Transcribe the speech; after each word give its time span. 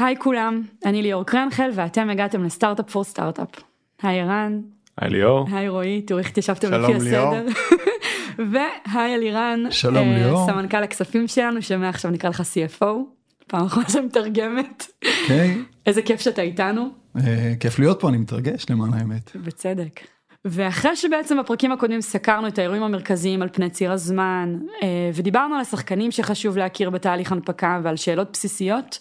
היי 0.00 0.16
כולם, 0.18 0.62
אני 0.84 1.02
ליאור 1.02 1.24
קרנחל 1.24 1.70
ואתם 1.74 2.10
הגעתם 2.10 2.44
לסטארט-אפ 2.44 2.90
פור 2.90 3.04
סטארט-אפ. 3.04 3.48
היי 4.02 4.20
ערן. 4.20 4.60
היי 4.96 5.10
ליאור. 5.10 5.46
היי 5.52 5.68
רועי, 5.68 6.02
תראו 6.02 6.18
איך 6.18 6.28
התיישבתם 6.28 6.72
לפי 6.72 6.94
הסדר. 6.94 7.46
והי 8.52 9.14
אלירן. 9.14 9.60
שלום 9.70 10.12
uh, 10.12 10.18
ליאור. 10.18 10.46
סמנכ"ל 10.46 10.82
הכספים 10.82 11.28
שלנו 11.28 11.62
שמעכשיו 11.62 12.10
נקרא 12.10 12.30
לך 12.30 12.40
CFO. 12.40 12.84
פעם 13.46 13.66
אחרונה 13.66 13.88
שמתרגמת. 13.88 14.86
אוקיי. 15.22 15.58
איזה 15.86 16.02
כיף 16.02 16.20
שאתה 16.20 16.42
איתנו. 16.42 16.88
Uh, 17.16 17.20
כיף 17.60 17.78
להיות 17.78 18.00
פה, 18.00 18.08
אני 18.08 18.18
מתרגש 18.18 18.66
למען 18.70 18.94
האמת. 18.94 19.36
בצדק. 19.36 20.00
ואחרי 20.44 20.96
שבעצם 20.96 21.38
בפרקים 21.38 21.72
הקודמים 21.72 22.00
סקרנו 22.00 22.48
את 22.48 22.58
האירועים 22.58 22.82
המרכזיים 22.82 23.42
על 23.42 23.48
פני 23.52 23.70
ציר 23.70 23.92
הזמן, 23.92 24.58
אה, 24.82 25.10
ודיברנו 25.14 25.54
על 25.54 25.60
השחקנים 25.60 26.10
שחשוב 26.10 26.56
להכיר 26.56 26.90
בתהליך 26.90 27.32
הנפקה 27.32 27.80
ועל 27.82 27.96
שאלות 27.96 28.28
בסיסיות, 28.32 28.98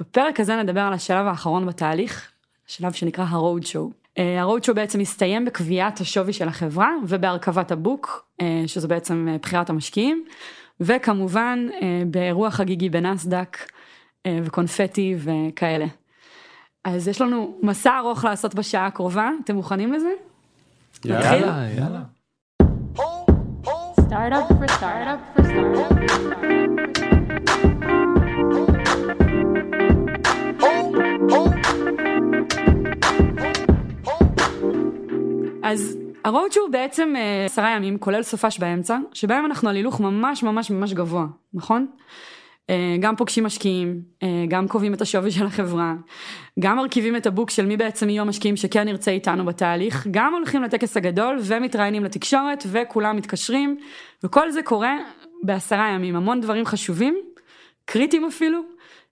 בפרק 0.00 0.40
הזה 0.40 0.56
נדבר 0.56 0.80
על 0.80 0.92
השלב 0.92 1.26
האחרון 1.26 1.66
בתהליך, 1.66 2.30
שלב 2.66 2.92
שנקרא 2.92 3.24
ה-road 3.24 3.64
show. 3.64 3.92
ה-road 4.16 4.66
show 4.66 4.72
בעצם 4.72 4.98
מסתיים 4.98 5.44
בקביעת 5.44 6.00
השווי 6.00 6.32
של 6.32 6.48
החברה 6.48 6.90
ובהרכבת 7.08 7.72
הבוק, 7.72 8.26
אה, 8.40 8.62
שזה 8.66 8.88
בעצם 8.88 9.28
אה, 9.30 9.36
בחירת 9.42 9.70
המשקיעים, 9.70 10.24
וכמובן 10.80 11.66
באירוע 12.06 12.50
חגיגי 12.50 12.88
בנסדק 12.88 13.58
וקונפטי 14.28 15.16
וכאלה. 15.18 15.86
אז 16.84 17.08
יש 17.08 17.20
לנו 17.20 17.58
מסע 17.62 17.98
ארוך 17.98 18.24
לעשות 18.24 18.54
בשעה 18.54 18.86
הקרובה, 18.86 19.30
אתם 19.44 19.54
מוכנים 19.54 19.92
לזה? 19.92 20.10
יאללה, 21.04 21.66
יאללה. 21.76 22.02
Startup 24.10 24.48
for 24.48 24.68
startup 24.78 25.20
for 25.36 25.44
אז 35.62 35.98
הרוד 36.24 36.52
שהוא 36.52 36.68
בעצם 36.68 37.14
אה, 37.16 37.44
עשרה 37.44 37.70
ימים 37.70 37.98
כולל 37.98 38.22
סופש 38.22 38.58
באמצע 38.58 38.98
שבהם 39.12 39.46
אנחנו 39.46 39.68
על 39.68 39.76
הילוך 39.76 40.00
ממש 40.00 40.42
ממש 40.42 40.70
ממש 40.70 40.92
גבוה 40.92 41.26
נכון? 41.54 41.86
אה, 42.70 42.96
גם 43.00 43.16
פוגשים 43.16 43.44
משקיעים, 43.44 44.00
אה, 44.22 44.44
גם 44.48 44.68
קובעים 44.68 44.94
את 44.94 45.00
השווי 45.00 45.30
של 45.30 45.46
החברה, 45.46 45.94
גם 46.60 46.76
מרכיבים 46.76 47.16
את 47.16 47.26
הבוק 47.26 47.50
של 47.50 47.66
מי 47.66 47.76
בעצם 47.76 48.10
יהיו 48.10 48.22
המשקיעים 48.22 48.56
שכן 48.56 48.84
נרצה 48.84 49.10
איתנו 49.10 49.44
בתהליך, 49.44 50.06
גם 50.10 50.34
הולכים 50.34 50.62
לטקס 50.62 50.96
הגדול 50.96 51.38
ומתראיינים 51.42 52.04
לתקשורת 52.04 52.64
וכולם 52.66 53.16
מתקשרים 53.16 53.76
וכל 54.24 54.50
זה 54.50 54.62
קורה 54.62 54.96
בעשרה 55.42 55.88
ימים, 55.88 56.16
המון 56.16 56.40
דברים 56.40 56.64
חשובים, 56.64 57.18
קריטיים 57.84 58.24
אפילו, 58.24 58.60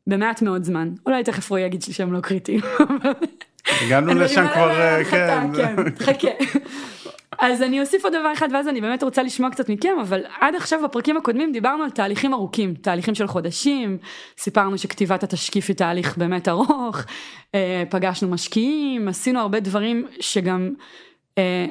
במעט 0.06 0.42
מאוד 0.42 0.64
זמן. 0.64 0.90
אולי 1.06 1.24
תכף 1.24 1.50
רועי 1.50 1.62
יגיד 1.62 1.82
שהם 1.82 2.12
לא 2.12 2.20
קריטיים. 2.20 2.60
הגענו 3.82 4.14
לשם 4.14 4.46
כבר, 4.52 4.70
אה, 4.70 5.04
כן. 5.04 5.50
כן, 5.56 5.74
חכה. 5.98 6.28
אז 7.38 7.62
אני 7.62 7.80
אוסיף 7.80 8.04
עוד 8.04 8.12
דבר 8.12 8.32
אחד 8.32 8.48
ואז 8.52 8.68
אני 8.68 8.80
באמת 8.80 9.02
רוצה 9.02 9.22
לשמוע 9.22 9.50
קצת 9.50 9.68
מכם 9.68 9.98
אבל 10.02 10.24
עד 10.40 10.54
עכשיו 10.54 10.80
בפרקים 10.84 11.16
הקודמים 11.16 11.52
דיברנו 11.52 11.84
על 11.84 11.90
תהליכים 11.90 12.34
ארוכים 12.34 12.74
תהליכים 12.74 13.14
של 13.14 13.26
חודשים 13.26 13.98
סיפרנו 14.38 14.78
שכתיבת 14.78 15.22
התשקיף 15.22 15.68
היא 15.68 15.76
תהליך 15.76 16.18
באמת 16.18 16.48
ארוך 16.48 16.96
אה, 17.54 17.82
פגשנו 17.90 18.28
משקיעים 18.28 19.08
עשינו 19.08 19.40
הרבה 19.40 19.60
דברים 19.60 20.06
שגם 20.20 20.70
אה, 21.38 21.66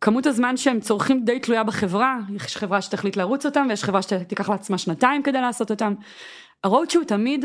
כמות 0.00 0.26
הזמן 0.26 0.56
שהם 0.56 0.80
צורכים 0.80 1.24
די 1.24 1.40
תלויה 1.40 1.64
בחברה 1.64 2.18
יש 2.36 2.56
חברה 2.56 2.82
שתחליט 2.82 3.16
לרוץ 3.16 3.46
אותם 3.46 3.66
ויש 3.70 3.84
חברה 3.84 4.02
שתיקח 4.02 4.48
לעצמה 4.48 4.78
שנתיים 4.78 5.22
כדי 5.22 5.40
לעשות 5.40 5.70
אותם. 5.70 5.94
הרוד 6.64 6.90
שהוא 6.90 7.04
תמיד 7.04 7.44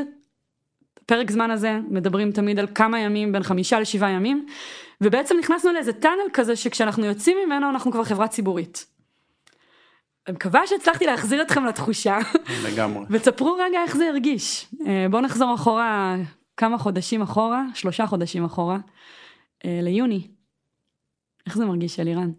פרק 1.05 1.31
זמן 1.31 1.51
הזה 1.51 1.79
מדברים 1.89 2.31
תמיד 2.31 2.59
על 2.59 2.67
כמה 2.75 2.99
ימים 2.99 3.31
בין 3.31 3.43
חמישה 3.43 3.79
לשבעה 3.79 4.09
ימים 4.09 4.45
ובעצם 5.01 5.35
נכנסנו 5.39 5.73
לאיזה 5.73 5.93
טאנל 5.93 6.29
כזה 6.33 6.55
שכשאנחנו 6.55 7.05
יוצאים 7.05 7.37
ממנו 7.45 7.69
אנחנו 7.69 7.91
כבר 7.91 8.03
חברה 8.03 8.27
ציבורית. 8.27 8.85
אני 10.27 10.35
מקווה 10.35 10.67
שהצלחתי 10.67 11.05
להחזיר 11.05 11.41
אתכם 11.41 11.65
לתחושה. 11.65 12.17
לגמרי. 12.65 13.05
ותספרו 13.09 13.53
רגע 13.53 13.77
איך 13.83 13.97
זה 13.97 14.09
הרגיש. 14.09 14.67
אה, 14.87 15.05
בואו 15.11 15.21
נחזור 15.21 15.55
אחורה 15.55 16.15
כמה 16.57 16.77
חודשים 16.77 17.21
אחורה, 17.21 17.63
שלושה 17.73 18.07
חודשים 18.07 18.45
אחורה, 18.45 18.77
אה, 19.65 19.79
ליוני. 19.81 20.27
איך 21.45 21.57
זה 21.57 21.65
מרגיש 21.65 21.99
אלירן? 21.99 22.31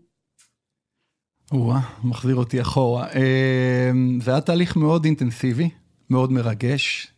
וואה, 1.52 1.80
מחזיר 2.04 2.36
אותי 2.36 2.60
אחורה. 2.60 3.06
אה, 3.08 3.90
זה 4.20 4.30
היה 4.30 4.40
תהליך 4.40 4.76
מאוד 4.76 5.04
אינטנסיבי, 5.04 5.70
מאוד 6.10 6.32
מרגש. 6.32 7.12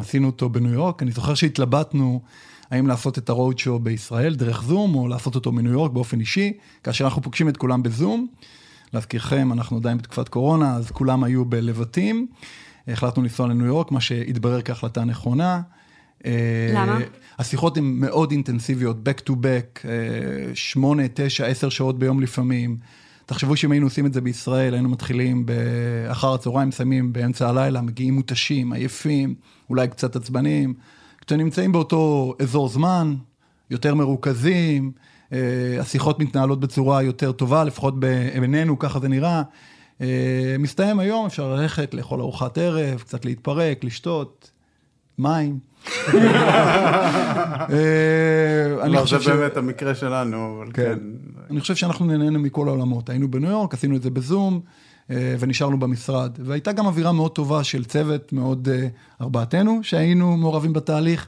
עשינו 0.00 0.26
אותו 0.26 0.48
בניו 0.48 0.72
יורק, 0.72 1.02
אני 1.02 1.10
זוכר 1.10 1.34
שהתלבטנו. 1.34 2.20
האם 2.70 2.86
לעשות 2.86 3.18
את 3.18 3.28
הרוד 3.28 3.58
שואו 3.58 3.78
בישראל 3.78 4.34
דרך 4.34 4.62
זום, 4.62 4.94
או 4.94 5.08
לעשות 5.08 5.34
אותו 5.34 5.52
מניו 5.52 5.72
יורק 5.72 5.92
באופן 5.92 6.20
אישי, 6.20 6.52
כאשר 6.82 7.04
אנחנו 7.04 7.22
פוגשים 7.22 7.48
את 7.48 7.56
כולם 7.56 7.82
בזום. 7.82 8.26
להזכירכם, 8.92 9.52
אנחנו 9.52 9.76
עדיין 9.76 9.98
בתקופת 9.98 10.28
קורונה, 10.28 10.76
אז 10.76 10.90
כולם 10.90 11.24
היו 11.24 11.44
בלבטים. 11.44 12.26
החלטנו 12.88 13.22
לנסוע 13.22 13.48
לניו 13.48 13.66
יורק, 13.66 13.92
מה 13.92 14.00
שהתברר 14.00 14.62
כהחלטה 14.62 15.04
נכונה. 15.04 15.60
למה? 16.74 16.98
השיחות 17.38 17.76
הן 17.76 17.84
מאוד 17.84 18.30
אינטנסיביות, 18.30 18.96
back 19.08 19.22
to 19.28 19.32
back, 19.32 19.88
אה, 19.88 20.54
שמונה, 20.54 21.02
תשע, 21.14 21.46
עשר 21.46 21.68
שעות 21.68 21.98
ביום 21.98 22.20
לפעמים. 22.20 22.76
תחשבו 23.28 23.56
שאם 23.56 23.72
היינו 23.72 23.86
עושים 23.86 24.06
את 24.06 24.12
זה 24.12 24.20
בישראל, 24.20 24.74
היינו 24.74 24.88
מתחילים 24.88 25.46
באחר 25.46 26.34
הצהריים, 26.34 26.68
מסיימים 26.68 27.12
באמצע 27.12 27.48
הלילה, 27.48 27.80
מגיעים 27.80 28.14
מותשים, 28.14 28.72
עייפים, 28.72 29.34
אולי 29.70 29.88
קצת 29.88 30.16
עצבניים. 30.16 30.74
שנמצאים 31.30 31.72
באותו 31.72 32.34
אזור 32.42 32.68
זמן, 32.68 33.14
יותר 33.70 33.94
מרוכזים, 33.94 34.92
אה, 35.32 35.38
השיחות 35.80 36.20
מתנהלות 36.20 36.60
בצורה 36.60 37.02
יותר 37.02 37.32
טובה, 37.32 37.64
לפחות 37.64 38.00
בינינו, 38.00 38.78
ככה 38.78 39.00
זה 39.00 39.08
נראה. 39.08 39.42
אה, 40.00 40.56
מסתיים 40.58 40.98
היום, 40.98 41.26
אפשר 41.26 41.54
ללכת 41.54 41.94
לאכול 41.94 42.20
ארוחת 42.20 42.58
ערב, 42.58 43.00
קצת 43.00 43.24
להתפרק, 43.24 43.84
לשתות, 43.84 44.50
מים. 45.18 45.58
אה, 46.14 46.18
לא, 48.88 49.04
זה 49.06 49.18
באמת 49.18 49.56
המקרה 49.56 49.94
שלנו, 49.94 50.56
אבל 50.58 50.72
כן. 50.72 50.98
אני 51.50 51.60
חושב 51.60 51.74
שאנחנו 51.74 52.06
נהנינו 52.06 52.38
מכל 52.38 52.68
העולמות, 52.68 53.10
היינו 53.10 53.30
בניו 53.30 53.50
יורק, 53.50 53.74
עשינו 53.74 53.96
את 53.96 54.02
זה 54.02 54.10
בזום. 54.10 54.60
אה, 55.10 55.34
ונשארנו 55.38 55.78
במשרד. 55.78 56.38
והייתה 56.38 56.72
גם 56.72 56.86
אווירה 56.86 57.12
מאוד 57.12 57.32
טובה 57.32 57.64
של 57.64 57.84
צוות 57.84 58.32
מאוד, 58.32 58.68
אה, 58.68 58.88
ארבעתנו, 59.20 59.78
שהיינו 59.82 60.36
מעורבים 60.36 60.72
בתהליך. 60.72 61.26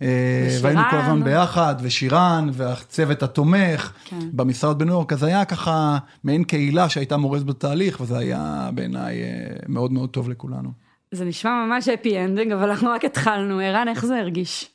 ושירן. 0.00 0.10
אה, 0.10 0.58
והיינו 0.62 0.82
כל 0.90 0.96
הזמן 0.96 1.24
ביחד, 1.24 1.74
ושירן, 1.82 2.50
והצוות 2.52 3.22
התומך, 3.22 3.92
כן. 4.04 4.18
במשרד 4.32 4.78
בניו 4.78 4.94
יורק, 4.94 5.12
אז 5.12 5.22
היה 5.22 5.44
ככה 5.44 5.98
מעין 6.24 6.44
קהילה 6.44 6.88
שהייתה 6.88 7.16
מרוכזת 7.16 7.46
בתהליך, 7.46 8.00
וזה 8.00 8.18
היה 8.18 8.70
בעיניי 8.74 9.22
מאוד 9.68 9.92
מאוד 9.92 10.10
טוב 10.10 10.28
לכולנו. 10.28 10.70
זה 11.10 11.24
נשמע 11.24 11.50
ממש 11.66 11.88
happy 11.88 12.24
ending, 12.24 12.52
אבל 12.52 12.70
אנחנו 12.70 12.90
רק 12.90 13.04
התחלנו. 13.04 13.60
ערן, 13.60 13.88
איך 13.88 14.04
זה 14.06 14.18
הרגיש? 14.18 14.70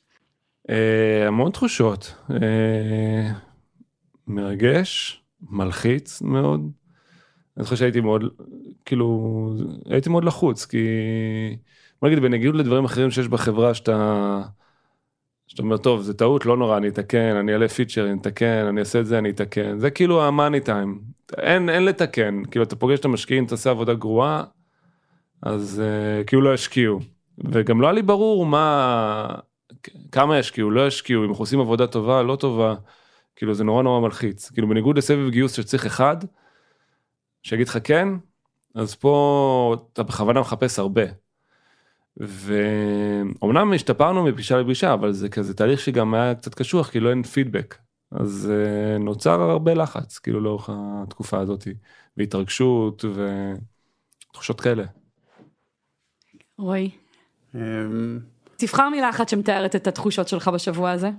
המון 1.28 1.52
תחושות. 1.52 2.14
מרגש, 4.28 5.22
מלחיץ 5.50 6.22
מאוד. 6.22 6.72
אני 7.58 7.64
חושב 7.64 7.76
שהייתי 7.76 8.02
מאוד 8.02 8.24
כאילו 8.86 9.50
הייתי 9.86 10.10
מאוד 10.10 10.24
לחוץ 10.24 10.66
כי 10.66 10.78
בוא 12.02 12.10
נגיד 12.10 12.24
בניגוד 12.24 12.56
לדברים 12.56 12.86
אחרים 12.86 13.12
שיש 13.12 13.28
בחברה 13.28 13.74
שאתה. 13.74 14.42
שאתה 15.48 15.62
אומר 15.62 15.78
טוב 15.78 16.02
זה 16.02 16.14
טעות 16.14 16.46
לא 16.46 16.58
נורא 16.58 16.78
אני 16.78 16.88
אתקן 16.88 17.36
אני 17.36 17.54
אעלה 17.54 17.68
פיצ'ר 17.68 18.06
אני 18.06 18.18
אתקן 18.22 18.66
אני 18.70 18.80
אעשה 18.80 19.00
את 19.00 19.06
זה 19.06 19.18
אני 19.18 19.30
אתקן. 19.30 19.80
זה 19.80 19.90
כאילו 19.90 20.24
המאני 20.24 20.60
טיים 20.60 21.02
אין 21.38 21.70
אין 21.70 21.86
לתקן. 21.86 22.46
כאילו 22.52 22.66
אתה 22.66 22.76
פוגש 22.76 23.00
את 23.00 23.06
המשקיעים 23.06 23.46
תעשה 23.46 23.70
עבודה 23.70 23.94
גרועה 23.94 24.44
אז 25.42 25.82
uh, 25.84 26.24
כאילו 26.24 26.42
לא 26.42 26.54
ישקיעו. 26.54 27.00
וגם 27.38 27.82
לא 27.82 27.88
היה 27.88 27.94
לי 27.94 28.02
ברור 28.02 28.46
מה 28.46 29.28
כמה 30.12 30.40
ישקיעו. 30.40 30.72
לא 30.72 30.88
ישקיעו. 30.88 31.24
אם 31.24 31.30
אנחנו 31.30 31.42
עושים 31.42 31.60
עבודה 31.60 31.88
טובה 31.88 32.24
לא 32.24 32.36
טובה 32.36 32.76
כאילו 33.38 33.54
זה 33.54 33.64
נורא 33.64 33.84
נורא 33.84 34.02
מלחיץ 34.02 34.50
כאילו 34.50 34.68
בניגוד 34.68 34.98
לסבב 34.98 35.30
גיוס 35.30 35.54
שצריך 35.54 35.86
אחד. 35.86 36.18
שיגיד 37.44 37.68
לך 37.68 37.78
כן, 37.84 38.08
אז 38.76 38.96
פה 38.96 39.76
אתה 39.94 40.04
בכוונה 40.04 40.40
מחפש 40.40 40.80
הרבה. 40.80 41.04
ואומנם 42.18 43.74
השתפרנו 43.74 44.24
מפגישה 44.24 44.58
לפגישה, 44.58 44.94
אבל 44.94 45.12
זה 45.12 45.30
כזה 45.30 45.54
תהליך 45.54 45.80
שגם 45.80 46.14
היה 46.14 46.36
קצת 46.36 46.56
קשוח, 46.56 46.90
כי 46.90 47.00
לא 47.00 47.10
אין 47.10 47.24
פידבק. 47.24 47.78
אז 48.12 48.52
uh, 48.52 49.04
נוצר 49.04 49.42
הרבה 49.42 49.74
לחץ, 49.74 50.20
כאילו 50.20 50.40
לאורך 50.40 50.70
התקופה 50.74 51.40
הזאת, 51.40 51.68
והתרגשות 52.18 53.06
ותחושות 54.32 54.62
כאלה. 54.62 54.84
רועי. 56.58 56.90
אמ, 57.56 58.20
תבחר 58.58 58.90
מילה 58.90 59.10
אחת 59.10 59.30
שמתארת 59.30 59.76
את 59.76 59.88
התחושות 59.88 60.28
שלך 60.28 60.48
בשבוע 60.48 60.92
הזה. 60.92 61.10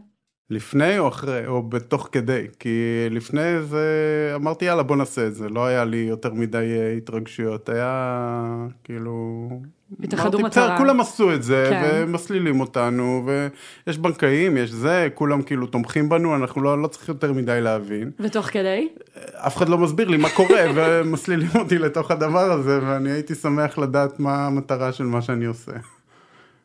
לפני 0.50 0.98
או 0.98 1.08
אחרי, 1.08 1.46
או 1.46 1.62
בתוך 1.62 2.08
כדי, 2.12 2.46
כי 2.58 3.06
לפני 3.10 3.62
זה 3.62 3.86
אמרתי 4.34 4.64
יאללה 4.64 4.82
בוא 4.82 4.96
נעשה 4.96 5.26
את 5.26 5.34
זה, 5.34 5.48
לא 5.48 5.66
היה 5.66 5.84
לי 5.84 5.96
יותר 5.96 6.32
מדי 6.32 6.76
אה, 6.78 6.92
התרגשויות, 6.96 7.68
היה 7.68 8.66
כאילו 8.84 9.48
התאחדו 10.02 10.38
מטרה. 10.38 10.78
כולם 10.78 11.00
עשו 11.00 11.34
את 11.34 11.42
זה, 11.42 11.66
כן. 11.70 12.04
ומסלילים 12.06 12.60
אותנו, 12.60 13.26
ויש 13.86 13.98
בנקאים, 13.98 14.56
יש 14.56 14.70
זה, 14.70 15.08
כולם 15.14 15.42
כאילו 15.42 15.66
תומכים 15.66 16.08
בנו, 16.08 16.36
אנחנו 16.36 16.62
לא, 16.62 16.82
לא 16.82 16.86
צריך 16.86 17.08
יותר 17.08 17.32
מדי 17.32 17.60
להבין. 17.60 18.10
ותוך 18.20 18.46
כדי? 18.46 18.88
אף 19.34 19.56
אחד 19.56 19.68
לא 19.68 19.78
מסביר 19.78 20.08
לי 20.08 20.16
מה 20.16 20.28
קורה, 20.30 20.60
ומסלילים 20.74 21.50
אותי 21.54 21.78
לתוך 21.78 22.10
הדבר 22.10 22.52
הזה, 22.52 22.78
ואני 22.82 23.10
הייתי 23.10 23.34
שמח 23.34 23.78
לדעת 23.78 24.20
מה 24.20 24.46
המטרה 24.46 24.92
של 24.92 25.04
מה 25.04 25.22
שאני 25.22 25.44
עושה. 25.44 25.72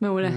מעולה. 0.01 0.29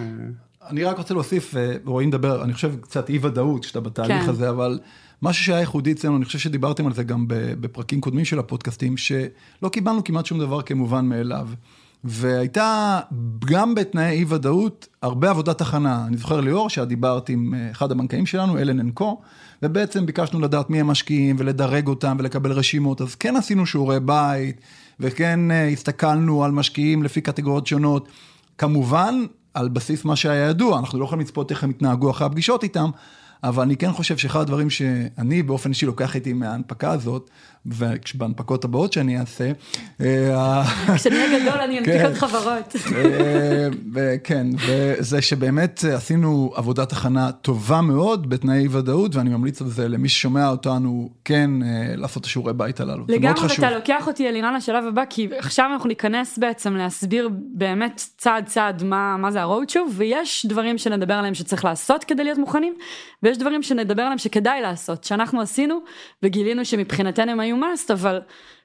אני 0.70 0.84
רק 0.84 0.98
רוצה 0.98 1.14
להוסיף, 1.14 1.56
אה, 1.56 1.76
רועי 1.84 2.06
מדבר, 2.06 2.44
אני 2.44 2.52
חושב 2.52 2.74
קצת 2.80 3.08
אי 3.10 3.18
ודאות 3.22 3.62
שאתה 3.62 3.80
בתהליך 3.80 4.22
כן. 4.22 4.30
הזה, 4.30 4.50
אבל 4.50 4.78
משהו 5.22 5.44
שהיה 5.44 5.60
ייחודי 5.60 5.92
אצלנו, 5.92 6.16
אני 6.16 6.24
חושב 6.24 6.38
שדיברתם 6.38 6.86
על 6.86 6.94
זה 6.94 7.02
גם 7.02 7.24
בפרקים 7.28 8.00
קודמים 8.00 8.24
של 8.24 8.38
הפודקאסטים, 8.38 8.96
שלא 8.96 9.68
קיבלנו 9.72 10.04
כמעט 10.04 10.26
שום 10.26 10.38
דבר 10.38 10.62
כמובן 10.62 11.04
מאליו. 11.04 11.48
והייתה 12.04 13.00
גם 13.44 13.74
בתנאי 13.74 14.10
אי 14.10 14.24
ודאות 14.28 14.88
הרבה 15.02 15.30
עבודת 15.30 15.60
הכנה. 15.60 16.04
אני 16.06 16.16
זוכר 16.16 16.40
ליאור 16.40 16.70
שאת 16.70 16.88
דיברת 16.88 17.28
עם 17.28 17.54
אה, 17.54 17.70
אחד 17.70 17.92
הבנקאים 17.92 18.26
שלנו, 18.26 18.58
אלן 18.58 18.80
אנקו, 18.80 19.20
ובעצם 19.62 20.06
ביקשנו 20.06 20.40
לדעת 20.40 20.70
מי 20.70 20.80
המשקיעים 20.80 21.36
ולדרג 21.38 21.88
אותם 21.88 22.16
ולקבל 22.18 22.52
רשימות, 22.52 23.00
אז 23.00 23.14
כן 23.14 23.36
עשינו 23.36 23.66
שיעורי 23.66 24.00
בית, 24.00 24.60
וכן 25.00 25.50
אה, 25.50 25.68
הסתכלנו 25.68 26.44
על 26.44 26.52
משקיעים 26.52 27.02
לפי 27.02 27.20
קטגוריות 27.20 27.66
שונות. 27.66 28.08
כמובן, 28.58 29.14
על 29.56 29.68
בסיס 29.68 30.04
מה 30.04 30.16
שהיה 30.16 30.48
ידוע, 30.48 30.78
אנחנו 30.78 30.98
לא 30.98 31.04
יכולים 31.04 31.24
לצפות 31.24 31.50
איך 31.50 31.64
הם 31.64 31.70
יתנהגו 31.70 32.10
אחרי 32.10 32.26
הפגישות 32.26 32.62
איתם, 32.62 32.90
אבל 33.42 33.62
אני 33.62 33.76
כן 33.76 33.92
חושב 33.92 34.16
שאחד 34.16 34.40
הדברים 34.40 34.70
שאני 34.70 35.42
באופן 35.42 35.70
אישי 35.70 35.86
לוקח 35.86 36.14
איתי 36.14 36.32
מההנפקה 36.32 36.90
הזאת, 36.90 37.30
ובהנפקות 37.66 38.64
הבאות 38.64 38.92
שאני 38.92 39.20
אעשה, 39.20 39.52
אה, 40.00 40.62
כשאני 40.96 41.16
אהיה 41.16 41.40
גדול 41.40 41.60
אני 41.60 41.78
אנפיק 41.78 41.94
כן. 41.94 42.04
עוד 42.04 42.14
חברות. 42.14 42.76
אה, 42.96 43.68
וכן, 43.94 44.46
וזה 44.66 45.22
שבאמת 45.22 45.84
עשינו 45.84 46.52
עבודת 46.54 46.92
הכנה 46.92 47.32
טובה 47.32 47.80
מאוד 47.80 48.28
בתנאי 48.30 48.58
אי 48.58 48.68
ודאות, 48.68 49.16
ואני 49.16 49.30
ממליץ 49.30 49.62
על 49.62 49.68
זה 49.68 49.88
למי 49.88 50.08
ששומע 50.08 50.48
אותנו, 50.48 51.10
כן, 51.24 51.50
אה, 51.62 51.96
לעשות 51.96 52.20
את 52.20 52.26
השיעורי 52.26 52.52
בית 52.52 52.80
הללו. 52.80 53.04
לגמרי. 53.08 53.46
ואתה 53.48 53.70
לוקח 53.70 54.06
אותי 54.06 54.28
אלירן 54.28 54.54
לשלב 54.54 54.84
הבא, 54.84 55.02
כי 55.10 55.28
עכשיו 55.38 55.70
אנחנו 55.72 55.88
ניכנס 55.88 56.38
בעצם 56.38 56.76
להסביר 56.76 57.30
באמת 57.54 58.02
צעד 58.18 58.46
צעד 58.46 58.84
מה, 58.84 59.16
מה 59.16 59.30
זה 59.30 59.42
ה-road 59.42 59.72
show, 59.72 59.90
ויש 59.90 60.46
דברים 60.46 60.78
שנדבר 60.78 61.14
עליהם 61.14 61.34
שצריך 61.34 61.64
לעשות 61.64 62.04
כדי 62.04 62.24
להיות 62.24 62.38
מוכנים, 62.38 62.74
ויש 63.22 63.38
דברים 63.38 63.62
שנדבר 63.62 64.02
עליהם 64.02 64.18
שכדאי 64.18 64.62
לעשות, 64.62 65.04
שאנחנו 65.04 65.40
עשינו, 65.40 65.78
וגילינו 66.22 66.64
שמבחינתנו 66.64 67.32
הם 67.32 67.40
היו 67.40 67.55
must, 67.62 67.92
אבל 67.92 68.20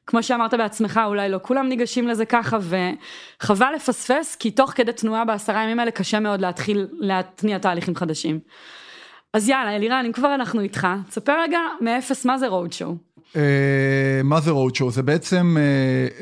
כמו 0.08 0.24
שאמרת 0.24 0.54
בעצמך, 0.54 1.00
אולי 1.06 1.30
לא 1.30 1.40
כולם 1.42 1.70
ניגשים 1.70 2.08
לזה 2.08 2.26
ככה, 2.26 2.58
וחבל 2.62 3.72
לפספס, 3.76 4.36
כי 4.36 4.52
תוך 4.52 4.72
כדי 4.76 4.94
תנועה 4.94 5.26
בעשרה 5.26 5.64
ימים 5.64 5.80
האלה 5.80 5.92
קשה 5.92 6.20
מאוד 6.20 6.42
להתחיל 6.42 6.88
להתניע 7.00 7.58
תהליכים 7.58 7.96
חדשים. 7.96 8.40
אז 9.34 9.50
יאללה, 9.50 9.76
אלירן, 9.76 10.04
אם 10.06 10.12
כבר 10.12 10.36
אנחנו 10.36 10.62
איתך, 10.62 10.88
תספר 11.10 11.42
רגע 11.42 11.60
מאפס 11.82 12.26
מה 12.26 12.38
זה 12.38 12.48
road 12.48 12.72
show. 12.72 13.12
אה, 13.36 14.22
מה 14.24 14.42
זה 14.42 14.52
road 14.52 14.78
show? 14.78 14.90
זה 14.90 15.04
בעצם 15.04 15.58
אה, 15.60 15.64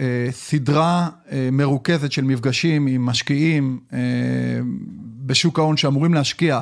אה, 0.04 0.32
סדרה 0.32 1.08
אה, 1.32 1.50
מרוכזת 1.52 2.12
של 2.12 2.22
מפגשים 2.22 2.88
עם 2.88 3.06
משקיעים 3.06 3.80
אה, 3.94 4.00
בשוק 5.26 5.60
ההון 5.60 5.78
שאמורים 5.78 6.14
להשקיע 6.14 6.62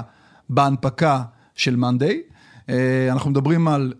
בהנפקה 0.50 1.22
של 1.56 1.76
מאנדיי. 1.76 2.22
אה, 2.70 3.08
אנחנו 3.12 3.30
מדברים 3.30 3.68
על 3.68 3.94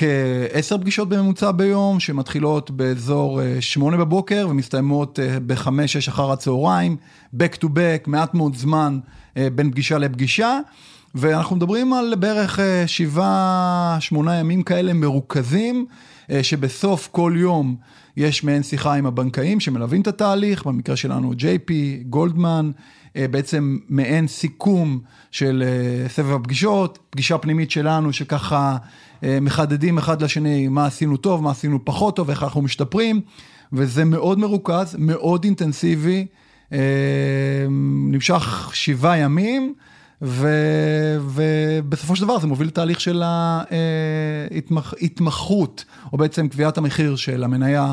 כעשר 0.00 0.78
פגישות 0.78 1.08
בממוצע 1.08 1.50
ביום, 1.50 2.00
שמתחילות 2.00 2.70
באזור 2.70 3.42
אה, 3.42 3.60
שמונה 3.60 3.96
בבוקר 3.96 4.46
ומסתיימות 4.50 5.18
אה, 5.18 5.40
בחמש-שש 5.46 6.08
אחר 6.08 6.32
הצהריים, 6.32 6.96
back 7.34 7.56
to 7.56 7.64
back, 7.64 8.06
מעט 8.06 8.34
מאוד 8.34 8.56
זמן 8.56 8.98
אה, 9.36 9.48
בין 9.54 9.70
פגישה 9.70 9.98
לפגישה. 9.98 10.60
ואנחנו 11.14 11.56
מדברים 11.56 11.92
על 11.92 12.14
בערך 12.14 12.60
אה, 12.60 12.84
שבעה, 12.86 13.96
שמונה 14.00 14.34
ימים 14.34 14.62
כאלה 14.62 14.92
מרוכזים, 14.92 15.86
שבסוף 16.42 17.08
כל 17.12 17.34
יום 17.36 17.76
יש 18.16 18.44
מעין 18.44 18.62
שיחה 18.62 18.94
עם 18.94 19.06
הבנקאים 19.06 19.60
שמלווים 19.60 20.00
את 20.00 20.06
התהליך, 20.06 20.66
במקרה 20.66 20.96
שלנו 20.96 21.32
JP, 21.32 21.72
גולדמן, 22.08 22.70
בעצם 23.14 23.78
מעין 23.88 24.28
סיכום 24.28 24.98
של 25.30 25.64
סבב 26.08 26.32
הפגישות, 26.32 26.98
פגישה 27.10 27.38
פנימית 27.38 27.70
שלנו 27.70 28.12
שככה 28.12 28.76
מחדדים 29.22 29.98
אחד 29.98 30.22
לשני 30.22 30.68
מה 30.68 30.86
עשינו 30.86 31.16
טוב, 31.16 31.42
מה 31.42 31.50
עשינו 31.50 31.84
פחות 31.84 32.16
טוב, 32.16 32.30
איך 32.30 32.42
אנחנו 32.42 32.62
משתפרים, 32.62 33.20
וזה 33.72 34.04
מאוד 34.04 34.38
מרוכז, 34.38 34.96
מאוד 34.98 35.44
אינטנסיבי, 35.44 36.26
אה, 36.72 37.66
נמשך 38.12 38.70
שבעה 38.74 39.18
ימים. 39.18 39.74
ו, 40.22 40.48
ובסופו 41.20 42.16
של 42.16 42.24
דבר 42.24 42.38
זה 42.38 42.46
מוביל 42.46 42.68
לתהליך 42.68 43.00
של 43.00 43.22
ההתמחות, 45.00 45.84
או 46.12 46.18
בעצם 46.18 46.48
קביעת 46.48 46.78
המחיר 46.78 47.16
של 47.16 47.44
המניה 47.44 47.92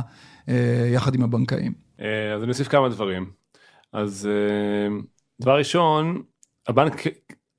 אה, 0.49 0.89
יחד 0.93 1.15
עם 1.15 1.23
הבנקאים. 1.23 1.73
אה, 2.01 2.33
אז 2.33 2.43
אני 2.43 2.49
אוסיף 2.49 2.67
כמה 2.67 2.89
דברים. 2.89 3.31
אז 3.93 4.29
אה, 4.31 4.95
דבר 5.41 5.57
ראשון, 5.57 6.21
הבנק, 6.67 7.01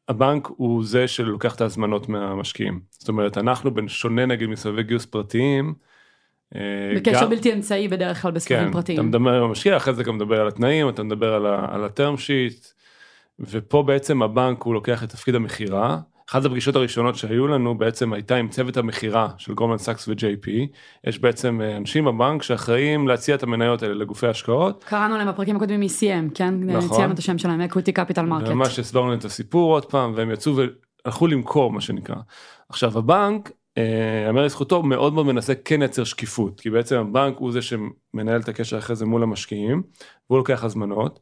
הבנק 0.08 0.48
הוא 0.56 0.84
זה 0.84 1.08
שלוקח 1.08 1.54
את 1.54 1.60
ההזמנות 1.60 2.08
מהמשקיעים. 2.08 2.80
זאת 2.90 3.08
אומרת, 3.08 3.38
אנחנו, 3.38 3.74
בשונה 3.74 4.26
נגיד 4.26 4.48
מסבבי 4.48 4.82
גיוס 4.82 5.06
פרטיים, 5.06 5.74
אה, 6.54 6.60
בקשר 6.96 7.20
גם- 7.22 7.30
בלתי 7.30 7.52
אמצעי 7.52 7.88
בדרך 7.88 8.22
כלל 8.22 8.30
בסבבים 8.30 8.64
כן, 8.66 8.72
פרטיים. 8.72 8.98
אתה 8.98 9.06
מדבר 9.06 9.34
עם 9.34 9.42
המשקיע, 9.42 9.76
אחרי 9.76 9.94
זה 9.94 10.04
גם 10.04 10.16
מדבר 10.16 10.40
על 10.40 10.48
התנאים, 10.48 10.88
אתה 10.88 11.02
מדבר 11.02 11.34
על, 11.34 11.46
ה, 11.46 11.66
על 11.70 11.84
ה 11.84 11.91
term 11.91 12.16
sheet, 12.16 12.66
ופה 13.40 13.82
בעצם 13.82 14.22
הבנק 14.22 14.62
הוא 14.62 14.74
לוקח 14.74 15.04
את 15.04 15.08
תפקיד 15.08 15.34
המכירה. 15.34 15.98
אחת 16.30 16.44
הפגישות 16.44 16.76
הראשונות 16.76 17.16
שהיו 17.16 17.46
לנו 17.46 17.78
בעצם 17.78 18.12
הייתה 18.12 18.36
עם 18.36 18.48
צוות 18.48 18.76
המכירה 18.76 19.28
של 19.38 19.54
Goldman 19.54 19.78
Sachs 19.78 20.08
ו-JP. 20.08 20.50
יש 21.04 21.18
בעצם 21.18 21.60
אה, 21.62 21.76
אנשים 21.76 22.04
בבנק 22.04 22.42
שאחראים 22.42 23.08
להציע 23.08 23.34
את 23.34 23.42
המניות 23.42 23.82
האלה 23.82 23.94
לגופי 23.94 24.26
השקעות. 24.26 24.84
קראנו 24.84 25.16
להם 25.16 25.28
בפרקים 25.28 25.56
הקודמים 25.56 25.82
ECM, 25.82 26.34
כן? 26.34 26.54
נכון. 26.54 26.96
ציינו 26.96 27.12
את 27.12 27.18
השם 27.18 27.38
שלהם, 27.38 27.60
Equity 27.60 27.92
Capital 27.98 28.44
Market. 28.44 28.50
ממש 28.50 28.78
הסברנו 28.78 29.14
את 29.14 29.24
הסיפור 29.24 29.72
עוד 29.72 29.84
פעם 29.84 30.12
והם 30.16 30.30
יצאו 30.30 30.52
והלכו 30.56 31.26
למכור 31.26 31.72
מה 31.72 31.80
שנקרא. 31.80 32.16
עכשיו 32.68 32.98
הבנק, 32.98 33.50
יאמר 34.26 34.44
לזכותו, 34.44 34.82
מאוד 34.82 35.14
מאוד 35.14 35.26
מנסה 35.26 35.54
כן 35.54 35.80
לייצר 35.80 36.04
שקיפות 36.04 36.60
כי 36.60 36.70
בעצם 36.70 36.96
הבנק 36.96 37.36
הוא 37.38 37.52
זה 37.52 37.60
שמנהל 37.62 38.40
את 38.40 38.48
הקשר 38.48 38.78
אחרי 38.78 38.96
זה 38.96 39.06
מול 39.06 39.22
המשקיעים 39.22 39.82
והוא 40.30 40.38
לוקח 40.38 40.64
הזמנות. 40.64 41.20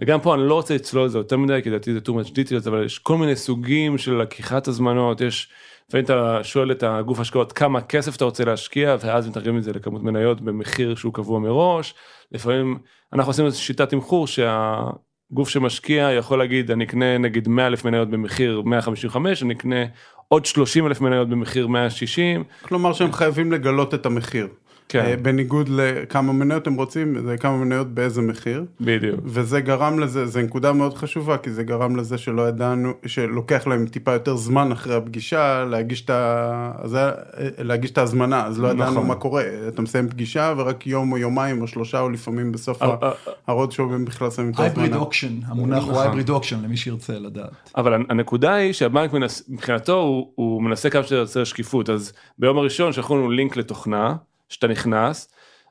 וגם 0.00 0.20
פה 0.20 0.34
אני 0.34 0.48
לא 0.48 0.54
רוצה 0.54 0.74
לצלול 0.74 1.04
לזה 1.04 1.18
יותר 1.18 1.36
מדי 1.36 1.60
כי 1.62 1.70
לדעתי 1.70 1.92
זה 1.92 1.98
too 1.98 2.10
much 2.10 2.30
details 2.30 2.68
אבל 2.68 2.84
יש 2.84 2.98
כל 2.98 3.16
מיני 3.16 3.36
סוגים 3.36 3.98
של 3.98 4.14
לקיחת 4.14 4.68
הזמנות 4.68 5.20
יש. 5.20 5.48
לפעמים 5.88 6.04
אתה 6.04 6.38
שואל 6.42 6.72
את 6.72 6.82
הגוף 6.82 7.20
השקעות 7.20 7.52
כמה 7.52 7.80
כסף 7.80 8.16
אתה 8.16 8.24
רוצה 8.24 8.44
להשקיע 8.44 8.96
ואז 9.00 9.28
מתרגם 9.28 9.58
את 9.58 9.62
זה 9.62 9.72
לכמות 9.72 10.02
מניות 10.02 10.40
במחיר 10.40 10.94
שהוא 10.94 11.14
קבוע 11.14 11.38
מראש. 11.38 11.94
לפעמים 12.32 12.78
אנחנו 13.12 13.30
עשינו 13.30 13.52
שיטת 13.52 13.90
תמחור 13.90 14.26
שהגוף 14.26 15.48
שמשקיע 15.48 16.10
יכול 16.18 16.38
להגיד 16.38 16.70
אני 16.70 16.84
אקנה 16.84 17.18
נגיד 17.18 17.48
100 17.48 17.66
אלף 17.66 17.84
מניות 17.84 18.10
במחיר 18.10 18.60
155 18.60 19.42
אני 19.42 19.54
אקנה 19.54 19.84
עוד 20.28 20.46
30 20.46 20.86
אלף 20.86 21.00
מניות 21.00 21.28
במחיר 21.28 21.66
160. 21.66 22.44
כלומר 22.62 22.92
שהם 22.92 23.12
חייבים 23.12 23.52
לגלות 23.52 23.94
את 23.94 24.06
המחיר. 24.06 24.48
כן. 24.88 25.04
אה, 25.04 25.16
בניגוד 25.16 25.68
לכמה 25.68 26.32
מניות 26.32 26.66
הם 26.66 26.74
רוצים, 26.74 27.16
זה 27.26 27.36
כמה 27.36 27.56
מניות 27.56 27.88
באיזה 27.94 28.22
מחיר. 28.22 28.64
בדיוק. 28.80 29.20
וזה 29.24 29.60
גרם 29.60 29.98
לזה, 29.98 30.26
זו 30.26 30.40
נקודה 30.40 30.72
מאוד 30.72 30.94
חשובה, 30.94 31.38
כי 31.38 31.50
זה 31.50 31.62
גרם 31.64 31.96
לזה 31.96 32.18
שלא 32.18 32.48
ידענו, 32.48 32.92
שלוקח 33.06 33.66
להם 33.66 33.86
טיפה 33.86 34.12
יותר 34.12 34.36
זמן 34.36 34.72
אחרי 34.72 34.94
הפגישה 34.94 35.64
להגיש 35.64 36.04
את, 36.04 36.10
ה... 36.10 36.72
אז 36.78 36.94
היה- 36.94 37.12
להגיש 37.58 37.90
את 37.90 37.98
ההזמנה, 37.98 38.46
אז 38.46 38.60
לא 38.60 38.68
ידענו 38.68 38.90
נכון. 38.90 39.06
מה 39.06 39.14
קורה. 39.14 39.42
אתה 39.68 39.82
מסיים 39.82 40.08
פגישה 40.08 40.54
ורק 40.56 40.86
יום 40.86 41.12
או 41.12 41.18
יומיים 41.18 41.62
או 41.62 41.66
שלושה 41.66 42.00
או 42.00 42.08
לפעמים 42.10 42.52
בסוף 42.52 42.82
אה, 42.82 42.94
אה, 43.02 43.10
ה 43.46 43.51
road 43.51 43.72
show 43.72 43.94
הם 43.94 44.04
בכלל 44.04 44.30
שמים 44.30 44.50
את 44.50 44.60
hybrid 44.60 44.78
ההזמנה. 44.84 45.00
auction, 45.00 45.34
המונח 45.46 45.82
הוא 45.82 45.90
נכון. 45.92 46.02
hybrid 46.02 46.28
auction 46.30 46.62
למי 46.62 46.76
שירצה 46.76 47.18
לדעת. 47.18 47.70
אבל 47.76 47.94
הנקודה 48.08 48.54
היא 48.54 48.72
שהבנק 48.72 49.12
מנס, 49.12 49.42
מבחינתו 49.48 49.96
הוא, 50.00 50.30
הוא 50.34 50.62
מנסה 50.62 50.90
כמה 50.90 51.02
שיותר 51.02 51.44
שקיפות 51.44 51.90
אז 51.90 52.12
ביום 52.38 52.58
הראשון 52.58 52.92
שלחו 52.92 53.16
לנו 53.16 53.30
לינק 53.30 53.56
לתוכנה 53.56 54.14
שאתה 54.54 54.66
נכנס 54.66 55.28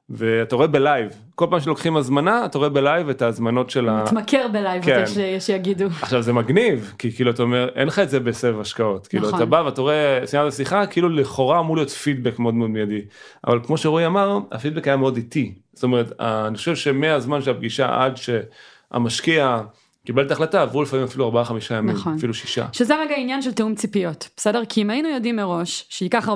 ואתה 0.10 0.56
רואה 0.56 0.68
בלייב 0.68 1.10
כל 1.36 1.46
פעם 1.50 1.60
שלוקחים 1.60 1.98
הזמנה 1.98 2.46
אתה 2.46 2.58
רואה 2.58 2.70
בלייב 2.70 3.10
את 3.10 3.22
ההזמנות 3.22 3.70
של 3.70 3.90
ה... 3.90 4.04
מתמכר 4.04 4.48
בלייב, 4.54 4.84
כן. 4.86 5.02
יש- 5.04 5.18
יש 5.18 5.44
שיגידו. 5.46 5.86
עכשיו 6.02 6.22
זה 6.22 6.34
מגניב 6.34 6.94
כי 7.00 7.12
כאילו 7.12 7.32
אתה 7.32 7.44
אומר 7.44 7.70
אין 7.76 7.88
לך 7.88 8.00
את 8.00 8.10
זה 8.10 8.20
בסבב 8.20 8.60
השקעות 8.60 9.08
כאילו 9.08 9.28
נכון. 9.28 9.36
אתה 9.40 9.46
בא 9.46 9.64
ואתה 9.66 9.82
רואה 9.82 10.20
סיימת 10.26 10.48
השיחה 10.54 10.86
כאילו 10.86 11.10
לכאורה 11.10 11.60
אמור 11.60 11.76
להיות 11.76 11.90
פידבק 11.90 12.40
מאוד 12.40 12.54
מאוד 12.54 12.70
מיידי 12.70 13.02
אבל 13.48 13.60
כמו 13.64 13.78
שרועי 13.78 14.06
אמר 14.06 14.40
הפידבק 14.52 14.88
היה 14.88 14.98
מאוד 14.98 15.16
איטי 15.18 15.54
זאת 15.74 15.84
אומרת 15.84 16.12
אני 16.20 16.58
חושב 16.58 16.76
שמהזמן 16.76 17.42
של 17.42 17.52
הפגישה 17.52 18.04
עד 18.04 18.18
שהמשקיע 18.18 19.60
קיבל 20.06 20.26
את 20.26 20.32
ההחלטה 20.32 20.62
עברו 20.62 20.84
לפעמים 20.84 21.06
אפילו 21.06 21.44
4-5 21.46 21.52
ימים 21.72 21.96
נכון. 21.96 22.16
אפילו 22.16 22.34
שישה. 22.34 22.66
שזה 22.72 22.96
רגע 22.96 23.16
עניין 23.16 23.42
של 23.42 23.54
תיאום 23.54 23.76
ציפיות, 23.76 24.30
בסדר? 24.38 24.66
כי 24.70 24.82
אם 24.82 24.90
היינו 24.90 25.10
יודעים 25.10 25.36
מראש 25.36 25.86
שייקח 25.90 26.30
4-5 26.30 26.32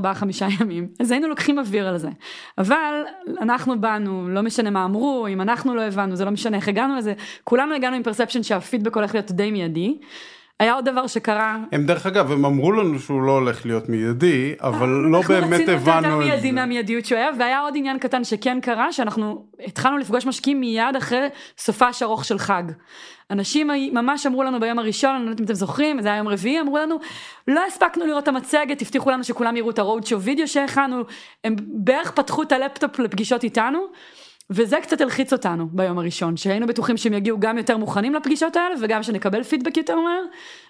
ימים, 0.60 0.88
אז 1.00 1.12
היינו 1.12 1.28
לוקחים 1.28 1.60
אוויר 1.60 1.88
על 1.88 1.98
זה. 1.98 2.10
אבל 2.58 3.02
אנחנו 3.42 3.82
באנו, 3.82 4.30
לא 4.30 4.42
משנה 4.42 4.70
מה 4.70 4.86
אמרו, 4.86 5.28
אם 5.30 5.42
אנחנו 5.42 5.76
לא 5.76 5.82
הבנו, 5.82 6.16
זה 6.16 6.26
לא 6.26 6.32
משנה 6.32 6.58
איך 6.58 6.68
הגענו 6.68 6.96
לזה, 6.96 7.14
כולנו 7.44 7.76
הגענו 7.76 7.96
עם 7.96 8.04
פרספשן 8.04 8.44
שהפידבק 8.44 8.96
הולך 8.96 9.14
להיות 9.14 9.32
די 9.32 9.52
מיידי. 9.52 9.98
היה 10.60 10.74
עוד 10.74 10.86
דבר 10.86 11.08
שקרה, 11.08 11.58
הם 11.72 11.86
דרך 11.86 12.06
אגב, 12.06 12.32
הם 12.32 12.46
אמרו 12.46 12.72
לנו 12.72 13.00
שהוא 13.00 13.22
לא 13.22 13.32
הולך 13.32 13.66
להיות 13.66 13.90
מיידי, 13.90 14.56
אבל 14.62 14.90
לא 14.90 15.22
באמת 15.28 15.44
אנחנו 15.44 15.56
רצינו 15.56 15.72
יותר 15.72 15.92
הבנו 15.92 16.22
את 16.22 16.26
מיידי 16.26 16.42
זה. 16.42 16.52
מהמיידיות 16.52 17.06
שהוא 17.06 17.18
היה, 17.18 17.30
והיה 17.40 17.60
עוד 17.60 17.74
עניין 17.78 18.00
קטן 18.00 18.24
שכן 18.24 18.60
קרה, 18.62 18.94
שאנחנו 18.94 19.46
התחלנו 19.66 19.98
לפגוש 19.98 20.26
משקיעים 20.26 20.60
מיד 20.60 20.96
אחרי 20.98 21.28
סופש 21.58 22.04
ארוך 22.04 22.26
של 22.26 22.40
חג. 22.40 22.64
אנשים 23.32 23.70
ממש 23.94 24.26
אמרו 24.26 24.44
לנו 24.44 24.60
ביום 24.60 24.80
הראשון, 24.80 25.16
אני 25.16 25.26
לא 25.26 25.30
יודעת 25.30 25.40
אם 25.40 25.46
אתם 25.46 25.54
זוכרים, 25.54 26.02
זה 26.02 26.08
היה 26.08 26.18
יום 26.18 26.28
רביעי, 26.28 26.62
אמרו 26.62 26.78
לנו, 26.78 27.00
לא 27.48 27.62
הספקנו 27.68 28.06
לראות 28.06 28.24
את 28.24 28.28
המצגת, 28.28 28.82
הבטיחו 28.82 29.12
לנו 29.12 29.24
שכולם 29.24 29.58
יראו 29.58 29.70
את 29.70 29.80
הרוד 29.80 30.06
שואו 30.06 30.22
וידאו 30.22 30.48
שהכנו, 30.48 31.04
הם 31.44 31.56
בערך 31.60 32.12
פתחו 32.12 32.44
את 32.44 32.52
הלפטופ 32.52 33.00
לפגישות 33.00 33.44
איתנו. 33.44 33.80
וזה 34.50 34.78
קצת 34.82 35.02
הלחיץ 35.02 35.34
אותנו 35.34 35.68
ביום 35.72 35.98
הראשון, 35.98 36.38
שהיינו 36.38 36.68
בטוחים 36.68 36.98
שהם 36.98 37.14
יגיעו 37.14 37.40
גם 37.40 37.58
יותר 37.58 37.78
מוכנים 37.78 38.14
לפגישות 38.14 38.56
האלה 38.56 38.76
וגם 38.82 39.04
שנקבל 39.04 39.44
פידבק 39.44 39.78
יותר 39.78 39.96
מהר, 39.96 40.22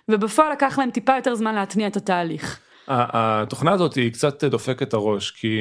ובפועל 0.10 0.52
לקח 0.52 0.80
להם 0.80 0.92
טיפה 0.92 1.16
יותר 1.16 1.36
זמן 1.36 1.56
להתניע 1.56 1.88
את 1.88 1.98
התהליך. 1.98 2.60
ה- 2.88 3.42
התוכנה 3.42 3.72
הזאת 3.72 3.96
היא 3.96 4.12
קצת 4.14 4.44
דופקת 4.44 4.88
את 4.88 4.94
הראש 4.94 5.32
כי 5.32 5.60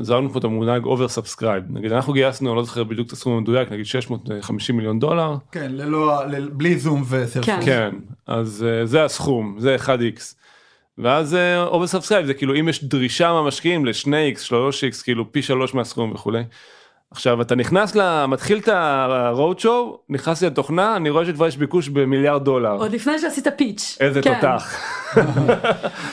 זרקנו 0.00 0.30
פה 0.30 0.38
את 0.38 0.44
המונח 0.44 0.84
over 0.84 1.08
subscribe 1.08 1.64
נגיד 1.70 1.92
אנחנו 1.92 2.12
גייסנו 2.12 2.50
אני 2.50 2.56
לא 2.56 2.62
זוכר 2.64 2.84
בדיוק 2.84 3.06
את 3.06 3.12
הסכום 3.12 3.32
המדויק 3.36 3.72
נגיד 3.72 3.86
650 3.86 4.76
מיליון 4.76 4.98
דולר 4.98 5.34
כן, 5.52 5.72
ללא, 5.72 6.26
ל- 6.26 6.48
בלי 6.48 6.78
זום 6.78 7.02
וסלפון. 7.08 7.42
כן. 7.54 7.60
כן 7.64 7.90
אז 8.26 8.66
אה, 8.68 8.86
זה 8.86 9.04
הסכום 9.04 9.56
זה 9.58 9.76
1x. 9.86 10.20
ואז 10.98 11.36
over 11.66 11.86
subscribe 11.86 12.26
זה 12.26 12.34
כאילו 12.34 12.54
אם 12.60 12.68
יש 12.68 12.84
דרישה 12.84 13.32
מהמשקיעים 13.32 13.84
ל-2x 13.86 14.38
3x 14.50 15.02
כאילו 15.04 15.32
פי 15.32 15.42
3 15.42 15.74
מהסכום 15.74 16.12
וכולי. 16.12 16.42
עכשיו 17.10 17.42
אתה 17.42 17.54
נכנס 17.54 17.96
ל... 17.96 18.26
מתחיל 18.26 18.58
את 18.58 18.68
ה 18.68 18.86
road 18.86 19.60
show 19.62 19.96
נכנסתי 20.08 20.46
לתוכנה 20.46 20.96
אני 20.96 21.10
רואה 21.10 21.26
שכבר 21.26 21.46
יש 21.46 21.56
ביקוש 21.56 21.88
במיליארד 21.88 22.44
דולר. 22.44 22.72
עוד 22.72 22.92
לפני 22.92 23.18
שעשית 23.18 23.46
פיץ'. 23.56 23.96
איזה 24.00 24.22
כן. 24.22 24.34
תותח. 24.34 24.80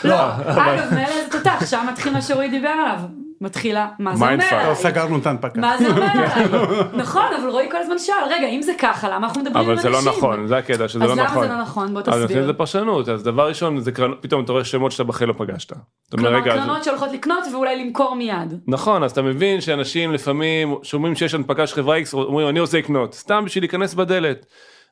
לא, 0.04 0.16
אגב, 0.66 0.94
מאלה 0.94 1.24
זה 1.24 1.32
תותח, 1.32 1.66
שם 1.66 1.88
מתחיל 1.92 2.14
מה 2.14 2.22
שרועי 2.22 2.50
דיבר 2.50 2.70
עליו. 2.70 3.00
מתחילה, 3.42 3.88
מה 4.00 4.16
זה 4.16 4.26
אומר. 4.26 4.70
לא? 4.70 4.74
סגרנו 4.76 5.18
את 5.18 5.26
ההנפקה. 5.26 5.62
מה 5.62 5.78
זה 5.78 5.88
אומר 5.88 6.04
עליי? 6.04 6.46
נכון, 7.04 7.26
אבל 7.42 7.50
רועי 7.50 7.72
כל 7.72 7.78
הזמן 7.78 8.00
שאל, 8.00 8.16
רגע, 8.30 8.48
אם 8.48 8.62
זה 8.62 8.72
ככה, 8.80 9.10
למה 9.10 9.28
אנחנו 9.28 9.42
מדברים 9.42 9.58
עם 9.58 9.64
אבל 9.64 9.74
אנשים? 9.74 9.92
זה 9.92 10.08
לא 10.08 10.14
נכון 10.14 10.48
זה 10.48 10.58
הקטע 10.58 10.88
שזה 10.88 11.04
אז 11.04 11.10
לא 11.10 11.16
למה 11.16 11.24
נכון. 11.24 11.48
זה 11.48 11.54
לא 11.54 11.62
נכון? 11.62 11.94
בוא 11.94 12.02
אז 12.02 12.08
נותנים 12.08 12.28
תסביר. 12.28 12.44
לזה 12.44 12.54
פרשנות 12.54 13.10
אז 13.10 13.24
דבר 13.24 13.48
ראשון 13.48 13.78
פתאום 14.22 14.44
אתה 14.44 14.52
רואה 14.52 14.64
שמות 14.64 14.92
שאתה 14.92 15.04
בחיים 15.04 15.30
לא 15.30 15.34
פגשת. 15.38 15.72
כלומר, 16.12 16.38
אז- 16.38 16.44
קרנות 16.44 16.84
שהולכות 16.84 17.10
לקנות 17.14 17.44
ואולי 17.54 17.86
למכור 17.86 18.16
מיד. 18.16 18.54
נכון 18.68 19.04
אז 19.04 19.12
אתה 19.12 19.22
מבין 19.22 19.62
שאנשים 19.62 20.12
לפעמים 20.14 20.76
שומעים 20.84 21.16
שיש 21.16 21.34
הנפקה 21.34 21.68
של 21.68 21.76
חברה 21.76 22.00
X 22.02 22.14
אומרים 22.14 22.50
אני 22.50 22.60
רוצה 22.60 22.78
לקנות 22.78 23.14
סתם 23.14 23.46
בשביל 23.46 23.64
להיכנס 23.64 23.94
בדלת. 23.94 24.46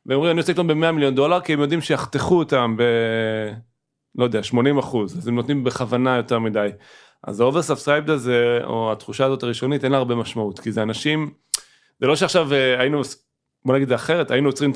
והם 0.05 0.15
אומרים 0.15 0.31
אני 0.31 0.39
רוצה 0.39 0.51
לקנות 0.51 0.67
ב-100 0.67 0.91
מיליון 0.91 1.15
דולר 1.15 1.39
כי 1.39 1.53
הם 1.53 1.59
יודעים 1.59 1.81
שיחתכו 1.81 2.35
אותם 2.39 2.75
ב... 2.77 2.83
לא 4.15 4.23
יודע 4.23 4.43
80 4.43 4.77
אחוז 4.77 5.17
אז 5.17 5.27
הם 5.27 5.35
נותנים 5.35 5.63
בכוונה 5.63 6.15
יותר 6.17 6.39
מדי. 6.39 6.69
אז 7.23 7.39
ה 7.39 7.61
oversubscribed 7.61 8.09
הזה 8.09 8.59
או 8.63 8.91
התחושה 8.91 9.25
הזאת 9.25 9.43
הראשונית 9.43 9.83
אין 9.83 9.91
לה 9.91 9.97
הרבה 9.97 10.15
משמעות 10.15 10.59
כי 10.59 10.71
זה 10.71 10.81
אנשים 10.83 11.29
זה 11.99 12.07
לא 12.07 12.15
שעכשיו 12.15 12.53
אה, 12.53 12.79
היינו 12.79 13.01
בוא 13.65 13.75
נגיד 13.75 13.87
זה 13.87 13.95
אחרת 13.95 14.31
היינו 14.31 14.49
עוצרים 14.49 14.71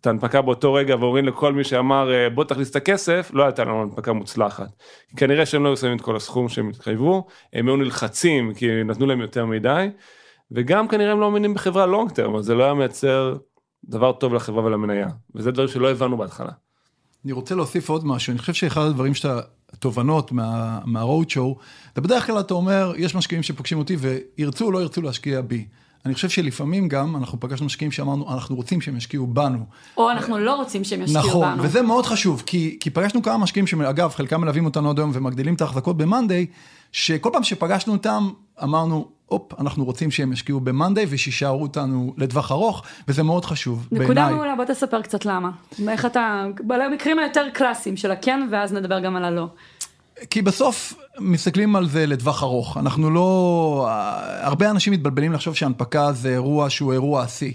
את 0.00 0.06
ההנפקה 0.06 0.42
באותו 0.42 0.74
רגע 0.74 0.96
ואומרים 1.00 1.24
לכל 1.24 1.52
מי 1.52 1.64
שאמר 1.64 2.12
אה, 2.12 2.30
בוא 2.30 2.44
תכניס 2.44 2.70
את 2.70 2.76
הכסף 2.76 3.30
לא 3.34 3.44
הייתה 3.44 3.64
לנו 3.64 3.82
הנפקה 3.82 4.12
מוצלחת. 4.12 4.68
כנראה 5.16 5.46
שהם 5.46 5.64
לא 5.64 5.68
היו 5.68 5.76
שמים 5.76 5.96
את 5.96 6.00
כל 6.00 6.16
הסכום 6.16 6.48
שהם 6.48 6.68
התחייבו 6.68 7.26
הם 7.52 7.68
היו 7.68 7.76
נלחצים 7.76 8.54
כי 8.54 8.84
נתנו 8.84 9.06
להם 9.06 9.20
יותר 9.20 9.46
מדי 9.46 9.90
וגם 10.50 10.88
כנראה 10.88 11.12
הם 11.12 11.20
לא 11.20 11.30
מאמינים 11.30 11.54
בחברה 11.54 11.86
long 11.86 12.10
term 12.10 12.36
אז 12.36 12.44
זה 12.44 12.54
לא 12.54 12.64
היה 12.64 12.74
מייצר 12.74 13.36
דבר 13.84 14.12
טוב 14.12 14.34
לחברה 14.34 14.64
ולמניה 14.64 15.08
וזה 15.34 15.50
דברים 15.50 15.68
שלא 15.68 15.90
הבנו 15.90 16.16
בהתחלה. 16.16 16.63
אני 17.24 17.32
רוצה 17.32 17.54
להוסיף 17.54 17.88
עוד 17.88 18.06
משהו, 18.06 18.30
אני 18.30 18.38
חושב 18.38 18.54
שאחד 18.54 18.80
הדברים 18.80 19.14
שאתה, 19.14 19.40
תובנות 19.78 20.32
מה, 20.32 20.78
מהרוד 20.84 21.30
שואו, 21.30 21.56
זה 21.94 22.00
בדרך 22.00 22.26
כלל 22.26 22.40
אתה 22.40 22.54
אומר, 22.54 22.92
יש 22.96 23.14
משקיעים 23.14 23.42
שפוגשים 23.42 23.78
אותי 23.78 23.96
וירצו 23.96 24.64
או 24.64 24.72
לא 24.72 24.78
ירצו 24.78 25.02
להשקיע 25.02 25.40
בי. 25.40 25.64
אני 26.06 26.14
חושב 26.14 26.28
שלפעמים 26.28 26.88
גם 26.88 27.16
אנחנו 27.16 27.40
פגשנו 27.40 27.66
משקיעים 27.66 27.92
שאמרנו, 27.92 28.34
אנחנו 28.34 28.56
רוצים 28.56 28.80
שהם 28.80 28.96
ישקיעו 28.96 29.26
בנו. 29.26 29.64
או 29.96 30.10
אנחנו 30.10 30.38
לא 30.38 30.54
רוצים 30.54 30.84
שהם 30.84 31.02
ישקיעו 31.02 31.26
נכון, 31.26 31.52
בנו. 31.52 31.62
וזה 31.62 31.82
מאוד 31.82 32.06
חשוב, 32.06 32.42
כי, 32.46 32.76
כי 32.80 32.90
פגשנו 32.90 33.22
כמה 33.22 33.38
משקיעים 33.38 33.66
שאגב, 33.66 34.10
חלקם 34.10 34.40
מלווים 34.40 34.64
אותנו 34.64 34.90
עד 34.90 34.98
היום 34.98 35.10
ומגדילים 35.14 35.54
את 35.54 35.60
ההחזקות 35.60 35.96
במאנדיי, 35.96 36.46
שכל 36.94 37.30
פעם 37.32 37.42
שפגשנו 37.42 37.92
אותם, 37.92 38.30
אמרנו, 38.62 39.08
הופ, 39.26 39.60
אנחנו 39.60 39.84
רוצים 39.84 40.10
שהם 40.10 40.32
ישקיעו 40.32 40.60
במאנדיי 40.60 41.06
ושישארו 41.08 41.62
אותנו 41.62 42.14
לטווח 42.16 42.52
ארוך, 42.52 42.82
וזה 43.08 43.22
מאוד 43.22 43.44
חשוב 43.44 43.88
נקודה 43.92 44.06
בעיניי. 44.06 44.34
מעולה, 44.34 44.56
בוא 44.56 44.64
תספר 44.64 45.02
קצת 45.02 45.24
למה. 45.24 45.50
איך 45.88 46.06
אתה, 46.06 46.46
במקרים 46.66 47.18
היותר 47.18 47.46
קלאסיים 47.52 47.96
של 47.96 48.10
הכן, 48.10 48.48
ואז 48.50 48.72
נדבר 48.72 49.00
גם 49.00 49.16
על 49.16 49.24
הלא. 49.24 49.46
כי 50.30 50.42
בסוף 50.42 50.94
מסתכלים 51.18 51.76
על 51.76 51.88
זה 51.88 52.06
לטווח 52.06 52.42
ארוך. 52.42 52.76
אנחנו 52.76 53.10
לא... 53.10 53.88
הרבה 54.40 54.70
אנשים 54.70 54.92
מתבלבלים 54.92 55.32
לחשוב 55.32 55.54
שהנפקה 55.54 56.12
זה 56.12 56.28
אירוע 56.28 56.70
שהוא 56.70 56.92
אירוע 56.92 57.22
עשי. 57.22 57.52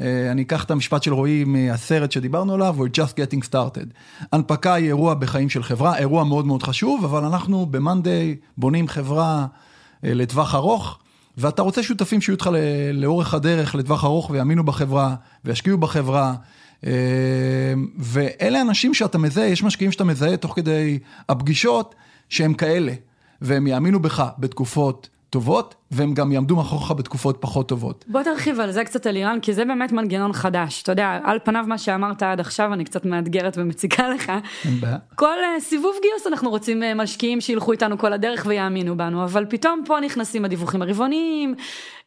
אה, 0.00 0.30
אני 0.30 0.42
אקח 0.42 0.64
את 0.64 0.70
המשפט 0.70 1.02
של 1.02 1.14
רועי 1.14 1.44
מהסרט 1.44 2.12
שדיברנו 2.12 2.54
עליו, 2.54 2.76
we're 2.78 2.98
just 2.98 3.12
getting 3.12 3.48
started. 3.50 3.86
הנפקה 4.32 4.74
היא 4.74 4.86
אירוע 4.86 5.14
בחיים 5.14 5.48
של 5.48 5.62
חברה, 5.62 5.98
אירוע 5.98 6.24
מאוד 6.24 6.46
מאוד 6.46 6.62
חשוב, 6.62 7.04
אבל 7.04 7.24
אנחנו 7.24 7.66
ב-Monday 7.70 8.46
בונים 8.58 8.88
חברה 8.88 9.46
אה, 10.04 10.14
לטווח 10.14 10.54
ארוך, 10.54 10.98
ואתה 11.38 11.62
רוצה 11.62 11.82
שותפים 11.82 12.20
שיהיו 12.20 12.34
איתך 12.34 12.50
לאורך 12.92 13.34
הדרך, 13.34 13.74
לטווח 13.74 14.04
ארוך, 14.04 14.30
ויאמינו 14.30 14.64
בחברה, 14.64 15.14
וישקיעו 15.44 15.78
בחברה. 15.78 16.34
אה, 16.86 16.92
ואלה 17.98 18.60
אנשים 18.60 18.94
שאתה 18.94 19.18
מזהה, 19.18 19.46
יש 19.46 19.62
משקיעים 19.62 19.92
שאתה 19.92 20.04
מזהה 20.04 20.36
תוך 20.36 20.52
כדי 20.56 20.98
הפגישות, 21.28 21.94
שהם 22.28 22.54
כאלה, 22.54 22.92
והם 23.40 23.66
יאמינו 23.66 24.00
בך 24.00 24.24
בתקופות 24.38 25.08
טובות, 25.30 25.74
והם 25.90 26.14
גם 26.14 26.32
יעמדו 26.32 26.56
מאחוריך 26.56 26.90
בתקופות 26.90 27.36
פחות 27.40 27.68
טובות. 27.68 28.04
בוא 28.08 28.22
תרחיב 28.22 28.60
על 28.60 28.72
זה 28.72 28.84
קצת 28.84 29.06
אלירן, 29.06 29.38
כי 29.42 29.52
זה 29.52 29.64
באמת 29.64 29.92
מנגנון 29.92 30.32
חדש. 30.32 30.82
אתה 30.82 30.92
יודע, 30.92 31.18
על 31.24 31.38
פניו 31.44 31.64
מה 31.68 31.78
שאמרת 31.78 32.22
עד 32.22 32.40
עכשיו, 32.40 32.72
אני 32.72 32.84
קצת 32.84 33.04
מאתגרת 33.04 33.58
ומציגה 33.58 34.08
לך. 34.08 34.32
אין 34.64 34.80
בעיה. 34.80 34.96
כל 35.14 35.38
אה, 35.42 35.60
סיבוב 35.60 35.94
גיוס 36.02 36.26
אנחנו 36.26 36.50
רוצים 36.50 36.82
אה, 36.82 36.94
משקיעים 36.94 37.40
שילכו 37.40 37.72
איתנו 37.72 37.98
כל 37.98 38.12
הדרך 38.12 38.46
ויאמינו 38.48 38.96
בנו, 38.96 39.24
אבל 39.24 39.44
פתאום 39.48 39.82
פה 39.86 40.00
נכנסים 40.00 40.44
הדיווחים 40.44 40.82
הרבעוניים, 40.82 41.54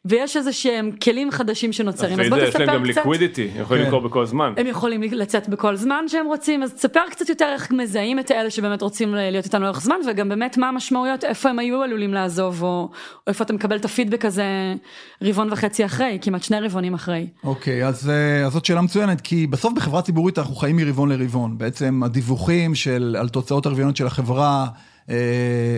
ויש 0.04 0.36
איזה 0.36 0.52
שהם 0.52 0.90
כלים 1.02 1.30
חדשים 1.30 1.72
שנוצרים. 1.72 2.12
אז 2.12 2.18
אחרי 2.18 2.30
בוא 2.30 2.38
זה 2.38 2.44
יש 2.44 2.54
להם 2.54 2.62
תספר 2.62 2.78
גם 2.78 2.84
קצת. 2.84 2.96
ליקווידיטי 2.96 3.48
יכולים 3.56 3.82
כן. 3.82 3.90
למכור 3.90 4.08
בכל 4.08 4.26
זמן. 4.26 4.52
הם 4.56 4.66
יכולים 4.66 5.02
לצאת 5.02 5.48
בכל 5.48 5.76
זמן 5.76 6.04
שהם 6.08 6.26
רוצים, 6.26 6.62
אז 6.62 6.74
תספר 6.74 7.00
קצת 7.10 7.28
יותר 7.28 7.48
איך 7.52 7.72
מזהים 7.72 8.18
את 8.18 8.30
האלה 8.30 8.50
שבאמת 8.50 8.82
רוצים 8.82 9.14
להיות 9.14 9.44
איתנו 9.44 9.64
לאורך 9.64 9.80
זמן, 9.80 9.96
וגם 10.06 10.28
באמת 10.28 10.58
מה 10.58 10.68
המשמעויות, 10.68 11.24
איפה 11.24 11.48
הם 11.48 11.58
היו 11.58 11.82
עלולים 11.82 12.14
לעזוב, 12.14 12.62
או, 12.62 12.68
או 12.68 12.90
איפה 13.26 13.44
אתה 13.44 13.52
מקבל 13.70 13.80
את 13.80 13.84
הפידבק 13.84 14.24
הזה 14.24 14.74
רבעון 15.22 15.52
וחצי 15.52 15.84
אחרי, 15.84 16.18
כמעט 16.22 16.42
שני 16.42 16.60
רבעונים 16.60 16.94
אחרי. 16.94 17.26
אוקיי, 17.44 17.86
אז, 17.86 18.10
אה, 18.10 18.46
אז 18.46 18.52
זאת 18.52 18.64
שאלה 18.64 18.80
מצוינת, 18.80 19.20
כי 19.20 19.46
בסוף 19.46 19.72
בחברה 19.72 20.02
ציבורית 20.02 20.38
אנחנו 20.38 20.54
חיים 20.54 20.76
מרבעון 20.76 21.08
לרבעון. 21.08 21.58
בעצם 21.58 22.02
הדיווחים 22.04 22.74
של, 22.74 23.16
על 23.20 23.28
תוצאות 23.28 23.66
הרבעוניות 23.66 23.96
של 23.96 24.06
החברה 24.06 24.66
אה, 25.10 25.16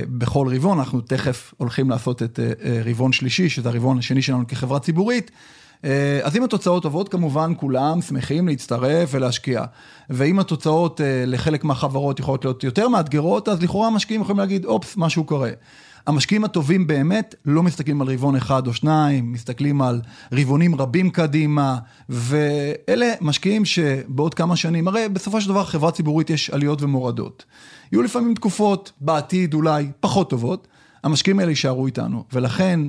בכל 0.09 0.49
רבעון, 0.55 0.79
אנחנו 0.79 1.01
תכף 1.01 1.55
הולכים 1.57 1.91
לעשות 1.91 2.23
את 2.23 2.41
אה, 2.41 2.53
אה, 2.65 2.83
רבעון 2.85 3.13
שלישי, 3.13 3.49
שזה 3.49 3.69
הרבעון 3.69 3.99
השני 3.99 4.23
שלנו 4.23 4.47
כחברה 4.49 4.81
ציבורית. 4.81 5.31
אה, 5.85 6.21
אז 6.23 6.37
אם 6.37 6.45
התוצאות 6.45 6.83
טובות, 6.83 7.09
כמובן 7.09 7.53
כולם 7.57 8.03
שמחים 8.03 8.49
להצטרף 8.49 9.09
ולהשקיע. 9.13 9.65
ואם 10.11 10.39
התוצאות 10.39 11.01
אה, 11.01 11.25
לחלק 11.27 11.65
מהחברות 11.65 12.21
יכולות 12.21 12.45
להיות 12.45 12.65
יותר 12.65 12.89
מאתגרות, 12.89 13.49
אז 13.49 13.63
לכאורה 13.63 13.87
המשקיעים 13.87 14.21
יכולים 14.21 14.39
להגיד, 14.39 14.65
אופס, 14.65 14.95
משהו 14.97 15.25
קורה. 15.25 15.51
המשקיעים 16.07 16.45
הטובים 16.45 16.87
באמת 16.87 17.35
לא 17.45 17.63
מסתכלים 17.63 18.03
על 18.03 18.09
רבעון 18.09 18.37
אחד 18.37 18.67
או 18.67 18.75
שניים, 18.75 19.33
מסתכלים 19.33 19.83
על 19.83 20.01
רבעונים 20.33 20.75
רבים 20.75 21.11
קדימה, 21.11 21.79
ואלה 22.09 23.13
משקיעים 23.21 23.65
שבעוד 23.65 24.35
כמה 24.35 24.57
שנים, 24.57 24.89
הרי 24.89 25.09
בסופו 25.09 25.41
של 25.41 25.49
דבר 25.49 25.65
חברה 25.65 25.91
ציבורית 25.91 26.31
יש 26.31 26.51
עליות 26.51 26.83
ומורדות. 26.83 27.45
יהיו 27.93 28.03
לפעמים 28.03 28.35
תקופות 28.35 28.93
בעתיד 29.01 29.55
אולי 29.55 29.91
פחות 30.01 30.31
טובות, 30.31 30.69
המשקיעים 31.05 31.39
האלה 31.39 31.51
יישארו 31.51 31.87
איתנו, 31.87 32.25
ולכן, 32.33 32.81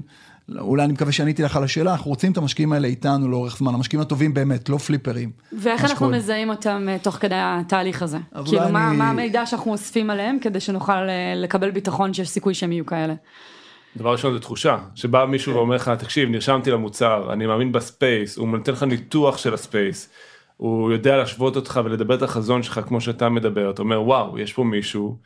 אולי 0.60 0.84
אני 0.84 0.94
מקווה 0.94 1.12
שעניתי 1.12 1.44
לך 1.44 1.56
על 1.56 1.64
השאלה, 1.64 1.92
אנחנו 1.92 2.10
רוצים 2.12 2.32
את 2.32 2.38
המשקיעים 2.38 2.74
האלה 2.74 2.88
איתנו 2.88 3.28
לאורך 3.30 3.58
זמן, 3.58 3.74
המשקיעים 3.74 4.02
הטובים 4.02 4.34
באמת, 4.34 4.70
לא 4.70 4.78
פליפרים. 4.78 5.32
ואיך 5.60 5.82
אנחנו 5.82 5.96
שקורה. 5.96 6.18
מזהים 6.18 6.50
אותם 6.50 6.86
אה, 6.90 6.98
תוך 7.02 7.16
כדי 7.16 7.36
התהליך 7.38 8.02
הזה? 8.02 8.18
כאילו 8.46 8.58
אולי 8.62 8.72
מה, 8.72 8.88
אני- 8.90 8.98
מה 8.98 9.10
המידע 9.10 9.46
שאנחנו 9.46 9.72
אוספים 9.72 10.10
עליהם 10.10 10.38
כדי 10.42 10.60
שנוכל 10.60 10.92
אה, 10.92 11.34
לקבל 11.36 11.72
ביטחון 11.72 12.14
שיש 12.14 12.30
סיכוי 12.30 12.54
שהם 12.54 12.72
יהיו 12.72 12.86
כאלה? 12.86 13.14
דבר 13.98 14.12
ראשון 14.12 14.34
זה 14.34 14.40
תחושה 14.40 14.78
שבא 14.96 15.26
מישהו 15.26 15.56
ואומר 15.56 15.76
לך 15.76 15.90
תקשיב 15.90 16.30
נרשמתי 16.30 16.72
למוצר 16.72 17.34
אני 17.34 17.46
מאמין 17.46 17.72
ב 17.72 17.83
space 17.83 18.38
הוא 18.38 18.48
נותן 18.48 18.72
לך 18.72 18.84
ניתוח 18.84 19.38
של 19.38 19.54
ה 19.54 19.62
space. 19.62 20.10
הוא 20.58 20.92
יודע 20.92 21.18
להשוות 21.18 21.56
אותך 21.56 21.80
ולדבר 21.86 22.16
את 22.16 22.22
החזון 22.22 22.64
שלך 22.64 22.80
כמו 22.88 23.02
שאתה 23.02 23.30
מדבר, 23.30 23.70
אתה 23.70 23.82
אומר 23.82 24.02
וואו, 24.02 24.40
יש 24.40 24.54
פה 24.54 24.64
מישהו 24.64 25.18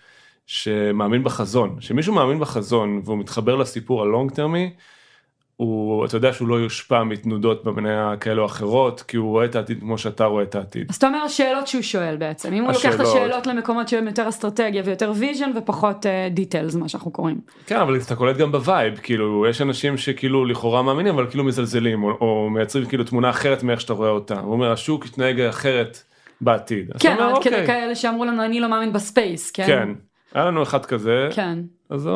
שמאמין 0.46 1.24
בחזון, 1.24 1.76
שמישהו 1.80 2.14
מאמין 2.14 2.40
בחזון 2.40 3.02
והוא 3.06 3.18
מתחבר 3.18 3.56
לסיפור 3.56 4.02
ה 4.02 4.08
long 4.08 4.32
term 4.32 4.60
י, 4.60 4.74
הוא, 5.58 6.06
אתה 6.06 6.18
יודע 6.18 6.34
שהוא 6.34 6.48
לא 6.48 6.56
יושפע 6.56 7.04
מתנודות 7.04 7.64
במניה 7.64 8.14
כאלו 8.20 8.42
או 8.42 8.46
אחרות, 8.46 9.02
כי 9.02 9.18
הוא 9.18 9.30
רואה 9.30 9.46
את 9.46 9.56
העתיד 9.56 9.80
כמו 9.80 9.98
שאתה 9.98 10.26
רואה 10.26 10.44
את 10.44 10.56
העתיד. 10.56 10.86
אז 10.90 10.96
אתה 10.96 11.08
אומר 11.08 11.18
השאלות 11.18 11.68
שהוא 11.68 11.82
שואל 11.82 12.18
בעצם, 12.18 12.54
אם 12.54 12.64
הוא 12.64 12.72
לוקח 12.72 12.96
את 12.96 13.00
השאלות. 13.00 13.48
למקומות 13.48 13.88
שהם 13.88 14.08
יותר 14.08 14.30
אסטרטגיה 14.30 14.82
ויותר 14.86 15.12
vision 15.16 15.52
ופחות 15.56 16.06
details, 16.32 16.76
מה 16.76 16.90
שאנחנו 16.90 17.12
קוראים. 17.12 17.38
כן, 17.66 17.78
אבל 17.78 17.98
אתה 17.98 18.16
קולט 18.16 18.38
גם 18.38 18.52
ב 18.52 18.59
vibe, 18.59 18.98
כאילו, 18.98 19.46
יש 19.50 19.62
אנשים 19.62 19.98
שכאילו 19.98 20.46
לכאורה 20.46 20.82
מאמינים, 20.82 21.14
אבל 21.14 21.30
כאילו 21.30 21.44
מזלזלים, 21.44 22.04
או, 22.04 22.10
או 22.22 22.50
מייצרים 22.50 22.86
כאילו 22.86 23.04
תמונה 23.04 23.30
אחרת 23.30 23.64
מאיך 23.64 23.82
שאתה 23.82 23.94
רואה 23.94 24.10
אותה. 24.10 24.40
הוא 24.40 24.54
אומר, 24.54 24.72
השוק 24.72 25.06
יתנהג 25.06 25.42
אחרת 25.42 26.04
בעתיד. 26.42 26.92
כן, 27.00 27.12
עד 27.12 27.44
כדי 27.44 27.54
אוקיי, 27.56 27.68
כאלה 27.68 27.96
שאמרו 27.96 28.26
לנו 28.26 28.46
אני 28.46 28.60
לא 28.60 28.70
מאמין 28.70 28.94
ב 28.94 29.02
space, 29.02 29.52
כן? 29.52 29.66
כן. 29.68 29.90
היה 30.34 30.46
לנו 30.46 30.64
אחד 30.64 30.86
כזה, 30.86 31.30
כן. 31.32 31.60
אז 31.90 32.10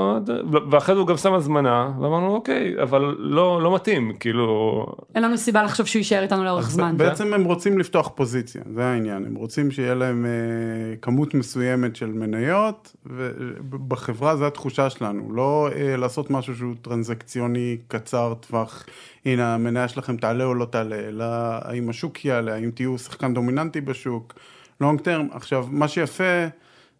ואחרי 0.72 0.96
זה 0.96 1.02
הוא 1.02 1.08
גם 1.08 1.18
שם 1.18 1.34
הזמנה, 1.34 1.92
ואמרנו 2.00 2.36
אוקיי, 2.36 2.82
אבל 2.84 3.16
לא, 3.20 3.62
לא 3.62 3.76
מתאים, 3.76 4.14
כאילו, 4.20 4.86
אין 5.16 5.24
לנו 5.24 5.38
סיבה 5.38 5.64
לחשוב 5.64 5.86
שהוא 5.86 6.00
יישאר 6.00 6.24
איתנו 6.24 6.44
לאורך 6.44 6.70
זמן. 6.70 6.98
בעצם 6.98 7.34
הם 7.34 7.44
רוצים 7.44 7.80
לפתוח 7.80 8.12
פוזיציה, 8.16 8.62
זה 8.76 8.86
העניין, 8.86 9.26
הם 9.26 9.36
רוצים 9.36 9.72
שיהיה 9.72 9.94
להם 9.94 10.26
אה, 10.26 10.96
כמות 11.02 11.34
מסוימת 11.34 11.96
של 11.96 12.06
מניות, 12.06 12.96
ובחברה 13.06 14.36
זו 14.36 14.48
התחושה 14.48 14.90
שלנו, 14.90 15.34
לא 15.34 15.70
אה, 15.76 15.98
לעשות 15.98 16.32
משהו 16.32 16.56
שהוא 16.56 16.74
טרנזקציוני 16.82 17.78
קצר 17.88 18.34
טווח, 18.40 18.86
הנה 19.26 19.54
המניה 19.54 19.88
שלכם 19.88 20.18
תעלה 20.18 20.44
או 20.44 20.54
לא 20.54 20.66
תעלה, 20.66 20.96
אלא 20.96 21.26
האם 21.62 21.90
השוק 21.90 22.26
יעלה, 22.26 22.54
האם 22.54 22.72
תהיו 22.72 22.98
שחקן 22.98 23.34
דומיננטי 23.34 23.82
בשוק, 23.82 24.34
לונג 24.82 25.02
טרם, 25.02 25.28
עכשיו 25.32 25.66
מה 25.70 25.88
שיפה 25.88 26.48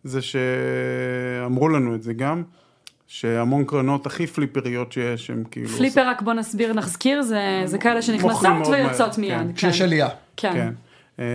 זה 0.04 0.20
שאמרו 0.22 1.70
לנו 1.70 1.96
את 1.96 2.04
זה 2.04 2.14
גם, 2.14 2.44
שהמון 3.08 3.66
קרנות 3.66 4.06
הכי 4.06 4.28
פליפריות 4.28 4.92
שיש 4.92 5.30
הם 5.30 5.44
כאילו... 5.52 5.70
פליפר 5.70 6.08
רק 6.08 6.22
בוא 6.22 6.34
נסביר 6.34 6.74
נחזכיר 6.74 7.22
זה 7.22 7.62
זה 7.66 7.78
כאלה 7.78 8.02
שנכנסות 8.02 8.68
ויוצאות 8.72 9.16
כן. 9.16 9.22
מיד. 9.22 9.56
כשיש 9.56 9.82
עלייה. 9.82 10.10
כן. 10.38 10.54
כן. 10.54 10.74
אה, 11.20 11.26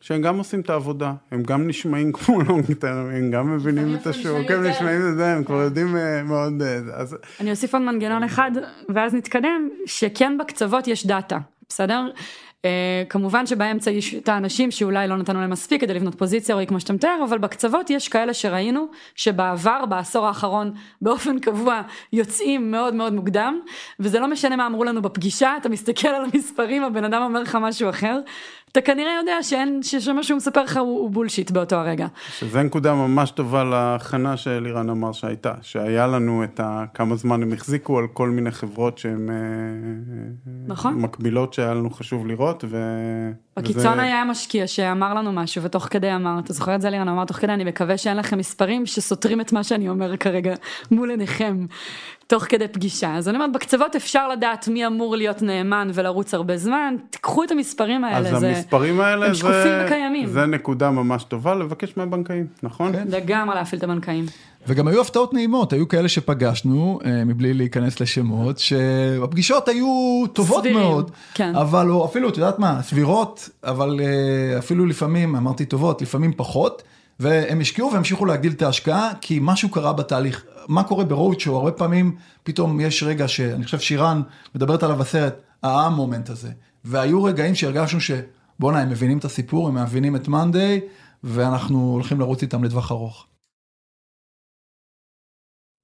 שהם 0.00 0.22
גם 0.22 0.38
עושים 0.38 0.60
את 0.60 0.70
העבודה, 0.70 1.12
הם 1.30 1.42
גם 1.42 1.68
נשמעים 1.68 2.12
כמו 2.16 2.42
לונג 2.42 2.72
טרם, 2.72 3.10
הם 3.10 3.30
גם 3.30 3.56
מבינים 3.56 3.94
את 3.94 4.06
השוק, 4.06 4.50
הם. 4.50 4.66
נשמעים 4.66 5.00
את 5.08 5.16
זה, 5.16 5.32
הם 5.32 5.44
כבר 5.44 5.56
יודעים 5.56 5.96
אה, 5.96 6.22
מאוד, 6.22 6.62
אה. 6.62 6.78
אז 6.94 7.16
אני 7.40 7.50
אוסיף 7.50 7.74
עוד 7.74 7.82
מנגנון 7.82 8.22
אחד 8.22 8.50
ואז 8.94 9.14
נתקדם 9.14 9.68
שכן 9.86 10.38
בקצוות 10.38 10.88
יש 10.88 11.06
דאטה 11.06 11.38
בסדר. 11.68 12.10
Uh, 12.60 13.08
כמובן 13.08 13.46
שבאמצע 13.46 13.90
יש 13.90 14.14
את 14.14 14.28
האנשים 14.28 14.70
שאולי 14.70 15.08
לא 15.08 15.16
נתנו 15.16 15.40
להם 15.40 15.50
מספיק 15.50 15.80
כדי 15.80 15.94
לבנות 15.94 16.14
פוזיציה 16.14 16.54
או 16.54 16.66
כמו 16.66 16.80
שאתה 16.80 16.92
מתאר 16.92 17.24
אבל 17.28 17.38
בקצוות 17.38 17.90
יש 17.90 18.08
כאלה 18.08 18.34
שראינו 18.34 18.86
שבעבר 19.14 19.86
בעשור 19.86 20.26
האחרון 20.26 20.72
באופן 21.02 21.38
קבוע 21.38 21.82
יוצאים 22.12 22.70
מאוד 22.70 22.94
מאוד 22.94 23.12
מוקדם 23.12 23.60
וזה 24.00 24.20
לא 24.20 24.28
משנה 24.28 24.56
מה 24.56 24.66
אמרו 24.66 24.84
לנו 24.84 25.02
בפגישה 25.02 25.56
אתה 25.60 25.68
מסתכל 25.68 26.08
על 26.08 26.24
המספרים 26.24 26.84
הבן 26.84 27.04
אדם 27.04 27.22
אומר 27.22 27.42
לך 27.42 27.58
משהו 27.60 27.90
אחר 27.90 28.20
אתה 28.72 28.80
כנראה 28.80 29.12
יודע 29.20 29.42
שאין 29.42 29.80
שמה 29.82 30.22
שהוא 30.22 30.36
מספר 30.36 30.62
לך 30.62 30.76
הוא, 30.76 31.00
הוא 31.00 31.10
בולשיט 31.10 31.50
באותו 31.50 31.76
הרגע. 31.76 32.06
שזה 32.38 32.62
נקודה 32.62 32.94
ממש 32.94 33.30
טובה 33.30 33.64
להכנה 33.64 34.36
שאלירן 34.36 34.90
אמר 34.90 35.12
שהייתה, 35.12 35.54
שהיה 35.62 36.06
לנו 36.06 36.44
את 36.44 36.60
ה... 36.60 36.84
כמה 36.94 37.16
זמן 37.16 37.42
הם 37.42 37.52
החזיקו 37.52 37.98
על 37.98 38.06
כל 38.12 38.28
מיני 38.28 38.50
חברות 38.50 38.98
שהן... 38.98 39.30
אה, 39.30 39.34
נכון. 40.66 40.94
מקבילות 40.94 41.54
שהיה 41.54 41.74
לנו 41.74 41.90
חשוב 41.90 42.26
לראות, 42.26 42.49
ו... 42.64 42.76
בקיצון 43.56 43.92
וזה- 43.92 44.02
היה 44.02 44.24
משקיע 44.24 44.66
שאמר 44.66 45.14
לנו 45.14 45.32
משהו 45.32 45.62
ותוך 45.62 45.88
כדי 45.90 46.14
אמר, 46.14 46.38
אתה 46.44 46.52
זוכר 46.52 46.74
את 46.74 46.80
זה 46.80 46.90
לירן? 46.90 47.08
הוא 47.08 47.14
אמר 47.14 47.24
תוך 47.24 47.36
כדי 47.36 47.52
אני 47.52 47.64
מקווה 47.64 47.96
שאין 47.98 48.16
לכם 48.16 48.38
מספרים 48.38 48.86
שסותרים 48.86 49.40
את 49.40 49.52
מה 49.52 49.64
שאני 49.64 49.88
אומר 49.88 50.16
כרגע 50.16 50.54
מול 50.90 51.10
עיניכם 51.10 51.66
תוך 52.26 52.44
כדי 52.48 52.68
פגישה. 52.68 53.14
אז 53.16 53.28
אני 53.28 53.36
אומרת 53.36 53.52
בקצוות 53.52 53.96
אפשר 53.96 54.28
לדעת 54.28 54.68
מי 54.68 54.86
אמור 54.86 55.16
להיות 55.16 55.42
נאמן 55.42 55.90
ולרוץ 55.94 56.34
הרבה 56.34 56.56
זמן, 56.56 56.94
תיקחו 57.10 57.44
את 57.44 57.50
המספרים 57.50 58.04
האלה, 58.04 58.28
אז 58.28 58.40
זה 58.40 58.48
המספרים 58.48 59.00
האלה 59.00 59.26
הם 59.26 59.32
זה... 59.32 59.38
שקופים 59.38 59.72
וקיימים. 59.86 60.26
זה 60.26 60.46
נקודה 60.46 60.90
ממש 60.90 61.24
טובה 61.24 61.54
לבקש 61.54 61.96
מהבנקאים, 61.96 62.46
נכון? 62.62 62.92
כן. 62.92 63.04
לגמרי 63.08 63.54
להפעיל 63.54 63.78
את 63.78 63.84
הבנקאים. 63.84 64.24
וגם 64.66 64.88
היו 64.88 65.00
הפתעות 65.00 65.34
נעימות, 65.34 65.72
היו 65.72 65.88
כאלה 65.88 66.08
שפגשנו, 66.08 66.98
אה, 67.04 67.24
מבלי 67.24 67.54
להיכנס 67.54 68.00
לשמות, 68.00 68.58
שהפגישות 68.58 69.68
היו 69.68 70.24
טובות 70.32 70.58
סבירים, 70.58 70.78
מאוד, 70.80 71.10
כן. 71.34 71.56
אבל 71.56 71.90
או 71.90 72.04
אפילו, 72.04 72.28
את 72.28 72.36
יודעת 72.36 72.58
מה, 72.58 72.82
סבירות, 72.82 73.48
אבל 73.64 74.00
אה, 74.00 74.58
אפילו 74.58 74.86
לפעמים, 74.86 75.36
אמרתי 75.36 75.64
טובות, 75.64 76.02
לפעמים 76.02 76.32
פחות, 76.36 76.82
והם 77.20 77.60
השקיעו 77.60 77.92
והמשיכו 77.92 78.26
להגדיל 78.26 78.52
את 78.52 78.62
ההשקעה, 78.62 79.10
כי 79.20 79.38
משהו 79.42 79.68
קרה 79.68 79.92
בתהליך. 79.92 80.44
מה 80.68 80.82
קורה 80.82 81.04
ברוד 81.04 81.40
שואו, 81.40 81.56
הרבה 81.56 81.72
פעמים 81.72 82.16
פתאום 82.42 82.80
יש 82.80 83.02
רגע 83.02 83.28
שאני 83.28 83.64
חושב 83.64 83.78
שירן 83.78 84.22
מדברת 84.54 84.82
עליו 84.82 84.96
בסרט, 84.96 85.34
המומנט 85.62 86.30
הזה, 86.30 86.50
והיו 86.84 87.24
רגעים 87.24 87.54
שהרגשנו 87.54 87.98
שבואנה, 88.00 88.80
הם 88.80 88.90
מבינים 88.90 89.18
את 89.18 89.24
הסיפור, 89.24 89.68
הם 89.68 89.82
מבינים 89.82 90.16
את 90.16 90.28
מאנדיי, 90.28 90.80
ואנחנו 91.24 91.92
הולכים 91.92 92.20
לרוץ 92.20 92.42
איתם 92.42 92.64
לטווח 92.64 92.92
ארוך. 92.92 93.26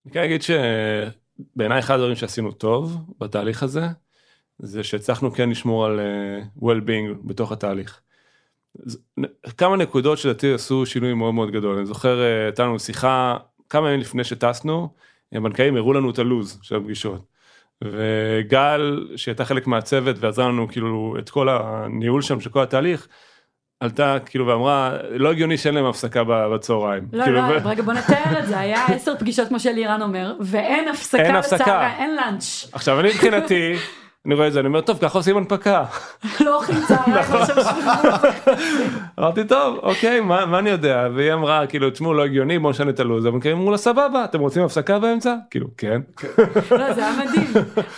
אני 0.07 0.13
כן 0.13 0.23
אגיד 0.23 0.41
שבעיניי 0.43 1.79
אחד 1.79 1.95
הדברים 1.95 2.17
שעשינו 2.17 2.53
טוב 2.53 2.97
בתהליך 3.21 3.63
הזה, 3.63 3.87
זה 4.59 4.85
שהצלחנו 4.85 5.33
כן 5.33 5.51
לשמור 5.51 5.87
על 5.87 6.01
uh, 6.01 6.63
well-being 6.63 7.15
בתוך 7.25 7.53
התהליך. 7.53 8.01
כמה 9.57 9.77
נקודות 9.77 10.19
שלדעתי 10.19 10.53
עשו 10.53 10.87
שינוי 10.87 11.15
מאוד 11.15 11.35
מאוד 11.35 11.51
גדול, 11.51 11.77
אני 11.77 11.87
זוכר 11.87 12.23
אה, 12.23 12.45
הייתה 12.45 12.63
לנו 12.63 12.79
שיחה 12.79 13.37
כמה 13.71 13.89
ימים 13.89 14.01
לפני 14.01 14.25
שטסנו, 14.25 14.89
הבנקאים 15.33 15.77
הראו 15.77 15.93
לנו 15.93 16.11
את 16.11 16.19
הלו"ז 16.19 16.59
של 16.63 16.77
הפגישות. 16.77 17.27
וגל 17.85 19.09
שהייתה 19.17 19.45
חלק 19.45 19.67
מהצוות 19.67 20.17
ועזרה 20.21 20.49
לנו 20.49 20.69
כאילו 20.69 21.17
את 21.19 21.31
כל 21.31 21.49
הניהול 21.49 22.23
שם 22.23 22.41
של 22.41 22.51
כל 22.51 22.63
התהליך, 22.63 23.09
עלתה 23.81 24.17
כאילו 24.27 24.47
ואמרה 24.47 24.91
לא 25.11 25.31
הגיוני 25.31 25.59
שאין 25.59 25.75
להם 25.75 25.85
הפסקה 25.85 26.23
בצהריים. 26.25 27.03
לא, 27.13 27.25
כאילו, 27.25 27.37
לא, 27.37 27.43
ו- 27.65 27.69
רגע 27.69 27.83
בוא 27.83 27.93
נתאר 27.93 28.39
את 28.39 28.47
זה, 28.47 28.59
היה 28.59 28.85
עשר 28.87 29.17
פגישות 29.19 29.49
כמו 29.49 29.61
שלירן 29.61 30.03
אומר, 30.03 30.35
ואין 30.41 30.89
הפסקה 30.89 31.23
אין 31.23 31.37
הפסקה. 31.37 31.57
בצהריים, 31.57 31.93
אין 31.99 32.17
לאנץ', 32.17 32.69
עכשיו 32.73 33.01
אני 33.01 33.09
מבחינתי 33.09 33.73
אני 34.27 34.35
רואה 34.35 34.47
את 34.47 34.53
זה 34.53 34.61
אני 34.61 34.69
אומר 34.69 34.81
טוב 34.81 34.99
ככה 34.99 35.19
עושים 35.19 35.37
הנפקה 35.37 35.85
לא 36.45 36.57
אוכלים 36.57 36.79
צהריים, 36.89 37.17
נכון. 37.19 37.41
עכשיו 37.41 37.57
שבוע. 37.57 37.95
אמרתי 39.19 39.45
טוב 39.45 39.79
אוקיי 39.83 40.21
מה, 40.21 40.59
אני 40.59 40.71
יודע 40.71 41.09
והיא 41.15 41.33
אמרה 41.33 41.67
כאילו 41.67 41.91
תשמעו 41.91 42.15
לא 42.15 42.25
הגיוני 42.25 42.59
בוא 42.59 42.71
נשנה 42.71 42.91
את 42.91 43.01
הלו"ז 43.01 43.27
אבל 43.27 43.39
אמרו 43.53 43.71
לה 43.71 43.77
סבבה 43.77 44.25
אתם 44.25 44.41
רוצים 44.41 44.63
הפסקה 44.63 44.99
באמצע 44.99 45.35
כאילו 45.51 45.67
כן 45.79 46.01
לא, 46.71 46.93
זה 46.93 47.07
היה 47.07 47.27
מדהים. 47.27 47.53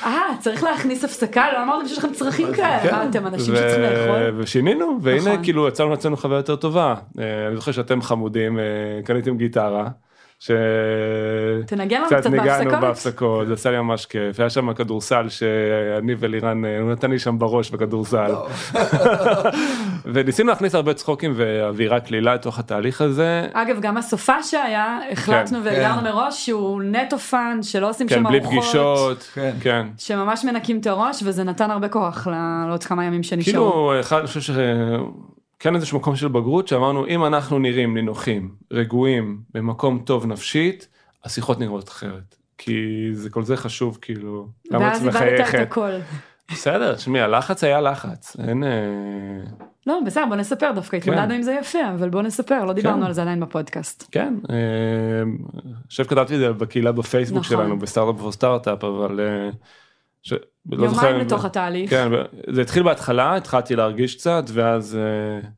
אה, 0.05 0.23
צריך 0.41 0.63
להכניס 0.63 1.05
הפסקה? 1.05 1.53
לא 1.53 1.63
אמרתם 1.63 1.89
שיש 1.89 1.99
לכם 1.99 2.13
צרכים 2.13 2.53
כאלה. 2.55 2.93
מה, 2.93 3.05
אתם 3.11 3.27
אנשים 3.27 3.57
שצריכים 3.57 3.83
לאכול? 3.83 4.35
ושינינו 4.37 4.99
והנה 5.03 5.21
נכון. 5.21 5.45
כאילו 5.45 5.69
יצרנו 5.69 5.91
לעצמנו 5.91 6.17
חוויה 6.17 6.39
יותר 6.39 6.57
טובה 6.57 6.95
אה, 7.19 7.47
אני 7.49 7.57
זוכר 7.57 7.73
שאתם 7.73 8.03
חמודים 8.03 8.59
אה, 8.59 8.65
קניתם 9.05 9.37
גיטרה. 9.37 9.89
ש... 10.41 10.51
תנגן 11.67 12.01
לנו 12.01 12.07
קצת 12.07 12.27
ניגענו 12.27 12.71
בהפסקות. 12.71 12.81
בהפסקות, 12.81 13.47
זה 13.47 13.53
עשה 13.53 13.71
לי 13.71 13.79
ממש 13.79 14.07
כיף, 14.07 14.41
היה 14.41 14.51
שם 14.51 14.73
כדורסל 14.73 15.29
שאני 15.29 16.15
ולירן, 16.19 16.65
אה, 16.65 16.81
הוא 16.81 16.93
נתן 16.93 17.11
לי 17.11 17.19
שם 17.19 17.39
בראש 17.39 17.71
בכדורסל. 17.71 18.35
וניסינו 20.15 20.49
להכניס 20.49 20.75
הרבה 20.75 20.95
צחוקים 20.95 21.33
ואווירה 21.37 22.01
קלילה 22.01 22.35
לתוך 22.35 22.59
התהליך 22.59 23.01
הזה. 23.01 23.47
אגב, 23.53 23.81
גם 23.81 23.97
הסופ"ש 23.97 24.43
שהיה, 24.43 24.99
החלטנו 25.13 25.59
כן. 25.59 25.65
והגדרנו 25.67 26.01
כן. 26.01 26.05
מראש 26.05 26.47
שהוא 26.47 26.83
נטו 26.83 27.19
fun, 27.19 27.59
שלא 27.63 27.91
עושים 27.91 28.09
כן, 28.09 28.15
שם 28.15 28.25
בלי 28.25 28.39
ארוחות. 28.39 28.59
פגישות, 28.59 29.23
כן. 29.35 29.57
כן. 29.61 29.87
שממש 29.99 30.45
מנקים 30.45 30.81
את 30.81 30.87
הראש, 30.87 31.23
וזה 31.25 31.45
נתן 31.45 31.71
הרבה 31.71 31.89
כוח 31.89 32.29
לעוד 32.69 32.85
כמה 32.85 33.05
ימים 33.05 33.23
שנשארו. 33.23 33.71
כאילו, 33.71 34.01
אחד, 34.01 34.19
אני 34.19 34.27
חושב 34.27 34.41
ש... 34.41 34.51
כן 35.59 35.75
איזשהו 35.75 35.99
מקום 35.99 36.17
של 36.17 36.29
בגרות 36.29 36.69
שאמרנו 36.69 37.07
אם 37.07 37.25
אנחנו 37.25 37.59
נראים 37.59 37.95
נינוחים, 37.95 38.55
רגועים, 38.73 39.41
במקום 39.55 40.03
טוב 40.05 40.27
נפשית, 40.27 40.89
השיחות 41.25 41.61
נראות 41.61 41.89
אחרת. 41.89 42.37
כי 42.59 43.09
זה 43.13 43.31
כל 43.31 43.43
זה 43.43 43.57
חשוב 43.57 43.99
כאילו. 44.01 44.49
למה 44.71 44.89
את 44.89 44.93
ואז 44.93 45.07
איבדת 45.07 45.55
את? 45.55 45.55
הכל. 45.55 45.91
בסדר, 46.51 46.95
תשמעי, 46.95 47.21
הלחץ 47.21 47.65
היה 47.65 47.81
לחץ, 47.81 48.37
אין... 48.49 48.65
אה, 48.65 48.69
לא, 49.87 50.01
בסדר, 50.07 50.27
בוא 50.29 50.37
נספר 50.37 50.73
דווקא, 50.75 50.97
התמודדנו 50.97 51.35
עם 51.35 51.43
זה 51.43 51.53
יפה, 51.61 51.79
אבל 51.95 52.09
בוא 52.09 52.23
נספר, 52.23 52.65
לא 52.65 52.73
דיברנו 52.73 53.01
כן. 53.01 53.07
על 53.07 53.13
זה 53.13 53.23
עדיין 53.23 53.41
בפודקאסט. 53.41 54.09
כן, 54.13 54.35
אה, 54.51 54.57
אני 55.23 55.75
חושב 55.89 56.05
שכתבתי 56.05 56.35
את 56.35 56.39
זה 56.39 56.53
בקהילה 56.53 56.93
בפייסבוק 56.93 57.45
נכון. 57.45 57.57
שלנו 57.57 57.79
ב 57.79 57.84
Startup 57.84 58.21
for 58.21 58.33
Startup, 58.33 58.85
אבל... 58.85 59.21
ש... 60.29 60.33
לא 60.33 60.39
יומיים 60.77 60.91
זוכר 60.91 61.17
אם- 61.17 61.21
לתוך 61.21 61.45
התהליך. 61.45 61.91
כן, 61.91 62.09
זה 62.51 62.63
התחיל 62.63 62.83
בהתחלה, 62.83 63.37
התחלתי 63.37 63.77
להרגיש 63.77 64.15
קצת, 64.17 64.45
ואז 64.53 64.97
אה, 64.97 65.49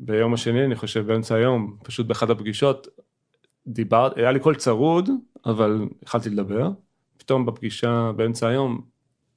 ביום 0.00 0.34
השני, 0.34 0.64
אני 0.64 0.74
חושב 0.74 1.06
באמצע 1.06 1.34
היום, 1.34 1.76
פשוט 1.84 2.06
באחת 2.06 2.30
הפגישות, 2.30 2.88
דיברת, 3.66 4.16
היה 4.16 4.32
לי 4.32 4.40
קול 4.40 4.54
צרוד, 4.54 5.10
אבל 5.46 5.88
התחלתי 6.02 6.30
לדבר, 6.30 6.70
פתאום 7.18 7.46
בפגישה 7.46 8.12
באמצע 8.16 8.48
היום, 8.48 8.80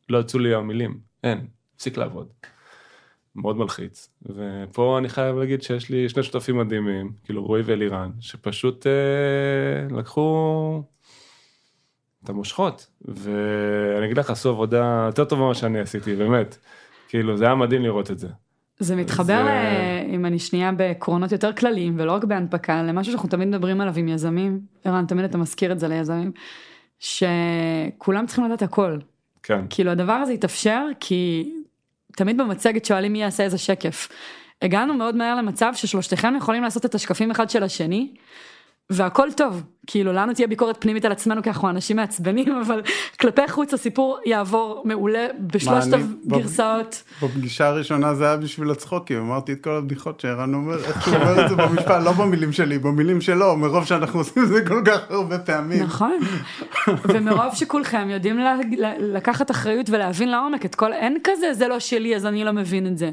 לא 0.10 0.18
יצאו 0.18 0.40
לי 0.40 0.56
המילים, 0.56 1.00
אין, 1.24 1.46
הפסיק 1.76 1.98
לעבוד. 1.98 2.28
מאוד 3.36 3.58
מלחיץ. 3.58 4.10
ופה 4.22 4.98
אני 4.98 5.10
חייב 5.10 5.36
להגיד 5.38 5.62
שיש 5.62 5.90
לי 5.90 6.10
שני 6.10 6.24
שותפים 6.24 6.58
מדהימים, 6.58 7.12
כאילו 7.24 7.46
רועי 7.46 7.62
ואלירן, 7.66 8.12
שפשוט 8.20 8.88
אה, 8.88 9.98
לקחו 9.98 10.84
את 12.24 12.30
המושכות, 12.30 12.88
ואני 13.02 14.06
אגיד 14.06 14.18
לך, 14.18 14.30
עשו 14.30 14.50
עבודה 14.50 15.04
יותר 15.06 15.26
טובה 15.26 15.42
ממה 15.44 15.54
שאני 15.54 15.80
עשיתי, 15.80 16.16
באמת. 16.16 16.58
כאילו, 17.08 17.38
זה 17.38 17.46
היה 17.46 17.56
מדהים 17.56 17.82
לראות 17.82 18.12
את 18.12 18.20
זה. 18.20 18.28
זה 18.80 18.96
מתחבר, 18.96 19.44
זה- 19.44 20.10
ל... 20.10 20.16
אם 20.16 20.26
אני 20.26 20.40
שנייה 20.40 20.72
בעקרונות 20.72 21.32
יותר 21.32 21.54
כלליים 21.54 21.96
ולא 22.00 22.12
רק 22.12 22.24
בהנפקה, 22.24 22.84
למשהו 22.84 23.12
שאנחנו 23.14 23.30
תמיד 23.30 23.48
מדברים 23.48 23.82
עליו 23.82 23.94
עם 23.98 24.08
יזמים, 24.08 24.60
ערן, 24.84 25.06
תמיד 25.06 25.26
אתה 25.26 25.38
מזכיר 25.38 25.72
את 25.72 25.80
זה 25.80 25.88
ליזמים, 25.88 26.32
שכולם 27.00 28.26
צריכים 28.26 28.46
לדעת 28.46 28.62
הכל. 28.62 28.98
כן. 29.44 29.66
כאילו 29.70 29.92
הדבר 29.92 30.14
הזה 30.14 30.32
התאפשר 30.32 30.86
כי 31.00 31.52
תמיד 32.18 32.38
במצגת 32.38 32.86
שואלים 32.86 33.14
מי 33.14 33.22
יעשה 33.22 33.44
איזה 33.44 33.58
שקף. 33.58 34.10
הגענו 34.62 34.94
מאוד 34.94 35.16
מהר 35.16 35.36
למצב 35.36 35.72
ששלושתכם 35.76 36.34
יכולים 36.38 36.64
לעשות 36.64 36.86
את 36.86 36.96
השקפים 36.96 37.32
אחד 37.32 37.50
של 37.50 37.64
השני. 37.64 38.14
והכל 38.89 39.32
טוב, 39.32 39.63
כאילו 39.88 40.13
לנו 40.13 40.34
תהיה 40.34 40.48
ביקורת 40.48 40.82
פנימית 40.82 41.06
על 41.06 41.12
עצמנו 41.12 41.43
כי 41.43 41.50
אנחנו 41.50 41.69
אנשים 41.69 41.98
מעצבנים, 41.98 42.56
אבל 42.65 42.82
כלפי 43.19 43.48
חוץ 43.48 43.74
הסיפור 43.74 44.19
יעבור 44.26 44.82
מעולה 44.86 45.28
בשלושת 45.39 45.88
הגרסאות. 45.93 47.04
בפגישה 47.24 47.67
הראשונה 47.67 48.15
זה 48.15 48.26
היה 48.26 48.38
בשביל 48.38 48.72
הצחוקים, 48.72 49.17
אמרתי 49.17 49.54
את 49.54 49.63
כל 49.63 49.69
הבדיחות 49.69 50.19
שערן 50.19 50.54
אומר, 50.54 50.78
איך 50.78 51.04
שהוא 51.04 51.15
אומר 51.15 51.46
את 51.46 51.50
זה 51.50 51.56
במשפט, 51.56 52.04
לא 52.04 52.12
במילים 52.12 52.52
שלי, 52.52 52.80
במילים 52.80 53.22
שלו, 53.22 53.56
מרוב 53.56 53.86
שאנחנו 53.86 54.19
עושים 54.19 54.43
את 54.43 54.48
זה 54.48 54.65
כל 54.67 54.82
כך 54.86 55.00
הרבה 55.10 55.39
פעמים. 55.39 55.84
נכון, 55.84 56.19
ומרוב 57.04 57.56
שכולכם 57.56 58.10
יודעים 58.10 58.39
לקחת 59.00 59.52
אחריות 59.52 59.89
ולהבין 59.89 60.32
לעומק 60.32 60.65
את 60.65 60.76
כל, 60.76 60.93
אין 60.93 61.17
כזה 61.24 61.54
זה 61.54 61.67
לא 61.67 61.80
שלי 61.80 62.15
אז 62.15 62.26
אני 62.26 62.43
לא 62.43 62.52
מבין 62.52 62.88
את 62.88 62.98
זה. 62.98 63.12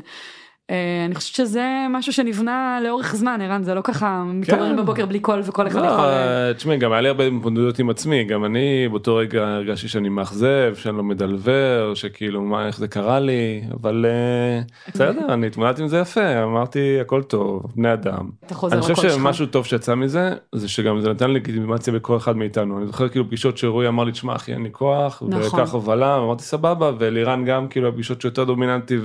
אה, 0.70 1.04
אני 1.06 1.14
חושבת 1.14 1.35
שזה 1.35 1.87
משהו 1.90 2.12
שנבנה 2.12 2.78
לאורך 2.85 3.16
זמן, 3.16 3.40
ערן, 3.42 3.62
זה 3.62 3.74
לא 3.74 3.80
ככה 3.80 4.24
מתעוררים 4.26 4.76
בבוקר 4.76 5.06
בלי 5.06 5.20
קול 5.20 5.40
וכל 5.44 5.66
אחד 5.66 5.78
יכול... 5.78 5.88
לא, 5.88 6.09
אה, 6.09 6.54
תשמעי, 6.54 6.76
גם 6.76 6.92
היה 6.92 7.00
לי 7.00 7.09
הרבה 7.09 7.26
התמודדויות 7.26 7.78
עם 7.78 7.90
עצמי, 7.90 8.24
גם 8.24 8.44
אני 8.44 8.88
באותו 8.88 9.16
רגע 9.16 9.48
הרגשתי 9.48 9.88
שאני 9.88 10.09
מאכזב, 10.09 10.74
שאני 10.74 10.96
לא 10.96 11.02
מדלבר, 11.02 11.92
שכאילו 11.94 12.42
מה, 12.42 12.66
איך 12.66 12.78
זה 12.78 12.88
קרה 12.88 13.20
לי, 13.20 13.62
אבל 13.80 14.06
אה, 14.09 14.62
בסדר, 14.94 15.35
אני 15.35 15.46
התמודדתי 15.46 15.83
עם 15.83 15.88
זה 15.88 15.98
יפה, 15.98 16.42
אמרתי 16.42 17.00
הכל 17.00 17.22
טוב, 17.22 17.62
בני 17.76 17.92
אדם. 17.92 18.30
אני 18.72 18.80
חושב. 18.80 19.11
שמשהו 19.11 19.46
טוב 19.46 19.66
שיצא 19.66 19.94
מזה, 19.94 20.30
זה 20.54 20.68
שגם 20.68 21.00
זה 21.00 21.11
נתן 21.11 21.30
לגיטימציה 21.30 21.92
בכל 21.92 22.16
אחד 22.16 22.37
מאיתנו. 22.37 22.78
אני 22.78 22.87
זוכר 22.87 23.09
כאילו 23.09 23.26
פגישות 23.26 23.59
שרועי 23.59 23.88
אמר 23.88 24.04
לי, 24.04 24.12
תשמע 24.12 24.37
אחי, 24.37 24.52
אין 24.52 24.62
לי 24.62 24.68
כוח, 24.72 25.22
נכון. 25.28 25.61
וכך 25.61 25.70
הובלה, 25.70 26.16
אמרתי 26.16 26.42
סבבה, 26.42 26.92
ולירן 26.98 27.44
גם 27.44 27.68
כאילו 27.68 27.88
הפגישות 27.88 28.20
שיותר 28.20 28.44
דומיננטי, 28.44 28.98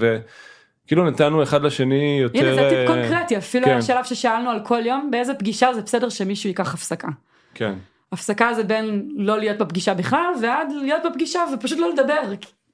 וכאילו 0.85 1.09
נתנו 1.09 1.43
אחד 1.43 1.63
לשני 1.63 2.19
יותר... 2.21 2.39
הנה 2.39 2.55
זה 2.55 2.69
טיפ 2.69 2.77
אה, 2.77 2.87
קונקרטי, 2.87 3.37
אפילו 3.37 3.65
כן. 3.65 3.71
היה 3.71 3.81
שלב 3.81 4.03
ששאלנו 4.05 4.49
על 4.49 4.59
כל 4.63 4.85
יום 4.85 5.11
באיזה 5.11 5.33
פגישה 5.33 5.73
זה 5.73 5.81
בסדר 5.81 6.09
שמישהו 6.09 6.47
ייקח 6.47 6.73
הפסקה. 6.73 7.07
כן. 7.53 7.73
הפסקה 8.11 8.53
זה 8.53 8.63
בין 8.63 9.09
לא 9.17 9.39
להיות 9.39 9.57
בפגישה 9.57 9.93
בכלל 9.93 10.33
ועד 10.41 10.67
להיות 10.81 11.01
בפגישה 11.09 11.39
ופשוט 11.53 11.79
לא 11.79 11.89
לדבר, 11.89 12.21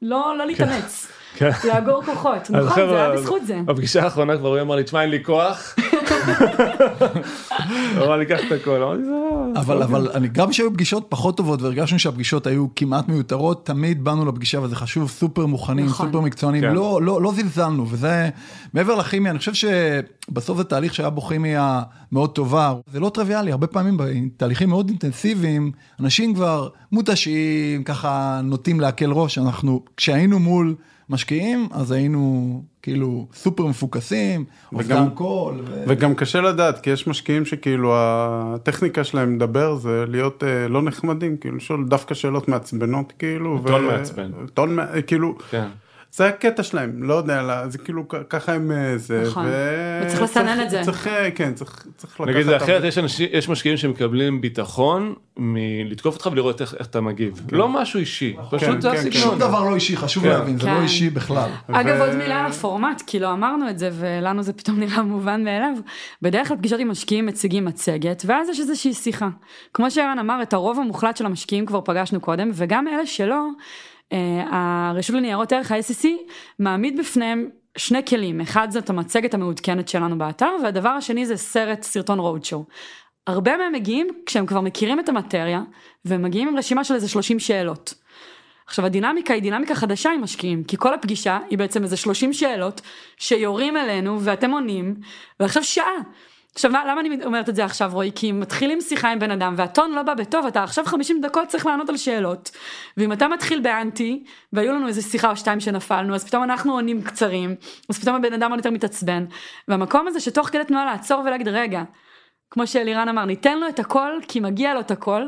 לא 0.02 0.38
לא 0.38 0.46
להתאמץ, 0.46 1.06
כן. 1.06 1.14
לאגור 1.64 2.04
כוחות, 2.04 2.50
נכון, 2.50 2.90
זה 2.90 2.96
היה 2.96 3.12
בזכות 3.12 3.42
זה. 3.46 3.62
בפגישה 3.66 4.04
האחרונה 4.04 4.38
כבר 4.38 4.50
הוא 4.50 4.62
אמר 4.62 4.76
לי, 4.76 4.84
תשמע 4.84 5.02
אין 5.02 5.10
לי 5.10 5.24
כוח. 5.24 5.76
הוא 7.98 8.06
אמר 8.06 8.18
לי 8.18 8.26
קח 8.26 8.40
את 8.48 8.52
הכל, 8.52 8.84
אמרתי 8.84 9.04
זה 9.04 9.12
לא... 9.12 9.32
אבל 9.56 9.84
אבל 9.84 10.12
אני 10.14 10.28
גם 10.28 10.54
שהיו 10.54 10.74
פגישות 10.74 11.06
פחות 11.10 11.38
טובות 11.38 11.62
והרגשנו 11.62 12.00
שהפגישות 12.00 12.48
היו 12.48 12.68
כמעט 12.76 13.08
מיותרות 13.08 13.66
תמיד 13.66 14.04
באנו 14.04 14.26
לפגישה 14.26 14.60
וזה 14.62 14.76
חשוב 14.76 15.10
סופר 15.10 15.46
מוכנים 15.46 15.86
נכון. 15.86 16.06
סופר 16.06 16.20
מקצוענים 16.20 16.62
כן. 16.62 16.74
לא 16.74 17.00
לא 17.02 17.22
לא 17.22 17.34
זלזלנו 17.36 17.88
וזה 17.90 18.30
מעבר 18.74 18.96
לכימיה 18.96 19.32
אני 19.32 19.40
חושב 19.40 19.54
שבסוף 19.54 20.58
זה 20.58 20.64
תהליך 20.64 20.94
שהיה 20.94 21.10
בו 21.10 21.22
כימיה 21.22 21.82
מאוד 22.12 22.30
טובה 22.30 22.74
זה 22.92 23.00
לא 23.00 23.10
טריוויאלי 23.10 23.52
הרבה 23.52 23.68
פעמים 23.68 23.98
בתהליכים 23.98 24.70
מאוד 24.70 24.90
אינטנסיביים 24.90 25.72
אנשים 26.00 26.34
כבר 26.34 26.70
מותשים 26.92 27.84
ככה 27.84 28.42
נוטים 28.44 28.80
להקל 28.80 29.12
ראש 29.12 29.38
אנחנו 29.38 29.84
כשהיינו 29.98 30.40
מול 30.40 30.76
משקיעים 31.12 31.68
אז 31.72 31.92
היינו 31.92 32.52
כאילו 32.82 33.28
סופר 33.34 33.66
מפוקסים 33.66 34.46
אובדן 34.74 34.86
וגם- 34.96 35.10
קול. 35.10 35.62
ו- 35.66 35.84
וגם 35.88 36.16
קשה 36.16 36.42
לדעת, 36.42 36.80
כי 36.80 36.90
יש 36.90 37.08
משקיעים 37.08 37.46
שכאילו 37.46 37.94
הטכניקה 37.96 39.04
שלהם 39.04 39.36
לדבר 39.36 39.76
זה 39.76 40.06
להיות 40.08 40.44
אה, 40.44 40.68
לא 40.68 40.82
נחמדים, 40.82 41.38
כאילו 41.38 41.56
לשאול 41.58 41.86
דווקא 41.88 42.14
שאלות 42.16 42.48
מעצבנות 42.48 43.14
כאילו. 43.20 43.60
טון 43.68 43.86
ו- 43.86 43.88
מעצבן. 43.88 44.32
טון, 44.54 44.78
כאילו, 45.08 45.36
כן. 45.50 45.68
זה 46.14 46.28
הקטע 46.28 46.64
שלהם, 46.64 47.04
לא 47.04 47.14
יודע, 47.14 47.64
זה 47.68 47.78
כאילו 47.78 48.08
ככה 48.30 48.54
הם 48.54 48.72
אה, 48.72 48.98
זה. 48.98 49.24
נכון. 49.28 49.46
ו- 49.48 50.02
וצריך 50.06 50.22
לסנן 50.22 50.62
את 50.62 50.70
זה. 50.70 50.82
צריך, 50.84 51.08
אה, 51.08 51.32
כן, 51.32 51.54
צריך, 51.54 51.86
צריך 51.98 52.20
לקחת... 52.20 52.34
נגיד 52.36 52.46
זה 52.46 52.58
אחרת 52.58 52.84
יש 52.84 52.98
אנשים 52.98 53.30
יש 53.32 53.50
משקיעים 53.50 53.78
שמקבלים 53.78 54.42
ביטחון 54.42 55.14
מלתקוף 55.38 56.16
אותך 56.16 56.30
ולראות 56.32 56.62
איך 56.62 56.76
איך 56.80 56.88
אתה 56.88 57.02
מגיב 57.02 57.42
לא 57.52 57.70
משהו 57.70 58.00
אישי 58.00 58.36
פשוט 58.52 58.82
זה 58.82 58.90
כן, 58.90 58.96
כן. 58.96 59.08
הסגנון. 59.08 59.14
שום 59.14 59.40
דבר 59.40 59.64
לא 59.64 59.76
אישי 59.76 59.98
חשוב 59.98 60.24
כן. 60.24 60.30
להבין 60.30 60.58
זה 60.60 60.66
כן. 60.68 60.74
לא 60.76 60.82
אישי 60.82 61.10
בכלל. 61.10 61.50
אגב 61.72 61.96
ו- 62.00 62.02
עוד 62.02 62.16
מילה 62.16 62.40
על 62.40 62.46
הפורמט 62.46 63.04
כי 63.08 63.20
לא 63.20 63.34
אמרנו 63.34 63.70
את 63.70 63.80
זה 63.80 63.90
ולנו 63.94 64.44
זה 64.44 64.54
פתאום 64.54 64.80
נראה 64.80 65.04
מובן 65.04 65.44
מאליו. 65.44 65.74
בדרך 66.22 66.48
כלל 66.48 66.58
פגישות 66.58 66.80
עם 66.80 66.92
משקיעים 66.92 67.26
מציגים 67.26 67.66
מצגת 67.66 68.24
ואז 68.26 68.50
יש 68.50 68.60
איזושהי 68.60 68.94
שיחה. 68.94 69.30
כמו 69.74 69.92
שערן 69.92 70.20
אמר 70.20 70.42
את 70.42 70.54
הרוב 70.54 70.80
המוחלט 70.80 71.18
של 71.18 71.26
המשקיעים 71.26 71.66
כבר 71.66 71.82
פגשנו 71.82 72.20
קודם 72.20 72.52
וגם 72.54 72.88
אלה 72.88 73.06
שלא. 73.06 73.48
אה, 74.14 74.44
הרשות 74.52 75.16
לניירות 75.16 75.52
ערך 75.52 75.72
ה-SEC 75.72 76.08
מעמיד 76.60 77.00
בפניהם 77.00 77.50
שני 77.78 78.06
כלים 78.06 78.42
אחד 78.42 78.72
זאת 78.72 78.90
המצגת 78.90 79.34
המעודכנת 79.34 79.90
שלנו 79.90 80.18
באתר 80.18 80.56
והדבר 80.64 80.90
השני 80.90 81.26
זה 81.26 81.38
סרט 81.38 81.84
סרטון 81.84 82.20
רודשואו. 82.20 82.66
הרבה 83.28 83.58
מהם 83.58 83.74
מגיעים 83.74 84.08
כשהם 84.26 84.46
כבר 84.46 84.62
מכירים 84.62 85.00
את 85.00 85.10
המטריה 85.10 85.62
והם 86.06 86.22
מגיעים 86.22 86.48
עם 86.48 86.58
רשימה 86.58 86.84
של 86.84 86.94
איזה 86.94 87.10
30 87.10 87.40
שאלות. 87.40 87.94
עכשיו 88.68 88.86
הדינמיקה 88.86 89.34
היא 89.34 89.42
דינמיקה 89.42 89.76
חדשה 89.76 90.12
עם 90.12 90.22
משקיעים, 90.22 90.64
כי 90.64 90.78
כל 90.80 90.94
הפגישה 90.94 91.40
היא 91.50 91.58
בעצם 91.58 91.84
איזה 91.84 91.98
30 91.98 92.34
שאלות 92.34 92.82
שיורים 93.18 93.78
אלינו 93.78 94.22
ואתם 94.22 94.52
עונים, 94.52 94.96
ועכשיו 95.40 95.64
שעה. 95.64 95.86
עכשיו 96.56 96.72
מה- 96.72 96.86
למה 96.86 97.02
אני 97.02 97.26
אומרת 97.26 97.50
את 97.50 97.56
זה 97.56 97.66
עכשיו 97.66 97.90
רועי? 97.94 98.12
כי 98.16 98.32
מתחילים 98.32 98.82
שיחה 98.82 99.12
עם 99.12 99.20
בן 99.20 99.32
אדם 99.32 99.54
והטון 99.58 99.92
לא 99.92 100.04
בא 100.04 100.14
בטוב, 100.14 100.46
אתה 100.46 100.64
עכשיו 100.64 100.86
50 100.86 101.22
דקות 101.22 101.48
צריך 101.48 101.66
לענות 101.66 101.90
על 101.90 101.98
שאלות, 101.98 102.52
ואם 102.98 103.14
אתה 103.14 103.28
מתחיל 103.28 103.60
באנטי, 103.60 104.24
והיו 104.54 104.74
לנו 104.74 104.88
איזה 104.88 105.02
שיחה 105.02 105.30
או 105.30 105.36
שתיים 105.38 105.60
שנפלנו, 105.60 106.16
אז 106.16 106.26
פתאום 106.26 106.44
אנחנו 106.44 106.74
עונים 106.74 107.02
קצרים, 107.02 107.56
אז 107.90 108.00
פתאום 108.00 108.16
הבן 108.16 108.34
אדם 108.34 108.50
עוד 108.50 108.60
יותר 108.60 108.72
מתעצבן, 108.72 109.26
והמקום 109.68 110.08
הזה 110.08 110.20
שתוך 110.20 110.48
כדי 110.48 110.64
תנועה 110.66 110.86
לעצור 110.86 111.22
ולהגיד 111.26 111.48
רגע, 111.48 111.84
כמו 112.52 112.68
שאלירן 112.68 113.10
אמר, 113.10 113.26
ניתן 113.26 113.60
לו 113.60 113.68
את 113.68 113.80
הכל 113.80 114.12
כי 114.28 114.40
מגיע 114.40 114.74
לו 114.74 114.80
את 114.80 114.92
הכל, 114.92 115.22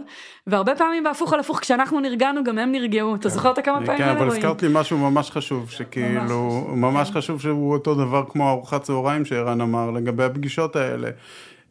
והרבה 0.47 0.75
פעמים 0.75 1.03
בהפוך 1.03 1.33
על 1.33 1.39
הפוך, 1.39 1.59
כשאנחנו 1.59 1.99
נרגענו 1.99 2.43
גם 2.43 2.57
הם 2.57 2.71
נרגעו, 2.71 3.15
אתה 3.15 3.29
זוכר 3.29 3.51
את 3.51 3.57
הכמה 3.57 3.85
פעמים 3.85 3.97
כן, 3.97 4.03
האלה 4.03 4.19
אבל 4.19 4.27
רועי? 4.27 4.37
הזכרת 4.37 4.63
לי 4.63 4.69
משהו 4.71 4.97
ממש 4.97 5.31
חשוב, 5.31 5.69
שכאילו, 5.69 6.67
ממש. 6.75 7.11
חשוב 7.11 7.41
שהוא 7.41 7.73
אותו 7.73 7.95
דבר 7.95 8.23
כמו 8.29 8.49
ארוחת 8.49 8.81
צהריים 8.81 9.25
שערן 9.25 9.61
אמר 9.61 9.91
לגבי 9.91 10.23
הפגישות 10.23 10.75
האלה. 10.75 11.09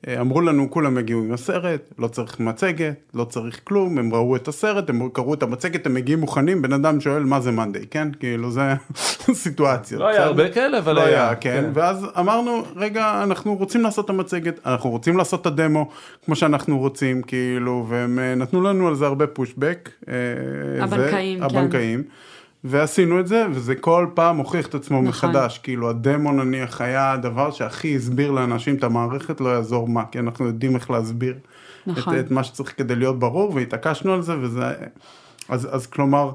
אה, 0.09 0.21
אמרו 0.21 0.41
לנו 0.41 0.71
כולם 0.71 0.99
הגיעו 0.99 1.21
עם 1.21 1.33
הסרט, 1.33 1.81
לא 1.99 2.09
צריך 2.09 2.41
מצגת, 2.41 2.95
לא 3.15 3.25
צריך 3.25 3.61
כלום, 3.65 3.99
הם 3.99 4.15
ראו 4.15 4.37
את 4.37 4.49
הסרט, 4.49 4.91
הם 4.91 5.09
קראו 5.13 5.35
את 5.35 5.43
המצגת, 5.43 5.87
הם 5.87 5.95
מגיעים 5.95 6.21
מוכנים, 6.21 6.63
בן 6.63 6.73
אדם 6.73 7.01
שואל 7.01 7.23
מה 7.23 7.41
זה 7.41 7.51
מאנדיי, 7.51 7.87
כן? 7.91 8.09
כאילו 8.21 8.51
זה 8.51 8.63
סיטואציה. 9.43 9.99
לא 9.99 10.09
היה? 10.09 10.25
הרבה 10.25 10.51
כאלה 10.51 10.79
אבל 10.79 10.93
לא 10.95 11.01
היה. 11.01 11.27
היה, 11.29 11.35
כן, 11.35 11.71
ואז 11.75 12.07
אמרנו, 12.19 12.63
רגע, 12.77 13.23
אנחנו 13.23 13.55
רוצים 13.57 13.83
לעשות 13.83 14.05
את 14.05 14.11
המצגת, 14.11 14.61
אנחנו 14.67 14.91
רוצים 14.91 15.17
לעשות 15.17 15.41
את 15.41 15.47
הדמו 15.47 15.89
כמו 16.25 16.37
שאנחנו 16.37 16.79
רוצים, 16.79 17.23
כאילו, 17.23 17.87
והם 17.89 18.19
אה, 18.19 18.35
נתנו 18.35 18.63
לנו 18.63 18.89
על 18.89 18.95
זה 18.95 19.07
הרבה 19.07 19.27
פושבק. 19.27 19.91
אה, 20.09 20.15
הבנקאים, 20.85 21.39
זה, 21.39 21.49
כן. 21.49 21.57
הבנקאים. 21.57 22.03
ועשינו 22.65 23.21
את 23.21 23.27
זה, 23.27 23.47
וזה 23.51 23.75
כל 23.75 24.07
פעם 24.15 24.37
הוכיח 24.37 24.67
את 24.67 24.75
עצמו 24.75 25.03
נכון. 25.03 25.09
מחדש, 25.09 25.59
כאילו 25.59 25.91
הדמו 25.91 26.33
נניח 26.33 26.81
היה 26.81 27.13
הדבר 27.13 27.51
שהכי 27.51 27.97
הסביר 27.97 28.31
לאנשים 28.31 28.75
את 28.75 28.85
המערכת, 28.85 29.41
לא 29.41 29.49
יעזור 29.49 29.89
מה, 29.89 30.05
כי 30.11 30.19
אנחנו 30.19 30.47
יודעים 30.47 30.75
איך 30.77 30.91
להסביר 30.91 31.35
נכון. 31.87 32.19
את, 32.19 32.27
את 32.27 32.31
מה 32.31 32.45
שצריך 32.45 32.75
כדי 32.77 32.97
להיות 32.97 33.19
ברור, 33.19 33.55
והתעקשנו 33.55 34.13
על 34.13 34.23
זה, 34.23 34.39
וזה, 34.39 34.65
אז, 35.49 35.69
אז 35.71 35.87
כלומר, 35.87 36.33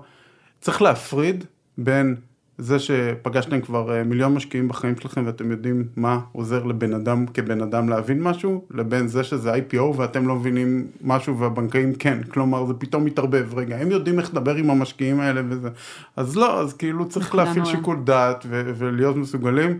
צריך 0.62 0.82
להפריד 0.82 1.46
בין 1.78 2.16
זה 2.58 2.80
שפגשתם 2.80 3.62
כבר 3.62 3.96
אה, 3.96 4.04
מיליון 4.04 4.34
משקיעים 4.34 4.68
בחיים 4.68 4.96
שלכם 5.02 5.24
ואתם 5.26 5.52
יודעים 5.52 5.84
מה 5.96 6.20
עוזר 6.32 6.64
לבן 6.64 6.94
אדם 6.94 7.26
כבן 7.34 7.62
אדם 7.62 7.90
להבין 7.90 8.22
משהו, 8.22 8.66
לבין 8.72 9.08
זה 9.08 9.24
שזה 9.24 9.54
IPO 9.54 9.82
ואתם 9.82 10.28
לא 10.28 10.36
מבינים 10.36 10.88
משהו 11.04 11.40
והבנקאים 11.40 11.96
כן, 11.96 12.24
כלומר 12.24 12.66
זה 12.66 12.74
פתאום 12.74 13.06
מתערבב, 13.06 13.54
רגע, 13.56 13.78
הם 13.78 13.92
יודעים 13.92 14.20
איך 14.20 14.30
לדבר 14.32 14.56
עם 14.56 14.70
המשקיעים 14.70 15.20
האלה 15.20 15.42
וזה, 15.50 15.70
אז 16.16 16.36
לא, 16.36 16.60
אז 16.60 16.74
כאילו 16.74 17.10
צריך 17.10 17.36
להפעיל 17.36 17.64
מעולה. 17.64 17.78
שיקול 17.78 17.98
דעת 18.04 18.46
ולהיות 18.50 19.16
מסוגלים. 19.16 19.78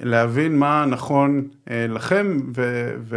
להבין 0.00 0.58
מה 0.58 0.84
נכון 0.88 1.48
אה, 1.70 1.86
לכם, 1.88 2.40
ו, 2.56 2.90
ו, 3.00 3.16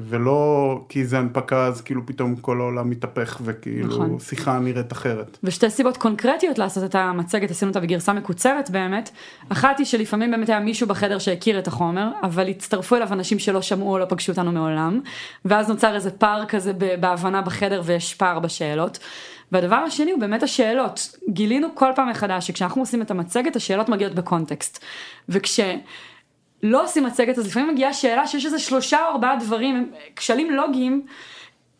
ולא 0.00 0.80
כי 0.88 1.04
זה 1.04 1.18
הנפקה 1.18 1.66
אז 1.66 1.80
כאילו 1.80 2.06
פתאום 2.06 2.36
כל 2.36 2.60
העולם 2.60 2.90
מתהפך 2.90 3.40
וכאילו 3.44 3.86
נכון. 3.86 4.18
שיחה 4.18 4.58
נראית 4.58 4.92
אחרת. 4.92 5.38
ושתי 5.44 5.70
סיבות 5.70 5.96
קונקרטיות 5.96 6.58
לעשות 6.58 6.84
את 6.84 6.94
המצגת, 6.94 7.50
עשינו 7.50 7.68
אותה 7.68 7.80
בגרסה 7.80 8.12
מקוצרת 8.12 8.70
באמת. 8.70 9.10
אחת 9.48 9.78
היא 9.78 9.86
שלפעמים 9.86 10.30
באמת 10.30 10.48
היה 10.48 10.60
מישהו 10.60 10.86
בחדר 10.86 11.18
שהכיר 11.18 11.58
את 11.58 11.68
החומר, 11.68 12.08
אבל 12.22 12.48
הצטרפו 12.48 12.96
אליו 12.96 13.12
אנשים 13.12 13.38
שלא 13.38 13.62
שמעו 13.62 13.92
או 13.92 13.98
לא 13.98 14.04
פגשו 14.04 14.32
אותנו 14.32 14.52
מעולם, 14.52 15.00
ואז 15.44 15.68
נוצר 15.68 15.94
איזה 15.94 16.10
פער 16.10 16.44
כזה 16.46 16.72
בהבנה 17.00 17.42
בחדר 17.42 17.82
ויש 17.84 18.14
פער 18.14 18.38
בשאלות. 18.38 18.98
והדבר 19.52 19.76
השני 19.76 20.10
הוא 20.10 20.20
באמת 20.20 20.42
השאלות. 20.42 21.14
גילינו 21.28 21.68
כל 21.74 21.90
פעם 21.96 22.10
מחדש 22.10 22.46
שכשאנחנו 22.46 22.82
עושים 22.82 23.02
את 23.02 23.10
המצגת, 23.10 23.56
השאלות 23.56 23.88
מגיעות 23.88 24.14
בקונטקסט. 24.14 24.84
וכשלא 25.28 25.78
עושים 26.84 27.06
מצגת, 27.06 27.38
אז 27.38 27.46
לפעמים 27.46 27.68
מגיעה 27.68 27.92
שאלה 27.92 28.26
שיש 28.26 28.46
איזה 28.46 28.58
שלושה 28.58 28.98
או 29.06 29.12
ארבעה 29.12 29.36
דברים, 29.36 29.92
כשלים 30.16 30.50
לוגיים, 30.50 31.06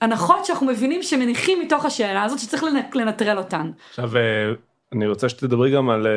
הנחות 0.01 0.45
שאנחנו 0.45 0.67
מבינים 0.67 1.03
שמניחים 1.03 1.61
מתוך 1.61 1.85
השאלה 1.85 2.23
הזאת 2.23 2.39
שצריך 2.39 2.63
לנ- 2.63 2.95
לנטרל 2.95 3.39
אותן. 3.39 3.71
עכשיו 3.91 4.17
אה, 4.17 4.53
אני 4.93 5.07
רוצה 5.07 5.29
שתדברי 5.29 5.71
גם 5.71 5.91
על 5.91 6.07
אה, 6.07 6.13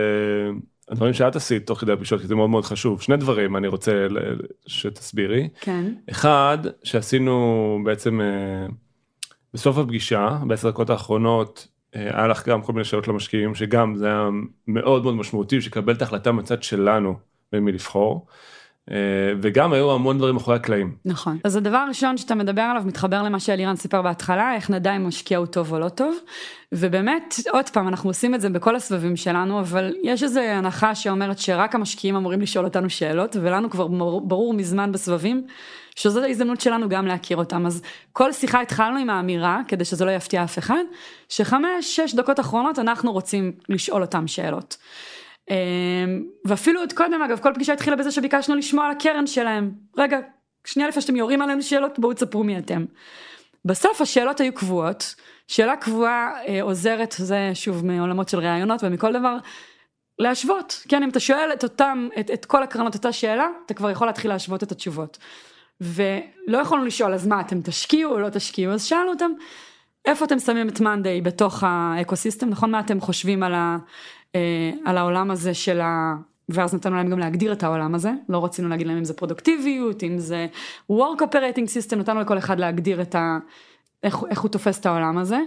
הדברים 0.91 1.13
שאת 1.13 1.35
עשית 1.35 1.67
תוך 1.67 1.79
כדי 1.79 1.91
הפגישות 1.91 2.21
כי 2.21 2.27
זה 2.27 2.35
מאוד 2.35 2.49
מאוד 2.49 2.65
חשוב 2.65 3.01
שני 3.01 3.17
דברים 3.17 3.57
אני 3.57 3.67
רוצה 3.67 4.07
שתסבירי 4.67 5.49
כן. 5.61 5.85
אחד 6.11 6.57
שעשינו 6.83 7.79
בעצם 7.85 8.21
אה, 8.21 8.65
בסוף 9.53 9.77
הפגישה 9.77 10.37
בעשר 10.47 10.69
דקות 10.69 10.89
האחרונות 10.89 11.67
אה, 11.95 12.09
היה 12.13 12.27
לך 12.27 12.49
גם 12.49 12.61
כל 12.61 12.73
מיני 12.73 12.85
שאלות 12.85 13.07
למשקיעים 13.07 13.55
שגם 13.55 13.95
זה 13.95 14.05
היה 14.05 14.29
מאוד 14.67 15.03
מאוד 15.03 15.15
משמעותי 15.15 15.61
שקבל 15.61 15.93
את 15.93 16.01
ההחלטה 16.01 16.31
מצד 16.31 16.63
שלנו 16.63 17.15
במי 17.51 17.71
לבחור 17.71 18.25
אה, 18.91 18.95
וגם 19.41 19.73
היו 19.73 19.91
המון 19.91 20.17
דברים 20.17 20.33
מאחורי 20.33 20.55
הקלעים. 20.55 20.95
נכון. 21.05 21.37
אז 21.43 21.55
הדבר 21.55 21.77
הראשון 21.77 22.17
שאתה 22.17 22.35
מדבר 22.35 22.61
עליו 22.61 22.83
מתחבר 22.85 23.23
למה 23.23 23.39
שאלירן 23.39 23.75
סיפר 23.75 24.01
בהתחלה, 24.01 24.55
איך 24.55 24.69
נדע 24.69 24.95
אם 24.95 25.07
משקיע 25.07 25.37
הוא 25.37 25.45
טוב 25.45 25.73
או 25.73 25.79
לא 25.79 25.89
טוב. 25.89 26.15
ובאמת, 26.71 27.35
עוד 27.51 27.69
פעם, 27.69 27.87
אנחנו 27.87 28.09
עושים 28.09 28.35
את 28.35 28.41
זה 28.41 28.49
בכל 28.49 28.75
הסבבים 28.75 29.15
שלנו, 29.15 29.59
אבל 29.59 29.93
יש 30.03 30.23
איזו 30.23 30.39
הנחה 30.39 30.95
שאומרת 30.95 31.39
שרק 31.39 31.75
המשקיעים 31.75 32.15
אמורים 32.15 32.41
לשאול 32.41 32.65
אותנו 32.65 32.89
שאלות, 32.89 33.35
ולנו 33.41 33.69
כבר 33.69 33.87
ברור 34.19 34.53
מזמן 34.53 34.91
בסבבים, 34.91 35.45
שזאת 35.95 36.23
ההזדמנות 36.23 36.61
שלנו 36.61 36.89
גם 36.89 37.07
להכיר 37.07 37.37
אותם. 37.37 37.65
אז 37.65 37.81
כל 38.13 38.33
שיחה 38.33 38.61
התחלנו 38.61 38.97
עם 38.97 39.09
האמירה, 39.09 39.61
כדי 39.67 39.85
שזה 39.85 40.05
לא 40.05 40.11
יפתיע 40.11 40.43
אף 40.43 40.57
אחד, 40.57 40.83
שחמש, 41.29 41.95
שש 41.95 42.15
דקות 42.15 42.39
אחרונות 42.39 42.79
אנחנו 42.79 43.11
רוצים 43.11 43.51
לשאול 43.69 44.01
אותם 44.01 44.27
שאלות. 44.27 44.77
אמ, 45.49 45.55
ואפילו 46.45 46.79
עוד 46.79 46.93
קודם 46.93 47.21
אגב 47.21 47.39
כל 47.39 47.53
פגישה 47.53 47.73
התחילה 47.73 47.95
בזה 47.95 48.11
שביקשנו 48.11 48.55
לשמוע 48.55 48.85
על 48.85 48.91
הקרן 48.91 49.27
שלהם 49.27 49.71
רגע 49.97 50.17
שנייה 50.65 50.89
לפני 50.89 51.01
שאתם 51.01 51.15
יורים 51.15 51.41
עלינו 51.41 51.61
שאלות 51.61 51.99
בואו 51.99 52.13
תספרו 52.13 52.43
מי 52.43 52.57
אתם. 52.57 52.85
בסוף 53.65 54.01
השאלות 54.01 54.39
היו 54.39 54.53
קבועות 54.53 55.15
שאלה 55.47 55.75
קבועה 55.75 56.31
אה, 56.47 56.61
עוזרת 56.61 57.15
זה 57.17 57.51
שוב 57.53 57.85
מעולמות 57.85 58.29
של 58.29 58.39
ראיונות 58.39 58.83
ומכל 58.83 59.13
דבר 59.13 59.37
להשוות 60.19 60.83
כן 60.89 61.03
אם 61.03 61.09
אתה 61.09 61.19
שואל 61.19 61.49
את 61.53 61.63
אותם 61.63 62.07
את, 62.19 62.31
את 62.31 62.45
כל 62.45 62.63
הקרנות 62.63 62.95
אותה 62.95 63.11
שאלה 63.11 63.47
אתה 63.65 63.73
כבר 63.73 63.89
יכול 63.89 64.07
להתחיל 64.07 64.31
להשוות 64.31 64.63
את 64.63 64.71
התשובות. 64.71 65.17
ולא 65.81 66.57
יכולנו 66.57 66.85
לשאול 66.85 67.13
אז 67.13 67.27
מה 67.27 67.41
אתם 67.41 67.61
תשקיעו 67.61 68.11
או 68.11 68.19
לא 68.19 68.29
תשקיעו 68.29 68.73
אז 68.73 68.83
שאלנו 68.83 69.09
אותם 69.09 69.31
איפה 70.05 70.25
אתם 70.25 70.39
שמים 70.39 70.69
את 70.69 70.79
מאנדיי 70.79 71.21
בתוך 71.21 71.63
האקוסיסטם 71.67 72.49
נכון 72.49 72.71
מה 72.71 72.79
אתם 72.79 73.01
חושבים 73.01 73.43
על, 73.43 73.53
ה, 73.53 73.77
אה, 74.35 74.71
על 74.85 74.97
העולם 74.97 75.31
הזה 75.31 75.53
של 75.53 75.81
ה... 75.81 76.13
ואז 76.49 76.73
נתנו 76.75 76.95
להם 76.95 77.09
גם 77.09 77.19
להגדיר 77.19 77.51
את 77.51 77.63
העולם 77.63 77.95
הזה 77.95 78.11
לא 78.29 78.45
רצינו 78.45 78.69
להגיד 78.69 78.87
להם 78.87 78.97
אם 78.97 79.03
זה 79.03 79.13
פרודוקטיביות 79.13 80.03
אם 80.03 80.17
זה 80.17 80.47
work 80.91 81.19
operating 81.21 81.67
system 81.67 81.95
נתנו 81.95 82.19
לכל 82.21 82.37
אחד 82.37 82.59
להגדיר 82.59 83.01
את 83.01 83.15
ה... 83.15 83.37
איך, 84.03 84.17
איך 84.29 84.41
הוא 84.41 84.49
תופס 84.49 84.79
את 84.79 84.85
העולם 84.85 85.17
הזה. 85.17 85.39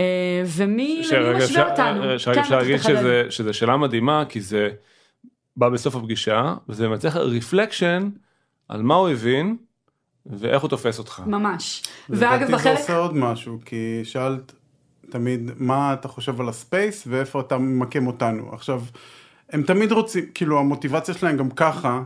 אה, 0.00 0.42
ומי 0.46 1.00
משווה 1.00 1.36
אפשר- 1.38 1.70
אותנו. 1.70 2.04
אה, 2.04 2.18
שרגע 2.18 2.34
כן, 2.34 2.40
אפשר 2.40 2.58
להגיד. 2.58 2.78
שזה, 2.78 3.22
שזה 3.30 3.52
שאלה 3.52 3.76
מדהימה 3.76 4.24
כי 4.28 4.40
זה 4.40 4.68
בא 5.56 5.68
בסוף 5.68 5.96
הפגישה 5.96 6.54
וזה 6.68 6.88
מצליח 6.88 7.16
רפלקשן 7.16 8.08
על 8.68 8.82
מה 8.82 8.94
הוא 8.94 9.08
הבין 9.08 9.56
ואיך 10.26 10.62
הוא 10.62 10.70
תופס 10.70 10.98
אותך. 10.98 11.22
ממש. 11.26 11.82
לדעתי 12.08 12.24
ואגב 12.34 12.46
זה 12.46 12.52
בחלק 12.52 12.78
עושה 12.78 12.96
עוד 12.96 13.16
משהו, 13.16 13.58
כי 13.64 14.00
שאלת 14.04 14.52
תמיד 15.10 15.50
מה 15.56 15.92
אתה 15.92 16.08
חושב 16.08 16.40
על 16.40 16.48
הספייס 16.48 17.04
ואיפה 17.06 17.40
אתה 17.40 17.58
ממקם 17.58 18.06
אותנו. 18.06 18.52
עכשיו, 18.52 18.82
הם 19.50 19.62
תמיד 19.62 19.92
רוצים, 19.92 20.24
כאילו 20.34 20.58
המוטיבציה 20.58 21.14
שלהם 21.14 21.36
גם 21.36 21.50
ככה 21.50 22.02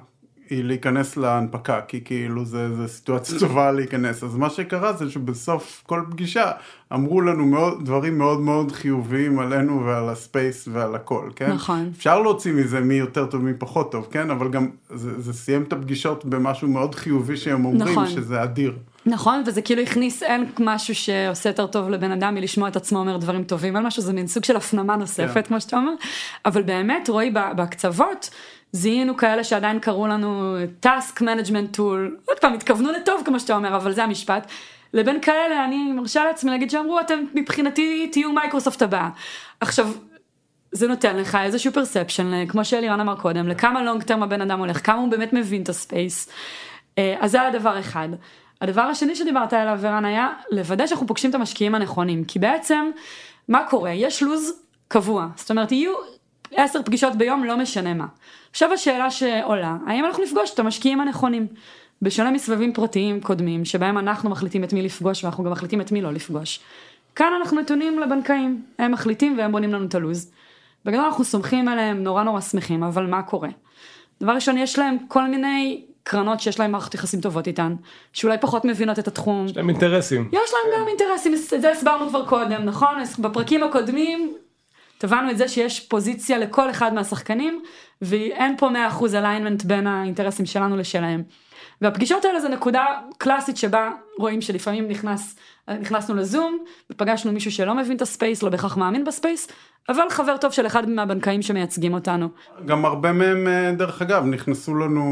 היא 0.50 0.64
להיכנס 0.64 1.16
להנפקה, 1.16 1.80
כי 1.88 2.00
כאילו 2.04 2.44
זה, 2.44 2.76
זה 2.76 2.88
סיטואציה 2.88 3.38
טובה 3.38 3.72
להיכנס. 3.72 4.24
אז 4.24 4.36
מה 4.36 4.50
שקרה 4.50 4.92
זה 4.92 5.10
שבסוף 5.10 5.82
כל 5.86 6.02
פגישה 6.10 6.50
אמרו 6.94 7.20
לנו 7.20 7.46
מאוד, 7.46 7.84
דברים 7.84 8.18
מאוד 8.18 8.40
מאוד 8.40 8.72
חיוביים 8.72 9.38
עלינו 9.38 9.84
ועל 9.86 10.08
הספייס 10.08 10.68
ועל 10.72 10.94
הכל, 10.94 11.30
כן? 11.36 11.52
נכון. 11.52 11.90
אפשר 11.96 12.20
להוציא 12.20 12.52
מזה 12.52 12.80
מי 12.80 12.94
יותר 12.94 13.26
טוב 13.26 13.42
מי 13.42 13.52
פחות 13.58 13.92
טוב, 13.92 14.08
כן? 14.10 14.30
אבל 14.30 14.48
גם 14.48 14.68
זה, 14.90 15.20
זה 15.20 15.32
סיים 15.32 15.62
את 15.62 15.72
הפגישות 15.72 16.24
במשהו 16.24 16.68
מאוד 16.68 16.94
חיובי 16.94 17.36
שהם 17.36 17.64
אומרים, 17.64 17.88
נכון. 17.88 18.06
שזה 18.06 18.42
אדיר. 18.42 18.76
נכון 19.06 19.42
וזה 19.46 19.62
כאילו 19.62 19.82
הכניס 19.82 20.22
אין 20.22 20.46
משהו 20.60 20.94
שעושה 20.94 21.48
יותר 21.48 21.66
טוב 21.66 21.88
לבן 21.88 22.10
אדם 22.10 22.34
מלשמוע 22.34 22.68
את 22.68 22.76
עצמו 22.76 22.98
אומר 22.98 23.16
דברים 23.16 23.44
טובים 23.44 23.76
על 23.76 23.86
משהו 23.86 24.02
זה 24.02 24.12
מין 24.12 24.26
סוג 24.26 24.44
של 24.44 24.56
הפנמה 24.56 24.96
נוספת 24.96 25.34
כן. 25.34 25.42
כמו 25.42 25.60
שאתה 25.60 25.76
אומר 25.76 25.92
אבל 26.46 26.62
באמת 26.62 27.08
רועי 27.08 27.30
ב- 27.30 27.56
בקצוות 27.56 28.30
זיהינו 28.72 29.16
כאלה 29.16 29.44
שעדיין 29.44 29.78
קראו 29.78 30.06
לנו 30.06 30.56
task 30.86 31.20
management 31.20 31.76
tool 31.76 32.24
עוד 32.28 32.38
פעם 32.40 32.52
התכוונו 32.52 32.92
לטוב 32.92 33.22
כמו 33.24 33.40
שאתה 33.40 33.56
אומר 33.56 33.76
אבל 33.76 33.92
זה 33.92 34.04
המשפט. 34.04 34.50
לבין 34.94 35.20
כאלה 35.20 35.64
אני 35.64 35.92
מרשה 35.92 36.24
לעצמי 36.24 36.50
להגיד 36.50 36.70
שאמרו 36.70 37.00
אתם 37.00 37.24
מבחינתי 37.34 38.08
תהיו 38.12 38.32
מייקרוסופט 38.32 38.82
הבאה. 38.82 39.08
עכשיו 39.60 39.88
זה 40.72 40.88
נותן 40.88 41.16
לך 41.16 41.38
איזשהו 41.42 41.72
perception 41.72 42.46
כמו 42.46 42.64
שאלירן 42.64 43.00
אמר 43.00 43.16
קודם 43.16 43.48
לכמה 43.48 43.82
long 43.82 44.02
term 44.02 44.22
הבן 44.22 44.40
אדם 44.40 44.58
הולך 44.58 44.86
כמה 44.86 45.00
הוא 45.00 45.10
באמת 45.10 45.32
מבין 45.32 45.62
את 45.62 45.68
ה 45.68 45.77
space. 45.77 46.28
אה, 46.98 47.16
אז 47.20 47.30
זה 47.30 47.40
היה 47.40 47.50
דבר 47.50 47.78
אחד. 47.80 48.08
הדבר 48.60 48.82
השני 48.82 49.16
שדיברת 49.16 49.52
עליו 49.52 49.78
ורן 49.80 50.04
היה 50.04 50.28
לוודא 50.50 50.86
שאנחנו 50.86 51.06
פוגשים 51.06 51.30
את 51.30 51.34
המשקיעים 51.34 51.74
הנכונים 51.74 52.24
כי 52.24 52.38
בעצם 52.38 52.90
מה 53.48 53.64
קורה 53.70 53.90
יש 53.90 54.22
לו"ז 54.22 54.52
קבוע 54.88 55.26
זאת 55.36 55.50
אומרת 55.50 55.72
יהיו 55.72 55.92
עשר 56.56 56.82
פגישות 56.82 57.16
ביום 57.16 57.44
לא 57.44 57.56
משנה 57.56 57.94
מה. 57.94 58.06
עכשיו 58.50 58.72
השאלה 58.72 59.10
שעולה 59.10 59.76
האם 59.86 60.04
אנחנו 60.04 60.24
נפגוש 60.24 60.54
את 60.54 60.58
המשקיעים 60.58 61.00
הנכונים. 61.00 61.46
בשונה 62.02 62.30
מסבבים 62.30 62.72
פרטיים 62.72 63.20
קודמים 63.20 63.64
שבהם 63.64 63.98
אנחנו 63.98 64.30
מחליטים 64.30 64.64
את 64.64 64.72
מי 64.72 64.82
לפגוש 64.82 65.24
ואנחנו 65.24 65.44
גם 65.44 65.50
מחליטים 65.50 65.80
את 65.80 65.92
מי 65.92 66.02
לא 66.02 66.12
לפגוש. 66.12 66.60
כאן 67.16 67.32
אנחנו 67.40 67.60
נתונים 67.60 67.98
לבנקאים 67.98 68.62
הם 68.78 68.92
מחליטים 68.92 69.38
והם 69.38 69.52
בונים 69.52 69.72
לנו 69.72 69.86
את 69.86 69.94
הלו"ז. 69.94 70.30
בגדול 70.84 71.04
אנחנו 71.04 71.24
סומכים 71.24 71.68
עליהם 71.68 72.02
נורא 72.02 72.22
נורא 72.22 72.40
שמחים 72.40 72.82
אבל 72.82 73.06
מה 73.06 73.22
קורה. 73.22 73.48
דבר 74.20 74.32
ראשון 74.32 74.58
יש 74.58 74.78
להם 74.78 74.96
כל 75.08 75.28
מיני 75.28 75.84
קרנות 76.04 76.40
שיש 76.40 76.60
להם 76.60 76.72
מערכות 76.72 76.94
יחסים 76.94 77.20
טובות 77.20 77.46
איתן 77.46 77.74
שאולי 78.12 78.38
פחות 78.40 78.64
מבינות 78.64 78.98
את 78.98 79.08
התחום. 79.08 79.46
יש 79.46 79.56
להם 79.56 79.68
אינטרסים. 79.68 80.28
יש 80.32 80.52
להם 80.52 80.80
גם 80.80 80.88
אינטרסים, 80.88 81.34
את 81.34 81.60
זה 81.62 81.70
הסברנו 81.70 82.08
כבר 82.08 82.26
קודם, 82.26 82.64
נכון? 82.64 82.94
בפרקים 83.18 83.62
הקודמים 83.62 84.34
טבענו 85.02 85.30
את 85.30 85.38
זה 85.38 85.48
שיש 85.48 85.80
פוזיציה 85.80 86.38
לכל 86.38 86.70
אחד 86.70 86.94
מהשחקנים 86.94 87.62
ואין 88.02 88.56
פה 88.56 88.68
100% 89.00 89.02
alignment 89.02 89.66
בין 89.66 89.86
האינטרסים 89.86 90.46
שלנו 90.46 90.76
לשלהם. 90.76 91.22
והפגישות 91.80 92.24
האלה 92.24 92.40
זה 92.40 92.48
נקודה 92.48 92.84
קלאסית 93.18 93.56
שבה 93.56 93.90
רואים 94.18 94.40
שלפעמים 94.40 94.88
נכנס, 94.88 95.36
נכנסנו 95.68 96.14
לזום 96.14 96.58
ופגשנו 96.90 97.32
מישהו 97.32 97.52
שלא 97.52 97.74
מבין 97.74 97.96
את 97.96 98.02
ה 98.02 98.08
space, 98.08 98.42
לא 98.42 98.50
בהכרח 98.50 98.76
מאמין 98.76 99.04
ב 99.04 99.10
space, 99.10 99.48
אבל 99.88 100.10
חבר 100.10 100.36
טוב 100.36 100.52
של 100.52 100.66
אחד 100.66 100.88
מהבנקאים 100.88 101.42
שמייצגים 101.42 101.94
אותנו. 101.94 102.28
גם 102.66 102.84
הרבה 102.84 103.12
מהם, 103.12 103.48
אה, 103.48 103.72
דרך 103.72 104.02
אגב, 104.02 104.24
נכנסו 104.26 104.74
לנו 104.74 105.04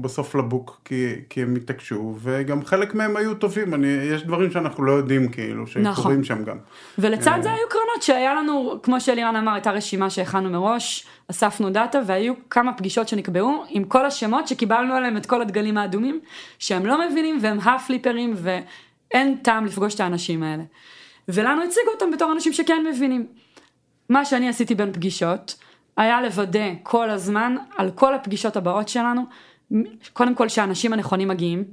בסוף 0.00 0.34
ל 0.34 0.43
book 0.43 0.80
כי, 0.84 1.14
כי 1.30 1.42
הם 1.42 1.54
התעקשו, 1.56 2.16
וגם 2.20 2.64
חלק 2.64 2.94
מהם 2.94 3.16
היו 3.16 3.34
טובים, 3.34 3.74
אני, 3.74 3.86
יש 3.86 4.22
דברים 4.22 4.50
שאנחנו 4.50 4.84
לא 4.84 4.92
יודעים 4.92 5.28
כאילו, 5.28 5.66
שקורים 5.66 5.86
נכון. 5.86 6.24
שם 6.24 6.44
גם. 6.44 6.56
ולצד 6.98 7.38
זה 7.42 7.52
היו 7.52 7.68
קרנות 7.68 8.02
שהיה 8.02 8.34
לנו, 8.34 8.74
כמו 8.82 9.00
שאלירן 9.00 9.36
אמר, 9.36 9.52
הייתה 9.52 9.70
רשימה 9.70 10.10
שהכנו 10.10 10.50
מראש, 10.50 11.06
אספנו 11.30 11.70
דאטה 11.70 12.00
והיו 12.06 12.32
כמה 12.50 12.72
פגישות 12.72 13.08
שנקבעו 13.08 13.64
עם 13.68 13.84
כל 13.84 14.06
השמות 14.06 14.48
שקיבלנו 14.48 14.94
עליהם 14.94 15.16
את 15.16 15.26
כל 15.26 15.42
הדגלים 15.42 15.78
האדומים, 15.78 16.20
שהם 16.58 16.86
לא 16.86 17.08
מבינים 17.08 17.38
והם 17.42 17.58
הפליפרים 17.60 18.34
ואין 19.14 19.36
טעם 19.42 19.66
לפגוש 19.66 19.94
את 19.94 20.00
האנשים 20.00 20.42
האלה. 20.42 20.62
ולנו 21.28 21.62
הציגו 21.62 21.90
אותם 21.94 22.10
בתור 22.10 22.32
אנשים 22.32 22.52
שכן 22.52 22.86
מבינים. 22.92 23.26
מה 24.08 24.24
שאני 24.24 24.48
עשיתי 24.48 24.74
בין 24.74 24.92
פגישות, 24.92 25.56
היה 25.96 26.22
לוודא 26.22 26.68
כל 26.82 27.10
הזמן 27.10 27.56
על 27.76 27.90
כל 27.90 28.14
הפגישות 28.14 28.56
הבאות 28.56 28.88
שלנו, 28.88 29.22
קודם 30.12 30.34
כל 30.34 30.48
שהאנשים 30.48 30.92
הנכונים 30.92 31.28
מגיעים, 31.28 31.64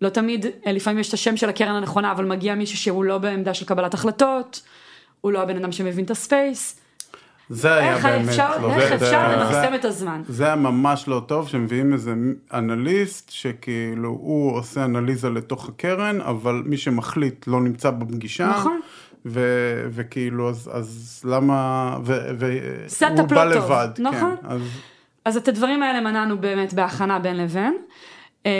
לא 0.00 0.08
תמיד, 0.08 0.46
אה, 0.66 0.72
לפעמים 0.72 0.98
יש 0.98 1.08
את 1.08 1.14
השם 1.14 1.36
של 1.36 1.48
הקרן 1.48 1.74
הנכונה, 1.74 2.12
אבל 2.12 2.24
מגיע 2.24 2.54
מישהו 2.54 2.78
שהוא 2.78 3.04
לא 3.04 3.18
בעמדה 3.18 3.54
של 3.54 3.66
קבלת 3.66 3.94
החלטות, 3.94 4.62
הוא 5.20 5.32
לא 5.32 5.42
הבן 5.42 5.56
אדם 5.56 5.72
שמבין 5.72 6.04
את 6.04 6.10
הספייס. 6.10 6.80
זה 7.54 7.74
היה 7.74 7.94
איך 7.96 8.04
באמת 8.06 8.28
אפשר, 8.28 8.58
לא 8.62 8.72
איך 8.74 8.92
טוב. 8.92 9.02
אפשר 9.02 9.28
זה- 9.30 9.36
למקסם 9.36 9.74
את 9.74 9.84
הזמן? 9.84 10.22
זה 10.28 10.44
היה 10.46 10.56
ממש 10.56 11.08
לא 11.08 11.22
טוב 11.26 11.48
שמביאים 11.48 11.92
איזה 11.92 12.14
אנליסט 12.54 13.30
שכאילו 13.30 14.08
הוא 14.08 14.56
עושה 14.56 14.84
אנליזה 14.84 15.30
לתוך 15.30 15.68
הקרן 15.68 16.20
אבל 16.20 16.62
מי 16.66 16.76
שמחליט 16.76 17.46
לא 17.46 17.60
נמצא 17.60 17.90
בפגישה. 17.90 18.48
נכון. 18.48 18.80
ו- 19.26 19.86
וכאילו 19.90 20.48
אז, 20.48 20.70
אז 20.72 21.22
למה 21.24 21.96
ו- 22.04 22.12
ו- 22.38 22.48
staff 22.88 23.18
הוא 23.18 23.28
בא 23.28 23.44
לא 23.44 23.50
לבד, 23.56 23.88
נכון. 23.98 24.36
כן, 24.42 24.46
אז 24.48 24.60
אז 25.24 25.36
את 25.36 25.48
הדברים 25.48 25.82
האלה 25.82 26.00
מנענו 26.00 26.38
באמת 26.38 26.74
בהכנה 26.74 27.18
בין 27.18 27.36
לבין. 27.36 27.76
אה, 28.46 28.52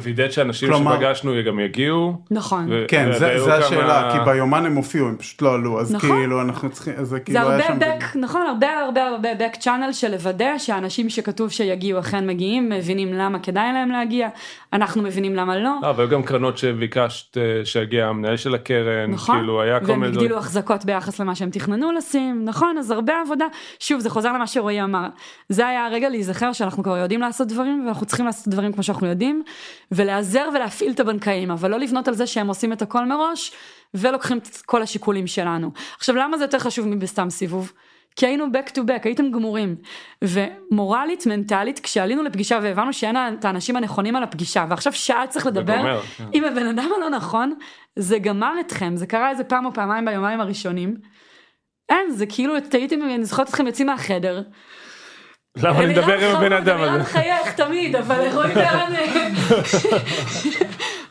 ווידאת 0.00 0.32
שאנשים 0.32 0.68
כלומר- 0.68 0.94
שפגשנו 0.96 1.32
גם 1.46 1.60
יגיעו. 1.60 2.16
נכון. 2.30 2.66
ו- 2.70 2.84
כן 2.88 3.12
זה, 3.12 3.26
והיו 3.26 3.44
זה 3.44 3.50
כמה- 3.50 3.58
השאלה 3.58 4.10
כי 4.12 4.18
ביומן 4.24 4.66
הם 4.66 4.74
הופיעו 4.74 5.08
הם 5.08 5.16
פשוט 5.16 5.42
לא 5.42 5.54
עלו 5.54 5.80
אז 5.80 5.94
נכון. 5.94 6.10
כאילו 6.10 6.40
אנחנו 6.42 6.70
צריכים 6.70 6.94
זה 6.96 7.04
זה 7.04 7.20
כאילו 7.20 7.38
היה 7.40 7.48
הרבה 7.50 7.64
שם 7.66 7.78
back, 7.78 8.18
נכון, 8.18 8.42
הרבה 8.48 8.78
הרבה 8.80 9.04
הרבה 9.08 9.28
back 9.32 9.56
channel 9.60 9.92
של 9.92 10.10
לוודא 10.10 10.58
שהאנשים 10.58 11.10
שכתוב 11.10 11.50
שיגיעו 11.50 12.00
אכן 12.00 12.26
מגיעים, 12.26 12.68
מבינים 12.68 13.12
למה 13.12 13.38
כדאי 13.38 13.72
להם 13.72 13.90
להגיע, 13.90 14.28
אנחנו 14.72 15.02
מבינים 15.02 15.34
למה 15.36 15.56
לא. 15.58 15.70
אה, 15.84 15.92
והיו 15.96 16.08
גם 16.08 16.22
קרנות 16.22 16.58
שביקשת 16.58 17.36
אה, 17.38 17.42
שיגיע 17.64 18.06
המנהל 18.06 18.36
של 18.36 18.54
הקרן, 18.54 19.10
נכון, 19.10 19.36
כאילו 19.36 19.62
היה 19.62 19.80
כל 19.80 19.86
והם 19.90 20.00
מיני... 20.00 20.12
הגדילו 20.12 20.38
החזקות 20.38 20.84
ביחס 20.84 21.20
למה 21.20 21.34
שהם 21.34 21.50
תכננו 21.50 21.92
לשים, 21.92 22.42
נכון, 22.44 22.78
אז 22.78 22.90
הרבה 22.90 23.12
עבודה, 23.24 23.44
שוב 23.78 24.00
זה 24.00 24.10
חוזר 24.10 24.32
למה 24.32 24.46
שרועי 24.46 24.82
אמר, 24.82 25.06
זה 25.48 25.66
היה 25.68 25.86
הרגע 25.86 26.08
להיזכר 26.08 26.52
שאנחנו 26.52 26.82
כבר 26.82 26.96
יודעים 26.96 27.20
לעשות 27.20 27.48
דברים 27.48 27.84
ואנחנו 27.86 28.06
צריכים 28.06 28.26
לעשות 28.26 28.48
דברים 28.48 28.72
כמו 28.72 28.82
שאנחנו 28.84 29.06
יודעים, 29.06 29.42
ולהיעזר 29.92 30.48
ולהפעיל 30.54 30.92
את 30.92 31.00
הבנקאים, 31.00 31.50
אבל 31.50 31.70
לא 31.70 31.78
לבנות 31.78 32.08
על 32.08 32.14
זה 32.14 32.26
שהם 32.26 32.48
עושים 32.48 32.72
את 32.72 32.82
הכל 32.82 33.04
מראש, 33.04 33.52
ולוקחים 33.94 34.38
את 34.38 34.56
כל 34.66 34.82
השיקולים 34.82 35.26
שלנו. 35.26 35.70
עכשיו 35.96 36.16
למה 36.16 36.38
זה 36.38 36.44
יותר 36.44 36.58
חשוב 36.58 36.86
מבסתם 36.88 37.30
סיבוב? 37.30 37.72
כי 38.16 38.26
היינו 38.26 38.44
back 38.46 38.70
to 38.70 38.78
back, 38.78 39.00
הייתם 39.04 39.30
גמורים. 39.30 39.76
ומורלית, 40.22 41.26
מנטלית, 41.26 41.78
כשעלינו 41.78 42.22
לפגישה 42.22 42.58
והבנו 42.62 42.92
שאין 42.92 43.16
את 43.16 43.44
האנשים 43.44 43.76
הנכונים 43.76 44.16
על 44.16 44.22
הפגישה, 44.22 44.66
ועכשיו 44.68 44.92
שעה 44.92 45.26
צריך 45.26 45.46
לדבר 45.46 45.76
גומר, 45.76 46.00
כן. 46.00 46.24
עם 46.32 46.44
הבן 46.44 46.66
אדם 46.66 46.90
הלא 46.96 47.10
נכון, 47.10 47.54
זה 47.96 48.18
גמר 48.18 48.52
אתכם, 48.60 48.96
זה 48.96 49.06
קרה 49.06 49.30
איזה 49.30 49.44
פעם 49.44 49.66
או 49.66 49.74
פעמיים 49.74 50.04
ביומיים 50.04 50.40
הראשונים. 50.40 50.96
אין, 51.88 52.10
זה 52.10 52.26
כאילו, 52.26 52.54
הייתם, 52.72 53.02
אני 53.02 53.24
זוכרת 53.24 53.48
אתכם 53.48 53.66
יוצאים 53.66 53.86
מהחדר. 53.86 54.42
למה 55.56 55.78
אני 55.78 55.92
מדבר 55.92 56.18
עם 56.18 56.36
הבן 56.36 56.52
אדם 56.52 56.78
אלירן 56.78 57.00
הזה? 57.00 57.04
חייך 57.04 57.54
תמיד, 57.54 57.96
אבל 57.96 58.28
רועי 58.34 58.52
וערן 58.54 58.92
אה, 58.96 59.06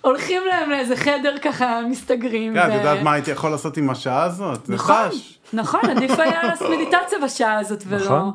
הולכים 0.02 0.42
להם 0.50 0.70
לאיזה 0.70 0.96
חדר 0.96 1.36
ככה, 1.42 1.82
מסתגרים. 1.90 2.54
כן, 2.54 2.60
את 2.60 2.74
יודעת 2.74 3.02
מה 3.02 3.14
הייתי 3.14 3.32
יכול 3.32 3.52
לעשות 3.52 3.78
עם 3.78 3.90
השעה 3.90 4.24
הזאת? 4.24 4.70
נכון. 4.70 5.10
נכון, 5.54 5.82
עדיף 5.90 6.20
היה 6.20 6.44
לעשות 6.44 6.70
מדיטציה 6.70 7.20
בשעה 7.24 7.60
הזאת 7.60 7.84
ולא. 7.88 8.06
נכון. 8.06 8.32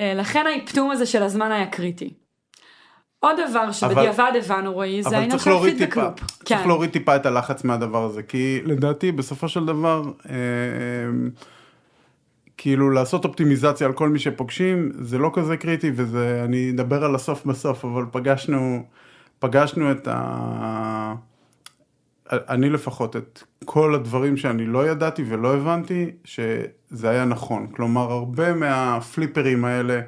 אה, 0.00 0.12
לכן 0.16 0.44
האפטום 0.46 0.90
הזה 0.90 1.06
של 1.06 1.22
הזמן 1.22 1.52
היה 1.52 1.66
קריטי. 1.66 2.10
עוד 3.20 3.36
דבר 3.50 3.72
שבדיעבד 3.72 4.32
הבנו 4.36 4.72
רועי, 4.72 5.02
זה 5.02 5.18
העניין 5.18 5.38
של 5.38 5.76
טיפה, 5.78 6.02
לופ. 6.02 6.20
צריך 6.44 6.60
כן. 6.62 6.68
להוריד 6.68 6.90
טיפה 6.90 7.16
את 7.16 7.26
הלחץ 7.26 7.64
מהדבר 7.64 8.04
הזה, 8.04 8.22
כי 8.22 8.60
לדעתי 8.64 9.12
בסופו 9.12 9.48
של 9.48 9.66
דבר, 9.66 10.02
אה, 10.30 10.34
כאילו 12.56 12.90
לעשות 12.90 13.24
אופטימיזציה 13.24 13.86
על 13.86 13.92
כל 13.92 14.08
מי 14.08 14.18
שפוגשים, 14.18 14.90
זה 15.00 15.18
לא 15.18 15.30
כזה 15.34 15.56
קריטי, 15.56 15.90
וזה, 15.94 16.42
אני 16.44 16.70
אדבר 16.70 17.04
על 17.04 17.14
הסוף 17.14 17.46
בסוף, 17.46 17.84
אבל 17.84 18.04
פגשנו, 18.12 18.84
פגשנו 19.38 19.90
את 19.90 20.08
ה... 20.10 21.14
אני 22.32 22.70
לפחות, 22.70 23.16
את 23.16 23.42
כל 23.64 23.94
הדברים 23.94 24.36
שאני 24.36 24.66
לא 24.66 24.88
ידעתי 24.88 25.24
ולא 25.28 25.54
הבנתי, 25.54 26.10
שזה 26.24 27.10
היה 27.10 27.24
נכון. 27.24 27.66
כלומר, 27.72 28.12
הרבה 28.12 28.54
מהפליפרים 28.54 29.64
האלה, 29.64 30.00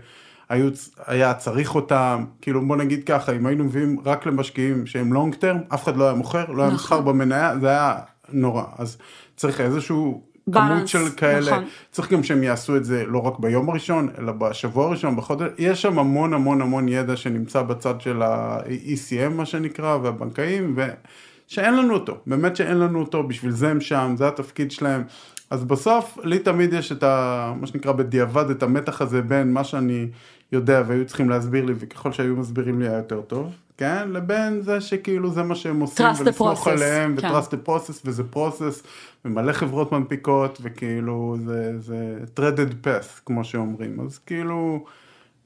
היו, 0.49 0.71
היה 1.07 1.35
צריך 1.35 1.75
אותם, 1.75 2.25
כאילו 2.41 2.67
בוא 2.67 2.77
נגיד 2.77 3.05
ככה, 3.05 3.33
אם 3.33 3.47
היינו 3.47 3.65
מביאים 3.65 3.97
רק 4.05 4.27
למשקיעים 4.27 4.87
שהם 4.87 5.13
לונג 5.13 5.35
טרם, 5.35 5.59
אף 5.75 5.85
אחד 5.85 5.97
לא 5.97 6.05
היה 6.05 6.15
מוכר, 6.15 6.51
לא 6.51 6.63
היה 6.63 6.73
נכון. 6.73 6.75
מסחר 6.75 7.01
במניה, 7.01 7.59
זה 7.61 7.69
היה 7.69 7.99
נורא. 8.33 8.65
אז 8.79 8.99
צריך 9.37 9.61
איזשהו 9.61 10.28
כמות 10.53 10.89
של 10.89 11.11
כאלה, 11.17 11.51
נכון. 11.51 11.65
צריך 11.91 12.13
גם 12.13 12.23
שהם 12.23 12.43
יעשו 12.43 12.77
את 12.77 12.85
זה 12.85 13.05
לא 13.07 13.19
רק 13.19 13.39
ביום 13.39 13.71
הראשון, 13.71 14.09
אלא 14.19 14.33
בשבוע 14.33 14.87
הראשון, 14.87 15.17
בחודש, 15.17 15.49
יש 15.59 15.83
שם 15.83 15.99
המון 15.99 16.35
המון 16.35 16.63
המון 16.63 16.89
ידע 16.89 17.17
שנמצא 17.17 17.63
בצד 17.63 18.01
של 18.01 18.23
ה-ECM 18.23 19.29
מה 19.29 19.47
שנקרא, 19.47 19.97
והבנקאים, 19.97 20.77
ושאין 21.49 21.77
לנו 21.77 21.95
אותו, 21.95 22.17
באמת 22.27 22.57
שאין 22.57 22.79
לנו 22.79 23.01
אותו, 23.01 23.23
בשביל 23.23 23.53
זה 23.53 23.71
הם 23.71 23.81
שם, 23.81 24.15
זה 24.19 24.29
התפקיד 24.29 24.71
שלהם. 24.71 25.03
אז 25.51 25.65
בסוף, 25.65 26.19
לי 26.25 26.39
תמיד 26.39 26.73
יש 26.73 26.93
את 26.93 27.03
ה... 27.03 27.53
מה 27.61 27.67
שנקרא 27.67 27.93
בדיעבד, 27.93 28.51
את 28.51 28.63
המתח 28.63 29.03
הזה 29.03 29.23
בין 29.23 29.53
מה 29.53 29.65
שאני 29.65 30.07
יודע 30.53 30.83
והיו 30.87 31.07
צריכים 31.07 31.31
להסביר 31.31 31.65
לי, 31.65 31.73
וככל 31.79 32.13
שהיו 32.13 32.37
מסבירים 32.37 32.81
לי 32.81 32.89
היה 32.89 32.97
יותר 32.97 33.21
טוב, 33.21 33.53
כן? 33.79 34.09
לבין 34.13 34.61
זה 34.61 34.81
שכאילו 34.81 35.31
זה 35.31 35.43
מה 35.43 35.55
שהם 35.55 35.81
עושים, 35.81 36.07
ולסמוך 36.19 36.69
עליהם, 36.69 37.17
כן. 37.17 37.27
ו-trust 37.27 37.51
the 37.51 37.69
process, 37.69 38.01
וזה 38.05 38.23
process, 38.35 38.87
ומלא 39.25 39.53
חברות 39.53 39.93
מנפיקות, 39.93 40.59
וכאילו 40.63 41.37
זה, 41.45 41.79
זה 41.79 42.19
threaded 42.37 42.87
path, 42.87 43.21
כמו 43.27 43.45
שאומרים. 43.45 44.01
אז 44.01 44.19
כאילו, 44.19 44.85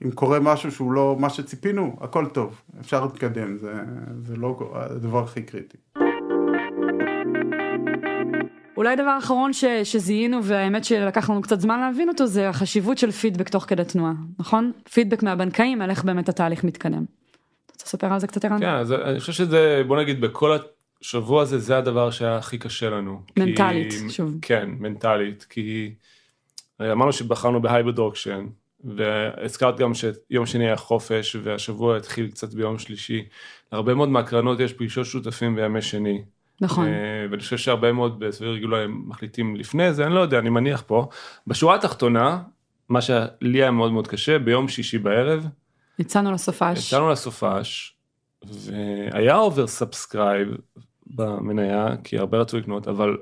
אם 0.05 0.11
קורה 0.11 0.41
משהו 0.41 0.73
שהוא 0.73 0.93
לא 0.93 1.17
מה 1.19 1.31
שציפינו, 1.31 1.97
הכל 2.01 2.27
טוב, 2.27 2.63
אפשר 2.81 3.05
להתקדם, 3.05 3.59
זה, 3.59 3.73
זה 4.23 4.37
לא 4.37 4.73
הדבר 4.75 5.25
הכי 5.25 5.43
קריטי. 5.43 5.79
אולי 8.77 8.97
דבר 8.97 9.19
אחרון 9.19 9.53
ש, 9.53 9.65
שזיהינו 9.65 10.45
והאמת 10.45 10.85
שלקח 10.85 11.31
לנו 11.31 11.43
קצת 11.43 11.61
זמן 11.61 11.81
להבין 11.81 12.09
אותו 12.09 12.27
זה 12.27 12.49
החשיבות 12.49 12.99
של 12.99 13.11
פידבק 13.11 13.49
תוך 13.49 13.65
כדי 13.69 13.85
תנועה, 13.85 14.13
נכון? 14.39 14.73
פידבק 14.93 15.23
מהבנקאים 15.23 15.83
על 15.83 15.91
איך 15.91 16.05
באמת 16.05 16.29
התהליך 16.29 16.65
מתקדם. 16.65 17.05
רוצה 17.83 17.97
לספר 17.97 18.13
על 18.13 18.21
זה 18.21 18.27
קצת 18.27 18.45
ערן? 18.45 18.59
כן, 18.61 18.69
אז 18.69 18.93
אני 18.93 19.21
חושב 19.21 19.33
שזה, 19.33 19.83
בוא 19.87 19.97
נגיד, 20.01 20.21
בכל 20.21 20.57
השבוע 21.03 21.43
הזה, 21.43 21.59
זה 21.59 21.79
הדבר 21.79 22.11
שהיה 22.11 22.37
הכי 22.37 22.59
קשה 22.59 22.91
לנו. 22.91 23.21
כי- 23.27 23.41
מנטלית, 23.41 23.95
שוב. 24.09 24.35
כן, 24.43 24.69
מנטלית, 24.79 25.47
כי 25.51 25.95
אמרנו 26.83 27.13
שבחרנו 27.13 27.63
ב 27.63 27.68
hybrid 27.68 27.99
auction, 27.99 28.47
והזכרת 28.85 29.79
גם 29.79 29.93
שיום 29.95 30.47
שני 30.47 30.67
היה 30.67 30.77
חופש, 30.77 31.37
והשבוע 31.43 31.97
התחיל 31.97 32.31
קצת 32.31 32.55
ביום 32.55 32.79
שלישי. 32.79 33.25
להרבה 33.73 33.95
מאוד 33.95 34.09
מהקרנות 34.09 34.61
יש 34.61 34.73
פגישות 34.73 35.07
שותפים 35.07 35.57
בימי 35.57 35.83
שני. 35.83 36.23
נכון. 36.61 36.87
אה, 36.87 36.93
ואני 37.31 37.43
חושב 37.43 37.57
שהרבה 37.57 37.93
מאוד 37.93 38.25
גילה 38.61 38.79
הם 38.79 39.03
מחליטים 39.07 39.57
לפני 39.57 39.93
זה, 39.93 40.07
אני 40.07 40.15
לא 40.15 40.21
יודע, 40.21 40.39
אני 40.39 40.51
מניח 40.51 40.83
פה. 40.87 41.09
בשורה 41.47 41.75
התחתונה, 41.75 42.43
מה 42.89 43.01
שלי 43.01 43.63
היה 43.63 43.71
מאוד 43.71 43.93
מאוד 43.93 44.09
קשה, 44.09 44.39
ביום 44.39 44.69
שישי 44.69 44.99
בערב, 44.99 45.47
יצאנו 45.99 46.33
לסופש. 46.33 46.87
יצאנו 46.87 47.11
לסופש, 47.11 47.97
והיה 48.43 49.37
oversubscribe 49.37 50.49
במניה, 51.07 51.87
כי 52.05 52.19
הרבה 52.19 52.39
רצו 52.39 52.59
לקנות, 52.59 52.89
אבל 52.89 53.17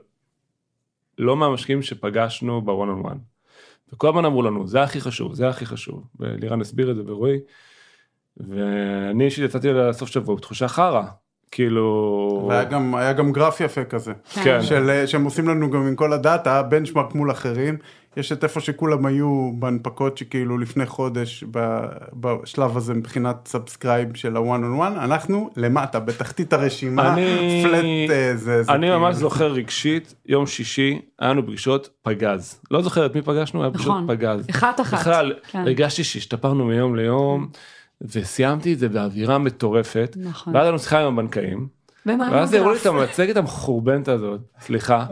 לא 1.19 1.37
מהמשקיעים 1.37 1.83
שפגשנו 1.83 2.63
בוואן 2.63 2.89
און 2.89 3.01
וואן. 3.01 3.17
וכל 3.93 4.09
הזמן 4.09 4.25
אמרו 4.25 4.43
לנו, 4.43 4.67
זה 4.67 4.83
הכי 4.83 5.01
חשוב, 5.01 5.35
זה 5.35 5.49
הכי 5.49 5.67
חשוב. 5.67 6.05
ולירן 6.21 6.61
הסביר 6.61 6.91
את 6.91 6.97
זה 6.97 7.03
ורועי. 7.07 7.39
ואני 8.37 9.25
אישית 9.25 9.45
יצאתי 9.45 9.73
לסוף 9.73 10.09
שבוע 10.09 10.37
בתחושה 10.37 10.69
חרא. 10.69 11.03
כאילו... 11.51 12.47
והיה 12.49 12.65
גם, 12.65 12.95
היה 12.95 13.13
גם 13.13 13.33
גרף 13.33 13.61
יפה 13.61 13.85
כזה. 13.85 14.13
כן. 14.45 14.63
של, 14.63 15.07
שהם 15.07 15.25
עושים 15.25 15.49
לנו 15.49 15.71
גם 15.71 15.87
עם 15.87 15.97
כל 15.97 16.13
הדאטה, 16.13 16.63
benchmark 16.63 17.15
מול 17.15 17.31
אחרים. 17.31 17.79
יש 18.17 18.33
את 18.33 18.45
איפה 18.45 18.61
שכולם 18.61 19.07
היו 19.07 19.53
בהנפקות 19.59 20.19
שכאילו 20.19 20.59
לפני 20.59 20.87
חודש 20.87 21.45
ב, 21.51 21.79
בשלב 22.15 22.77
הזה 22.77 22.95
מבחינת 22.95 23.37
subscribe 23.49 24.17
של 24.17 24.37
הוואן 24.37 24.63
און 24.65 24.73
וואן, 24.75 24.93
אנחנו 24.97 25.51
למטה, 25.57 26.01
בתחתית 26.01 26.53
הרשימה, 26.53 27.15
אני- 27.15 27.63
פלט 27.65 27.85
אה, 28.11 28.33
זה, 28.37 28.63
זה 28.63 28.73
אני 28.73 28.87
כאילו- 28.87 29.01
ממש 29.01 29.17
זוכר 29.17 29.53
רגשית, 29.53 30.15
יום 30.27 30.47
שישי, 30.47 31.01
היה 31.19 31.31
לנו 31.31 31.47
פגישות 31.47 31.89
פגז. 32.03 32.61
לא 32.71 32.83
זוכר 32.83 33.07
את 33.07 33.15
מי 33.15 33.23
פגשנו, 33.23 33.63
היה 33.63 33.71
פגישות 33.71 33.89
נכון. 33.89 34.07
פגז. 34.09 34.47
אחת 34.51 34.81
אחת. 34.81 34.99
בכלל, 35.01 35.33
כן. 35.51 35.59
הרגשתי 35.59 36.05
שהשתפרנו 36.05 36.65
מיום 36.65 36.97
ליום, 36.97 37.49
וסיימתי 38.01 38.73
את 38.73 38.79
זה 38.79 38.89
באווירה 38.89 39.39
מטורפת. 39.39 40.17
נכון. 40.21 40.55
ואז 40.55 40.63
היה 40.63 40.71
לנו 40.71 40.79
שיחה 40.79 41.01
עם 41.01 41.19
הבנקאים, 41.19 41.69
ואז 42.07 42.55
הראו 42.55 42.71
לי. 42.73 42.79
את 42.79 42.87
המצגת 42.87 43.37
המחורבנת 43.37 44.09
הזאת, 44.09 44.41
סליחה, 44.61 45.07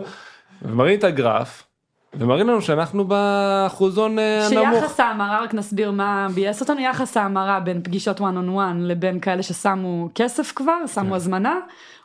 ומראים 0.62 0.98
את 0.98 1.04
הגרף, 1.04 1.64
ומראים 2.14 2.48
לנו 2.48 2.62
שאנחנו 2.62 3.04
באחוזון 3.04 4.18
אה, 4.18 4.46
הנמוך. 4.46 4.80
שיחס 4.80 5.00
ההמרה, 5.00 5.42
רק 5.42 5.54
נסביר 5.54 5.90
מה 5.90 6.26
ביאס 6.34 6.60
אותנו, 6.60 6.80
יחס 6.80 7.16
ההמרה 7.16 7.60
בין 7.60 7.82
פגישות 7.82 8.20
one 8.20 8.22
on 8.22 8.56
one 8.56 8.78
לבין 8.80 9.20
כאלה 9.20 9.42
ששמו 9.42 10.08
כסף 10.14 10.52
כבר, 10.52 10.78
כן. 10.80 10.86
שמו 10.86 11.16
הזמנה, 11.16 11.54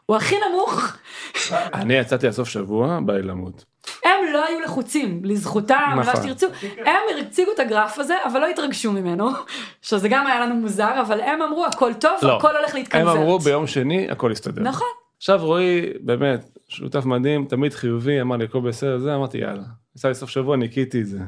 הוא 0.06 0.18
הכי 0.18 0.36
נמוך. 0.50 0.98
אני 1.54 1.94
יצאתי 1.94 2.28
לסוף 2.28 2.50
שבוע, 2.50 3.00
בא 3.06 3.14
לי 3.14 3.22
למות. 3.22 3.66
הם 4.04 4.34
לא 4.34 4.46
היו 4.46 4.60
לחוצים, 4.60 5.22
לזכותם, 5.24 5.94
מה 5.96 6.02
נכון. 6.02 6.16
שתרצו, 6.16 6.48
הם 6.78 6.96
הציגו 7.22 7.52
את 7.52 7.60
הגרף 7.60 8.00
הזה, 8.00 8.16
אבל 8.26 8.40
לא 8.40 8.48
התרגשו 8.48 8.92
ממנו, 8.92 9.30
שזה 9.82 10.10
גם 10.10 10.28
היה 10.28 10.40
לנו 10.40 10.56
מוזר, 10.56 11.02
אבל 11.02 11.22
הם 11.22 11.42
אמרו 11.42 11.66
הכל 11.66 11.94
טוב, 11.94 12.12
לא. 12.22 12.38
הכל 12.38 12.56
הולך 12.56 12.70
הם 12.70 12.78
להתקנברט. 12.78 13.18
אמרו 13.18 13.40
ביום 13.40 13.68
שני 13.68 14.12
הכל 14.12 14.30
יסתדר. 14.32 14.62
נכון, 14.62 14.88
עכשיו 15.18 15.46
רועי 15.46 15.82
באמת 16.00 16.58
שותף 16.68 17.06
מדהים 17.06 17.46
תמיד 17.46 17.74
חיובי 17.74 18.22
אמר 18.22 18.36
לי 18.38 18.46
הכל 18.46 18.60
בסדר 18.62 18.98
זה 18.98 19.16
אמרתי 19.16 19.38
יאללה. 19.38 19.83
יצא 19.96 20.08
לי 20.08 20.16
סוף 20.16 20.30
שבוע 20.30 20.58
ניקיתי 20.58 21.02
את 21.02 21.08
זה. 21.08 21.20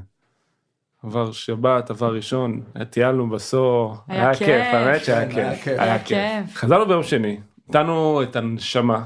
עבר 1.03 1.32
שבת, 1.32 1.89
עבר 1.89 2.16
ראשון, 2.16 2.61
טיילנו 2.89 3.30
בסור, 3.30 3.95
היה 4.07 4.24
היה 4.24 4.36
כיף. 4.36 4.47
כיף, 4.47 4.74
האמת 4.74 5.05
שהיה 5.05 5.20
היה 5.20 5.55
כיף, 5.55 5.63
כיף. 5.63 5.80
היה 5.80 5.84
היה 5.84 6.03
כיף. 6.03 6.47
כיף. 6.47 6.55
חזרנו 6.57 6.88
ביום 6.88 7.03
שני, 7.03 7.39
נתנו 7.70 8.24
את 8.24 8.36
הנשמה. 8.36 9.05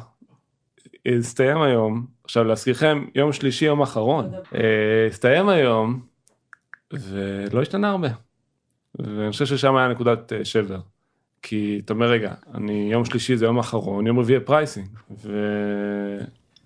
הסתיים 1.05 1.61
היום, 1.61 2.05
עכשיו 2.23 2.43
להזכירכם, 2.43 3.05
יום 3.15 3.33
שלישי, 3.33 3.65
יום 3.65 3.81
אחרון. 3.81 4.31
אה, 4.55 5.07
הסתיים 5.09 5.49
היום, 5.49 5.99
ולא 6.93 7.61
השתנה 7.61 7.89
הרבה. 7.89 8.07
ואני 8.99 9.31
חושב 9.31 9.45
ששם 9.45 9.75
היה 9.75 9.87
נקודת 9.87 10.33
אה, 10.33 10.45
שבר. 10.45 10.79
כי 11.41 11.81
אתה 11.85 11.93
אומר 11.93 12.09
רגע, 12.09 12.33
אני 12.53 12.89
יום 12.91 13.05
שלישי 13.05 13.37
זה 13.37 13.45
יום 13.45 13.59
אחרון, 13.59 14.07
יום 14.07 14.19
רביעי 14.19 14.39
pricing, 14.39 14.87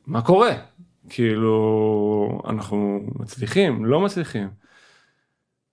ומה 0.06 0.22
קורה? 0.22 0.54
כאילו, 1.10 2.42
אנחנו 2.50 3.00
מצליחים, 3.20 3.86
לא 3.86 4.02
מצליחים. 4.02 4.50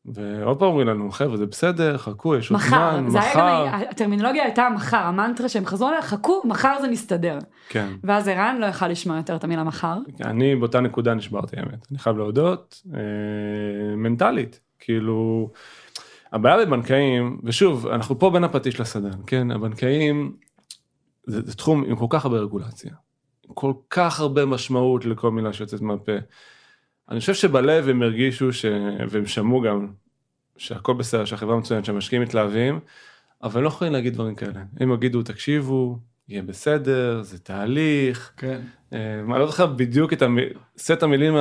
ועוד 0.05 0.59
פעם 0.59 0.69
אומרים 0.69 0.87
לנו, 0.87 1.11
חבר'ה, 1.11 1.37
זה 1.37 1.47
בסדר, 1.47 1.99
חכו, 1.99 2.37
יש 2.37 2.51
עוד 2.51 2.61
מחר, 2.61 3.01
זמן, 3.09 3.21
היה 3.21 3.31
מחר. 3.31 3.67
גם, 3.69 3.81
הטרמינולוגיה 3.91 4.45
הייתה 4.45 4.69
מחר, 4.75 4.97
המנטרה 4.97 5.49
שהם 5.49 5.67
חזרו 5.67 5.89
עליה, 5.89 6.03
חכו, 6.03 6.43
מחר 6.45 6.77
זה 6.81 6.89
מסתדר. 6.89 7.39
כן. 7.69 7.89
ואז 8.05 8.29
ערן 8.29 8.57
לא 8.61 8.67
יכל 8.67 8.89
לשמוע 8.89 9.17
יותר 9.17 9.37
את 9.37 9.45
המילה 9.45 9.65
מחר. 9.65 9.99
אני 10.25 10.57
באותה 10.57 10.81
נקודה 10.81 11.15
נשברתי 11.15 11.57
האמת, 11.61 11.87
אני 11.91 11.99
חייב 11.99 12.17
להודות, 12.17 12.83
אה, 12.95 13.01
מנטלית, 13.97 14.61
כאילו, 14.79 15.51
הבעיה 16.33 16.67
בבנקאים, 16.67 17.41
ושוב, 17.45 17.87
אנחנו 17.87 18.19
פה 18.19 18.31
בין 18.31 18.45
הפטיש 18.45 18.81
לסדן, 18.81 19.19
כן, 19.27 19.51
הבנקאים, 19.51 20.37
זה, 21.27 21.43
זה 21.47 21.57
תחום 21.57 21.85
עם 21.85 21.97
כל 21.97 22.07
כך 22.09 22.25
הרבה 22.25 22.39
רגולציה, 22.39 22.93
כל 23.55 23.73
כך 23.91 24.21
הרבה 24.21 24.47
משמעות 24.47 25.05
לכל 25.05 25.31
מילה 25.31 25.53
שיוצאת 25.53 25.81
מהפה. 25.81 26.13
אני 27.09 27.21
חושב 27.21 27.35
שבלב 27.35 27.89
הם 27.89 28.03
הרגישו, 28.03 28.53
ש... 28.53 28.65
והם 29.11 29.27
שמעו 29.27 29.61
גם, 29.61 29.87
שהכל 30.57 30.93
בסדר, 30.93 31.25
שהחברה 31.25 31.57
מצוינת, 31.57 31.85
שהמשקיעים 31.85 32.23
מתלהבים, 32.23 32.81
אבל 33.43 33.59
הם 33.59 33.65
לא 33.65 33.69
יכולים 33.69 33.93
להגיד 33.93 34.15
דברים 34.15 34.35
כאלה. 34.35 34.63
הם 34.81 34.93
יגידו, 34.93 35.23
תקשיבו, 35.23 35.99
יהיה 36.29 36.43
בסדר, 36.43 37.23
זה 37.23 37.39
תהליך, 37.39 38.33
כן. 38.37 38.61
אה, 38.93 39.21
אני 39.21 39.39
לא 39.39 39.47
זוכר 39.47 39.67
בדיוק 39.67 40.13
את 40.13 40.23
המ... 40.23 40.39
סט 40.79 41.03
המילים. 41.03 41.35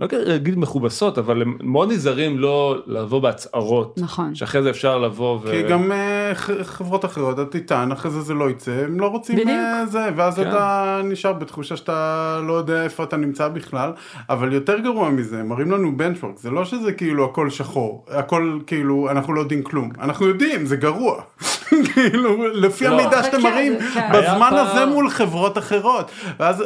לא 0.00 0.06
אגיד 0.36 0.58
מכובסות, 0.58 1.18
אבל 1.18 1.42
הם 1.42 1.56
מאוד 1.62 1.92
נזהרים 1.92 2.38
לא 2.38 2.76
לבוא 2.86 3.20
בהצהרות, 3.20 3.98
נכון. 3.98 4.34
שאחרי 4.34 4.62
זה 4.62 4.70
אפשר 4.70 4.98
לבוא 4.98 5.38
ו... 5.42 5.50
כי 5.50 5.62
גם 5.62 5.92
אה, 5.92 6.30
ח- 6.34 6.62
חברות 6.62 7.04
אחרות, 7.04 7.38
הטיטן, 7.38 7.92
אחרי 7.92 8.10
זה 8.10 8.20
זה 8.20 8.34
לא 8.34 8.50
יצא, 8.50 8.70
הם 8.70 9.00
לא 9.00 9.06
רוצים 9.06 9.36
בדיוק. 9.36 9.50
אה, 9.50 9.86
זה, 9.86 10.08
ואז 10.16 10.36
כן. 10.36 10.48
אתה 10.48 11.00
נשאר 11.04 11.32
בתחושה 11.32 11.76
שאתה 11.76 12.40
לא 12.46 12.52
יודע 12.52 12.84
איפה 12.84 13.04
אתה 13.04 13.16
נמצא 13.16 13.48
בכלל, 13.48 13.92
אבל 14.30 14.52
יותר 14.52 14.78
גרוע 14.78 15.10
מזה, 15.10 15.42
מראים 15.42 15.70
לנו 15.70 15.96
בנצ'וורק, 15.96 16.38
זה 16.38 16.50
לא 16.50 16.64
שזה 16.64 16.92
כאילו 16.92 17.24
הכל 17.24 17.50
שחור, 17.50 18.04
הכל 18.10 18.58
כאילו, 18.66 19.10
אנחנו 19.10 19.32
לא 19.32 19.40
יודעים 19.40 19.62
כלום, 19.62 19.90
אנחנו 20.00 20.26
יודעים, 20.26 20.66
זה 20.66 20.76
גרוע, 20.76 21.20
כאילו, 21.94 22.46
לפי 22.52 22.84
לא. 22.84 23.00
המידע 23.00 23.22
שאתם 23.22 23.36
כן, 23.36 23.42
מראים, 23.42 23.72
כן. 23.94 24.08
בזמן 24.14 24.50
הזה 24.52 24.86
מול 24.86 25.10
חברות 25.10 25.58
אחרות, 25.58 26.10
ואז... 26.40 26.64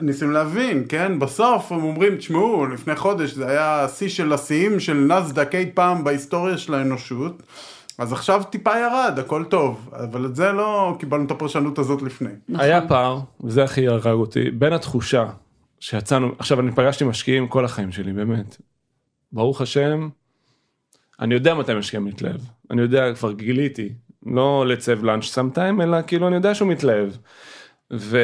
ניסים 0.00 0.30
להבין, 0.30 0.84
כן? 0.88 1.18
בסוף 1.18 1.72
הם 1.72 1.84
אומרים, 1.84 2.16
תשמעו, 2.16 2.66
לפני 2.66 2.96
חודש 2.96 3.30
זה 3.30 3.48
היה 3.48 3.84
השיא 3.84 4.08
של 4.08 4.32
השיאים 4.32 4.80
של 4.80 4.94
נסדק 4.94 5.54
אי 5.54 5.70
פעם 5.74 6.04
בהיסטוריה 6.04 6.58
של 6.58 6.74
האנושות, 6.74 7.42
אז 7.98 8.12
עכשיו 8.12 8.42
טיפה 8.50 8.78
ירד, 8.78 9.18
הכל 9.18 9.44
טוב, 9.44 9.90
אבל 9.92 10.26
את 10.26 10.36
זה 10.36 10.52
לא 10.52 10.96
קיבלנו 10.98 11.24
את 11.24 11.30
הפרשנות 11.30 11.78
הזאת 11.78 12.02
לפני. 12.02 12.30
נכון. 12.48 12.64
היה 12.64 12.88
פער, 12.88 13.18
וזה 13.44 13.64
הכי 13.64 13.88
הרג 13.88 14.06
אותי, 14.06 14.50
בין 14.50 14.72
התחושה 14.72 15.26
שיצאנו, 15.80 16.32
עכשיו 16.38 16.60
אני 16.60 16.72
פגשתי 16.72 17.04
משקיעים 17.04 17.48
כל 17.48 17.64
החיים 17.64 17.92
שלי, 17.92 18.12
באמת. 18.12 18.56
ברוך 19.32 19.60
השם, 19.60 20.08
אני 21.20 21.34
יודע 21.34 21.54
מתי 21.54 21.74
משקיע 21.74 22.00
מתלהב, 22.00 22.40
אני 22.70 22.82
יודע, 22.82 23.14
כבר 23.14 23.32
גיליתי, 23.32 23.92
לא 24.26 24.64
לצב 24.66 25.04
לאנץ' 25.04 25.24
סמטיים, 25.24 25.80
אלא 25.80 26.02
כאילו 26.02 26.28
אני 26.28 26.36
יודע 26.36 26.54
שהוא 26.54 26.68
מתלהב. 26.68 27.08
ו... 27.92 28.18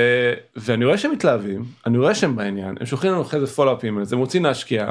ואני 0.56 0.84
רואה 0.84 0.98
שהם 0.98 1.12
מתלהבים, 1.12 1.64
אני 1.86 1.98
רואה 1.98 2.14
שהם 2.14 2.36
בעניין, 2.36 2.76
הם 2.80 2.86
שולחים 2.86 3.12
לנו 3.12 3.22
אחרי 3.22 3.40
זה 3.40 3.46
פולאפים 3.46 4.04
זה, 4.04 4.14
הם 4.16 4.20
רוצים 4.20 4.44
להשקיע, 4.44 4.88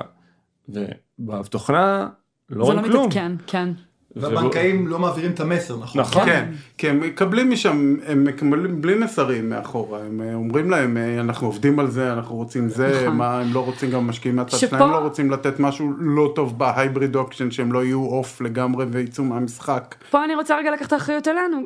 ובתוכנה 1.20 2.10
לא 2.50 2.66
זה 2.66 2.72
רואים 2.72 2.86
לא 2.86 2.92
כלום. 2.92 3.08
מתעדכן, 3.08 3.32
כן. 3.48 3.70
והבנקאים 4.16 4.88
לא 4.88 5.00
מעבירים 5.00 5.32
את 5.32 5.40
המסר, 5.40 5.78
נכון? 5.78 6.02
נכון. 6.02 6.26
כן, 6.26 6.52
כי 6.78 6.90
הם 6.90 7.00
מקבלים 7.00 7.52
משם, 7.52 7.96
הם 8.08 8.24
מקבלים 8.24 8.82
בלי 8.82 8.96
מסרים 8.96 9.50
מאחורה, 9.50 10.00
הם 10.00 10.22
אה, 10.22 10.34
אומרים 10.34 10.70
להם, 10.70 10.98
אה, 10.98 11.20
אנחנו 11.20 11.48
עובדים 11.48 11.80
על 11.80 11.88
זה, 11.88 12.14
אנחנו 12.14 12.36
רוצים 12.36 12.70
זה, 12.70 13.02
נכון. 13.04 13.18
מה, 13.18 13.40
הם 13.40 13.54
לא 13.54 13.66
רוצים 13.66 13.92
גם 13.92 14.08
משקיעים 14.08 14.36
מהצד 14.36 14.58
שלהם, 14.58 14.92
לא 14.92 14.98
רוצים 14.98 15.32
לתת 15.32 15.60
משהו 15.60 15.92
לא 16.00 16.32
טוב 16.36 16.60
ב 16.60 16.68
hybrid 16.68 17.16
auction, 17.16 17.52
שהם 17.52 17.72
לא 17.72 17.84
יהיו 17.84 18.06
off 18.06 18.42
לגמרי 18.42 18.86
ויצאו 18.90 19.24
מהמשחק. 19.24 19.96
פה 20.10 20.24
אני 20.26 20.36
רוצה 20.36 20.58
רגע 20.58 20.72
לקחת 20.72 20.94
אחריות 20.94 21.28
עלינו, 21.28 21.58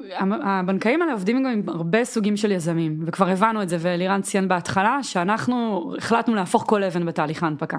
הבנקאים 0.43 1.01
האלה 1.01 1.13
עובדים 1.13 1.43
גם 1.43 1.49
עם 1.49 1.61
הרבה 1.67 2.05
סוגים 2.05 2.37
של 2.37 2.51
יזמים, 2.51 2.99
וכבר 3.05 3.29
הבנו 3.29 3.61
את 3.61 3.69
זה, 3.69 3.77
ולירן 3.79 4.21
ציין 4.21 4.47
בהתחלה, 4.47 5.03
שאנחנו 5.03 5.91
החלטנו 5.97 6.35
להפוך 6.35 6.63
כל 6.67 6.83
אבן 6.83 7.05
בתהליך 7.05 7.43
ההנפקה. 7.43 7.77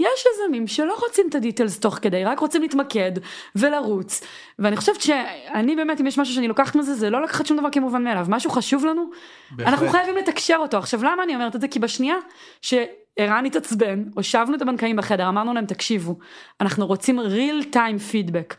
יש 0.00 0.24
יזמים 0.34 0.66
שלא 0.66 0.96
רוצים 1.00 1.26
את 1.28 1.34
הדיטלס 1.34 1.80
תוך 1.80 1.98
כדי, 2.02 2.24
רק 2.24 2.38
רוצים 2.38 2.62
להתמקד 2.62 3.12
ולרוץ, 3.56 4.20
ואני 4.58 4.76
חושבת 4.76 5.00
שאני 5.00 5.76
באמת, 5.76 6.00
אם 6.00 6.06
יש 6.06 6.18
משהו 6.18 6.34
שאני 6.34 6.48
לוקחת 6.48 6.76
מזה, 6.76 6.94
זה 6.94 7.10
לא 7.10 7.22
לקחת 7.22 7.46
שום 7.46 7.56
דבר 7.56 7.68
כמובן 7.72 8.04
מאליו, 8.04 8.26
משהו 8.28 8.50
חשוב 8.50 8.86
לנו, 8.86 9.10
בהחלט. 9.50 9.68
אנחנו 9.68 9.88
חייבים 9.88 10.16
לתקשר 10.16 10.56
אותו. 10.58 10.78
עכשיו 10.78 11.04
למה 11.04 11.22
אני 11.22 11.34
אומרת 11.34 11.56
את 11.56 11.60
זה? 11.60 11.68
כי 11.68 11.78
בשנייה 11.78 12.16
שערן 12.62 13.46
התעצבן, 13.46 14.04
הושבנו 14.14 14.56
את 14.56 14.62
הבנקאים 14.62 14.96
בחדר, 14.96 15.28
אמרנו 15.28 15.54
להם 15.54 15.66
תקשיבו, 15.66 16.18
אנחנו 16.60 16.86
רוצים 16.86 17.20
real 17.20 17.74
time 17.74 18.12
feedback. 18.12 18.54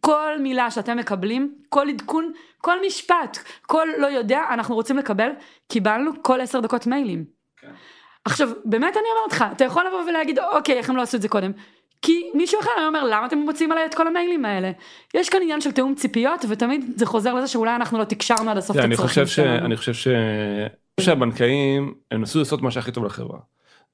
כל 0.00 0.38
מילה 0.40 0.70
שאתם 0.70 0.96
מקבלים, 0.96 1.54
כל 1.68 1.88
עדכון, 1.88 2.32
כל 2.58 2.86
משפט, 2.86 3.38
כל 3.62 3.88
לא 3.98 4.06
יודע, 4.06 4.40
אנחנו 4.50 4.74
רוצים 4.74 4.96
לקבל, 4.96 5.30
קיבלנו 5.68 6.22
כל 6.22 6.40
עשר 6.40 6.60
דקות 6.60 6.86
מיילים. 6.86 7.24
עכשיו, 8.24 8.48
באמת 8.64 8.96
אני 8.96 9.06
אומרת 9.16 9.32
לך, 9.32 9.44
אתה 9.52 9.64
יכול 9.64 9.86
לבוא 9.86 10.02
ולהגיד, 10.08 10.38
אוקיי, 10.38 10.78
איך 10.78 10.90
הם 10.90 10.96
לא 10.96 11.02
עשו 11.02 11.16
את 11.16 11.22
זה 11.22 11.28
קודם? 11.28 11.52
כי 12.02 12.30
מישהו 12.34 12.60
אחר 12.60 12.70
היה 12.78 12.86
אומר, 12.86 13.04
למה 13.04 13.26
אתם 13.26 13.38
מוצאים 13.38 13.72
עליי 13.72 13.86
את 13.86 13.94
כל 13.94 14.06
המיילים 14.06 14.44
האלה? 14.44 14.70
יש 15.14 15.28
כאן 15.28 15.42
עניין 15.42 15.60
של 15.60 15.72
תיאום 15.72 15.94
ציפיות, 15.94 16.44
ותמיד 16.48 16.84
זה 16.96 17.06
חוזר 17.06 17.34
לזה 17.34 17.48
שאולי 17.48 17.76
אנחנו 17.76 17.98
לא 17.98 18.04
תקשרנו 18.04 18.50
עד 18.50 18.56
הסוף 18.56 18.76
את 18.76 18.84
הצרכים. 18.92 19.26
שלנו. 19.26 19.66
אני 19.66 19.76
חושב 19.76 19.94
ש... 19.94 20.08
שהבנקאים 21.00 21.94
הם 22.10 22.20
ניסו 22.20 22.38
לעשות 22.38 22.62
מה 22.62 22.70
שהכי 22.70 22.92
טוב 22.92 23.04
לחברה. 23.04 23.38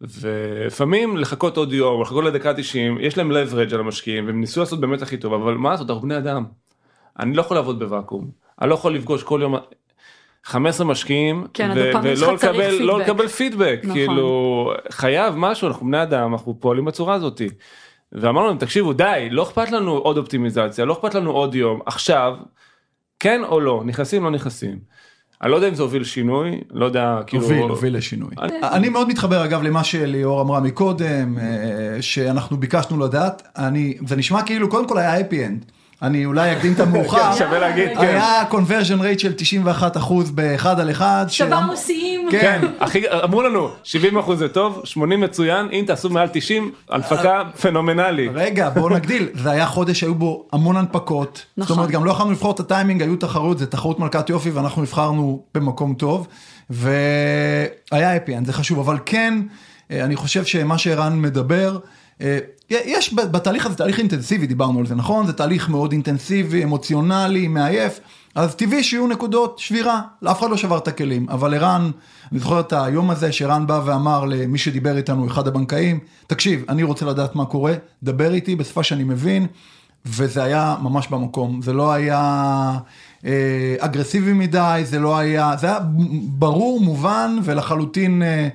ולפעמים 0.00 1.16
לחכות 1.16 1.56
עוד 1.56 1.72
יום, 1.72 2.02
לחכות 2.02 2.24
לדקה 2.24 2.54
90, 2.54 2.98
יש 3.00 3.18
להם 3.18 3.30
leverage 3.30 3.74
על 3.74 3.80
המשקיעים 3.80 4.26
והם 4.26 4.40
ניסו 4.40 4.60
לעשות 4.60 4.80
באמת 4.80 5.02
הכי 5.02 5.16
טוב, 5.16 5.32
אבל 5.32 5.54
מה 5.54 5.70
לעשות, 5.70 5.90
אנחנו 5.90 6.02
בני 6.02 6.16
אדם. 6.16 6.44
אני 7.18 7.34
לא 7.34 7.40
יכול 7.40 7.56
לעבוד 7.56 7.78
בוואקום, 7.78 8.30
אני 8.60 8.68
לא 8.68 8.74
יכול 8.74 8.94
לפגוש 8.94 9.22
כל 9.22 9.40
יום 9.42 9.54
15 10.44 10.86
משקיעים 10.86 11.46
כן, 11.54 11.70
ו- 11.76 11.90
ולא 12.02 12.34
לקבל, 12.34 12.70
לא 12.80 12.92
פידבק. 12.94 13.08
לקבל 13.08 13.28
פידבק, 13.28 13.80
נכון. 13.84 13.94
כאילו 13.96 14.72
חייב 14.90 15.34
משהו, 15.36 15.68
אנחנו 15.68 15.86
בני 15.86 16.02
אדם, 16.02 16.32
אנחנו 16.32 16.56
פועלים 16.60 16.84
בצורה 16.84 17.14
הזאתי. 17.14 17.48
ואמרנו 18.12 18.48
להם 18.48 18.58
תקשיבו 18.58 18.92
די, 18.92 19.28
לא 19.30 19.42
אכפת 19.42 19.70
לנו 19.70 19.92
עוד 19.92 20.18
אופטימיזציה, 20.18 20.84
לא 20.84 20.92
אכפת 20.92 21.14
לנו 21.14 21.30
עוד 21.30 21.54
יום, 21.54 21.80
עכשיו, 21.86 22.34
כן 23.20 23.40
או 23.44 23.60
לא, 23.60 23.82
נכנסים 23.86 24.24
לא 24.24 24.30
נכנסים. 24.30 24.78
אני 25.42 25.50
לא 25.50 25.56
יודע 25.56 25.68
אם 25.68 25.74
זה 25.74 25.82
הוביל 25.82 26.04
שינוי, 26.04 26.60
לא 26.70 26.84
יודע, 26.84 27.18
כאילו... 27.26 27.42
הוביל, 27.42 27.58
הוביל 27.62 27.96
לשינוי. 27.96 28.30
אני- 28.38 28.52
אני 28.62 28.88
מאוד 28.88 29.08
מתחבר 29.08 29.44
אגב 29.44 29.62
למה 29.62 29.84
שליאור 29.84 30.40
אמרה 30.40 30.60
מקודם, 30.60 31.38
אה, 31.38 31.44
שאנחנו 32.02 32.56
ביקשנו 32.56 32.98
לדעת, 33.04 33.42
אני, 33.56 33.96
זה 34.06 34.16
נשמע 34.16 34.42
כאילו 34.42 34.68
קודם 34.68 34.88
כל 34.88 34.98
היה 34.98 35.20
happy 35.20 35.32
end. 35.32 35.72
אני 36.02 36.24
אולי 36.24 36.52
אקדים 36.52 36.72
את 36.72 36.80
המאוחר, 36.80 37.36
שווה 37.36 37.58
להגיד, 37.58 37.88
כן. 37.94 38.00
היה 38.00 38.44
conversion 38.50 39.00
rate 39.00 39.18
של 39.18 39.32
91 39.32 39.96
אחוז 39.96 40.30
באחד 40.30 40.80
על 40.80 40.90
אחד, 40.90 41.26
שברנו 41.28 41.76
שיאים. 41.76 42.28
כן. 42.30 42.40
כן, 42.40 42.66
הכי, 42.80 43.02
אמרו 43.24 43.42
לנו 43.42 43.68
70 43.82 44.18
אחוז 44.18 44.38
זה 44.38 44.48
טוב, 44.48 44.80
80 44.84 45.20
מצוין, 45.20 45.68
אם 45.72 45.84
תעשו 45.86 46.10
מעל 46.10 46.28
90, 46.32 46.70
הנפקה 46.88 47.42
פנומנלי. 47.60 48.28
רגע 48.34 48.68
בוא 48.70 48.90
נגדיל 48.90 49.28
זה 49.42 49.50
היה 49.50 49.66
חודש 49.66 50.02
היו 50.02 50.14
בו 50.14 50.46
המון 50.52 50.76
הנפקות 50.76 51.46
נכון. 51.56 51.68
זאת 51.68 51.78
אומרת 51.78 51.90
גם 51.90 52.04
לא 52.04 52.10
יכולנו 52.10 52.32
לבחור 52.32 52.52
את 52.52 52.60
הטיימינג 52.60 53.02
היו 53.02 53.16
תחרות 53.16 53.58
זה 53.58 53.66
תחרות 53.66 53.98
מלכת 53.98 54.30
יופי 54.30 54.50
ואנחנו 54.50 54.82
נבחרנו 54.82 55.42
במקום 55.54 55.94
טוב 55.94 56.26
והיה 56.70 58.16
אפי 58.16 58.32
זה 58.44 58.52
חשוב 58.52 58.78
אבל 58.78 58.98
כן 59.06 59.34
אה, 59.90 60.04
אני 60.04 60.16
חושב 60.16 60.44
שמה 60.44 60.78
שערן 60.78 61.20
מדבר. 61.20 61.78
אה, 62.20 62.38
יש 62.70 63.14
בתהליך 63.14 63.66
הזה 63.66 63.74
תהליך 63.74 63.98
אינטנסיבי 63.98 64.46
דיברנו 64.46 64.78
על 64.78 64.86
זה 64.86 64.94
נכון? 64.94 65.26
זה 65.26 65.32
תהליך 65.32 65.68
מאוד 65.68 65.92
אינטנסיבי 65.92 66.64
אמוציונלי 66.64 67.48
מעייף. 67.48 68.00
אז 68.34 68.54
טבעי 68.54 68.82
שיהיו 68.82 69.06
נקודות 69.06 69.58
שבירה 69.58 70.00
לאף 70.22 70.40
אחד 70.40 70.50
לא 70.50 70.56
שבר 70.56 70.78
את 70.78 70.88
הכלים. 70.88 71.28
אבל 71.28 71.54
ערן 71.54 71.90
אני 72.32 72.40
זוכר 72.40 72.60
את 72.60 72.72
היום 72.72 73.10
הזה 73.10 73.32
שערן 73.32 73.66
בא 73.66 73.80
ואמר 73.84 74.24
למי 74.24 74.58
שדיבר 74.58 74.96
איתנו 74.96 75.26
אחד 75.26 75.48
הבנקאים 75.48 75.98
תקשיב 76.26 76.64
אני 76.68 76.82
רוצה 76.82 77.06
לדעת 77.06 77.34
מה 77.36 77.44
קורה 77.44 77.74
דבר 78.02 78.34
איתי 78.34 78.56
בשפה 78.56 78.82
שאני 78.82 79.04
מבין. 79.04 79.46
וזה 80.06 80.42
היה 80.42 80.76
ממש 80.82 81.08
במקום. 81.08 81.62
זה 81.62 81.72
לא 81.72 81.92
היה 81.92 82.78
אה, 83.24 83.76
אגרסיבי 83.78 84.32
מדי 84.32 84.82
זה 84.84 84.98
לא 84.98 85.18
היה 85.18 85.52
זה 85.58 85.66
היה 85.66 85.78
ברור 86.24 86.80
מובן 86.80 87.38
ולחלוטין 87.44 88.22
אה, 88.22 88.48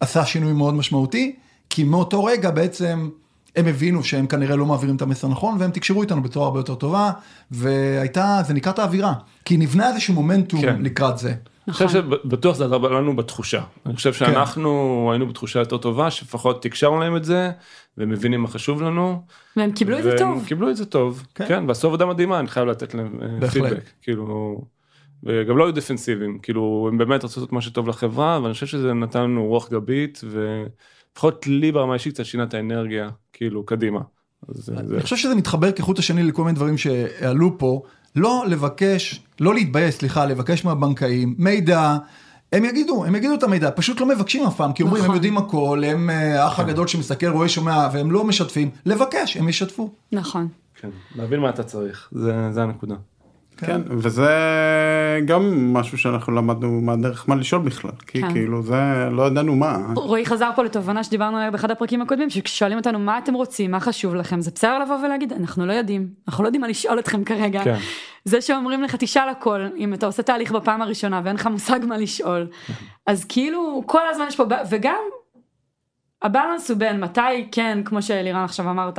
עשה 0.00 0.24
שינוי 0.24 0.52
מאוד 0.52 0.74
משמעותי 0.74 1.36
כי 1.72 1.84
מאותו 1.84 2.24
רגע 2.24 2.50
בעצם 2.50 3.08
הם 3.56 3.66
הבינו 3.66 4.04
שהם 4.04 4.26
כנראה 4.26 4.56
לא 4.56 4.66
מעבירים 4.66 4.96
את 4.96 5.02
המסר 5.02 5.28
נכון, 5.28 5.56
והם 5.58 5.70
תקשרו 5.70 6.02
איתנו 6.02 6.22
בצורה 6.22 6.46
הרבה 6.46 6.58
יותר 6.58 6.74
טובה, 6.74 7.10
והייתה, 7.50 8.40
זה 8.46 8.54
נקרא 8.54 8.72
את 8.72 8.78
האווירה, 8.78 9.14
כי 9.44 9.56
נבנה 9.56 9.88
איזשהו 9.88 10.14
מומנטום 10.14 10.60
כן. 10.60 10.82
לקראת 10.82 11.18
זה. 11.18 11.34
אני 11.68 11.72
חושב 11.72 11.84
נכון. 11.84 12.18
שבטוח 12.24 12.56
זה 12.56 12.64
עזר 12.64 12.78
לנו 12.78 13.16
בתחושה. 13.16 13.62
אני 13.86 13.96
חושב 13.96 14.12
שאנחנו 14.12 15.08
היינו 15.12 15.28
בתחושה 15.28 15.58
יותר 15.58 15.76
טובה, 15.76 16.10
שלפחות 16.10 16.62
תקשרנו 16.62 17.00
להם 17.00 17.16
את 17.16 17.24
זה, 17.24 17.50
והם 17.98 18.08
מבינים 18.08 18.40
מה 18.40 18.48
חשוב 18.48 18.82
לנו. 18.82 19.22
והם 19.56 19.72
קיבלו 19.72 19.98
את 19.98 20.02
זה 20.02 20.08
והם 20.08 20.18
טוב. 20.18 20.44
קיבלו 20.46 20.70
את 20.70 20.76
זה 20.76 20.86
טוב, 20.86 21.26
כן. 21.34 21.48
כן, 21.48 21.64
ועשו 21.68 21.86
עבודה 21.86 22.06
מדהימה, 22.06 22.40
אני 22.40 22.48
חייב 22.48 22.68
לתת 22.68 22.94
להם 22.94 23.18
אה. 23.42 23.48
פידבק, 23.48 23.90
כאילו, 24.02 24.60
וגם 25.22 25.58
לא 25.58 25.64
היו 25.64 25.74
דפנסיביים, 25.74 26.38
כאילו, 26.42 26.88
הם 26.92 26.98
באמת 26.98 27.24
רצו 27.24 27.40
לעשות 27.40 27.52
מה 27.52 27.60
שטוב 27.60 27.88
לחברה, 27.88 28.40
ואני 28.42 28.54
חושב 28.54 28.66
שזה 28.66 28.94
נתן 28.94 29.22
לנו 29.22 29.46
רוח 29.46 29.68
גבית, 29.70 30.20
ולפחות 31.14 31.46
לי 31.46 31.72
ברמה 31.72 31.92
האישית 31.92 32.14
קצת 32.14 32.24
שינה 32.24 32.42
את 32.44 32.54
האנרגיה, 32.54 33.08
כאילו, 33.32 33.66
קדימה. 33.66 34.00
זה- 34.48 34.62
זה- 34.62 34.94
אני 34.94 35.02
חושב 35.02 35.16
שזה 35.16 35.34
מתחבר 35.34 35.72
כחוט 35.72 35.98
השני 35.98 36.22
לכל 36.22 36.44
מיני 36.44 36.54
דברים 36.56 36.78
שעלו 36.78 37.58
פה, 37.58 37.82
לא 38.16 38.44
לבקש, 38.48 39.20
לא 39.40 39.54
להתבייש, 39.54 39.94
סליחה, 39.94 40.26
לבקש 40.26 40.64
מהבנקאים 40.64 41.34
מידע. 41.38 41.96
הם 42.52 42.64
יגידו, 42.64 43.04
הם 43.04 43.14
יגידו 43.16 43.34
את 43.34 43.42
המידע, 43.42 43.70
פשוט 43.76 44.00
לא 44.00 44.08
מבקשים 44.08 44.46
אף 44.46 44.56
פעם, 44.56 44.72
כי 44.72 44.82
אומרים, 44.82 44.98
הם 44.98 45.04
נכון. 45.04 45.14
יודעים 45.16 45.38
הכל, 45.38 45.82
הם 45.86 46.10
אה, 46.10 46.44
האח 46.44 46.60
הגדול 46.60 46.86
שמסתכל, 46.86 47.26
רואה, 47.26 47.48
שומע, 47.48 47.88
והם 47.92 48.10
לא 48.10 48.24
משתפים, 48.24 48.70
לבקש, 48.86 49.36
הם 49.36 49.48
ישתפו. 49.48 49.90
נכון. 50.12 50.48
כן, 50.80 50.88
להבין 51.16 51.40
מה 51.40 51.48
אתה 51.50 51.62
צריך, 51.62 52.08
זה 52.12 52.52
זה 52.52 52.62
הנקודה. 52.62 52.94
כן, 53.66 53.80
וזה 53.86 54.28
גם 55.24 55.74
משהו 55.74 55.98
שאנחנו 55.98 56.32
למדנו 56.32 56.80
מהדרך 56.80 57.28
מה 57.28 57.34
לשאול 57.34 57.62
בכלל, 57.62 57.90
כי 58.06 58.20
כן. 58.20 58.32
כאילו 58.32 58.62
זה, 58.62 59.08
לא 59.10 59.26
ידענו 59.26 59.56
מה. 59.56 59.78
רועי 59.94 60.26
חזר 60.26 60.50
פה 60.56 60.62
לתובנה 60.62 61.04
שדיברנו 61.04 61.36
עליה 61.36 61.50
באחד 61.50 61.70
הפרקים 61.70 62.02
הקודמים, 62.02 62.30
שכששואלים 62.30 62.78
אותנו 62.78 62.98
מה 62.98 63.18
אתם 63.18 63.34
רוצים, 63.34 63.70
מה 63.70 63.80
חשוב 63.80 64.14
לכם, 64.14 64.40
זה 64.40 64.50
בסדר 64.54 64.78
לבוא 64.78 64.96
ולהגיד, 65.04 65.32
אנחנו 65.32 65.66
לא 65.66 65.72
יודעים, 65.72 66.08
אנחנו 66.28 66.44
לא 66.44 66.48
יודעים 66.48 66.60
מה 66.60 66.68
לשאול 66.68 66.98
אתכם 66.98 67.24
כרגע. 67.24 67.64
כן. 67.64 67.76
זה 68.24 68.40
שאומרים 68.40 68.82
לך 68.82 68.96
תשאל 68.96 69.28
הכל, 69.28 69.66
אם 69.76 69.94
אתה 69.94 70.06
עושה 70.06 70.22
תהליך 70.22 70.52
בפעם 70.52 70.82
הראשונה 70.82 71.20
ואין 71.24 71.36
לך 71.36 71.46
מושג 71.46 71.80
מה 71.88 71.98
לשאול, 71.98 72.46
אז 73.06 73.24
כאילו 73.24 73.82
כל 73.86 74.08
הזמן 74.10 74.24
יש 74.28 74.36
פה, 74.36 74.44
וגם 74.70 75.00
הבאלנס 76.22 76.70
הוא 76.70 76.78
בין 76.78 77.00
מתי 77.00 77.48
כן, 77.52 77.78
כמו 77.84 78.02
שאלירן 78.02 78.44
עכשיו 78.44 78.70
אמרת, 78.70 78.98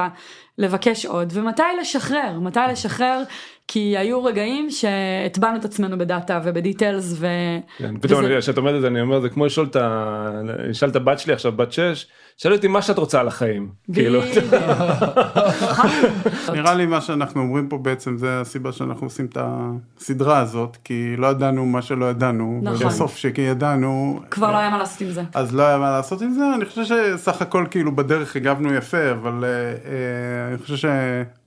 לבקש 0.58 1.06
עוד, 1.06 1.30
ומתי 1.36 1.64
לשחרר, 1.82 2.40
מתי 2.40 2.60
לשחרר, 2.70 3.24
כי 3.68 3.98
היו 3.98 4.24
רגעים 4.24 4.68
שהטבענו 4.70 5.58
את 5.58 5.66
עצמנו 5.66 5.98
בדאטה 5.98 6.40
ובדיטיילס, 6.44 7.16
ו... 7.20 7.28
כן, 7.78 7.94
פתאום 8.02 8.20
וזה- 8.24 8.34
אני- 8.34 8.42
כשאת 8.42 8.58
אומרת 8.58 8.76
את 8.76 8.82
זה 8.82 8.88
אני 8.88 9.02
אומר 9.02 9.22
זה 9.22 9.30
כמו 9.30 9.46
לשאול 9.46 9.68
את 9.72 9.76
ה... 9.76 10.30
לשאול 10.70 10.92
את 10.92 10.96
הבת 10.96 11.20
שלי 11.20 11.34
עכשיו 11.34 11.52
בת 11.52 11.72
6, 11.72 12.06
שאל 12.38 12.54
אותי 12.54 12.68
מה 12.68 12.82
שאת 12.82 12.98
רוצה 12.98 13.20
על 13.20 13.28
החיים. 13.28 13.70
כאילו? 13.94 14.22
נראה 16.54 16.74
לי 16.74 16.86
מה 16.86 17.02
שאנחנו 17.02 17.42
אומרים 17.42 17.68
פה 17.68 17.78
בעצם 17.78 18.18
זה 18.18 18.42
הסיבה 18.42 18.72
שאנחנו 18.72 19.08
עושים 19.08 19.26
את 19.26 19.38
הסדרה 19.42 20.40
הזאת, 20.40 20.78
כי 20.84 21.16
לא 21.18 21.28
ידענו 21.28 21.66
מה 21.66 21.82
שלא 21.82 22.06
ידענו, 22.06 22.60
נכון. 22.64 22.88
ובסוף 22.88 23.18
שידענו, 23.18 24.20
כבר 24.32 24.52
לא 24.52 24.58
היה 24.58 24.70
מה 24.70 24.78
לעשות 24.78 25.02
עם 25.02 25.12
זה. 25.12 25.24
אז 25.34 25.56
לא 25.56 25.64
היה 25.64 25.78
מה 25.78 25.92
לעשות 25.92 26.22
עם 26.22 26.34
זה, 26.34 26.44
אני 26.56 26.66
חושב 26.66 26.84
שסך 26.84 27.42
הכל 27.42 27.66
כאילו 27.72 27.96
בדרך 27.96 28.36
הגבנו 28.36 28.74
יפה, 28.74 29.12
אבל 29.12 29.44
אה, 29.44 29.50
אה, 29.50 29.74
אני 30.50 30.58
חושב 30.58 30.76
שהמחיר, 30.76 31.43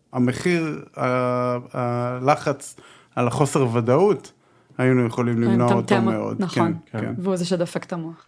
ה- 0.97 1.57
הלחץ 1.73 2.77
על 3.17 3.27
החוסר 3.29 3.67
ודאות, 3.77 4.33
היינו 4.79 5.07
יכולים 5.07 5.43
למנוע 5.43 5.73
אותו 5.73 6.03
מאוד. 6.03 6.37
נכון. 6.39 6.75
כן, 6.87 7.01
כן. 7.01 7.15
והוא 7.19 7.37
זה 7.37 7.45
שדופק 7.45 7.85
את 7.85 7.93
המוח. 7.93 8.27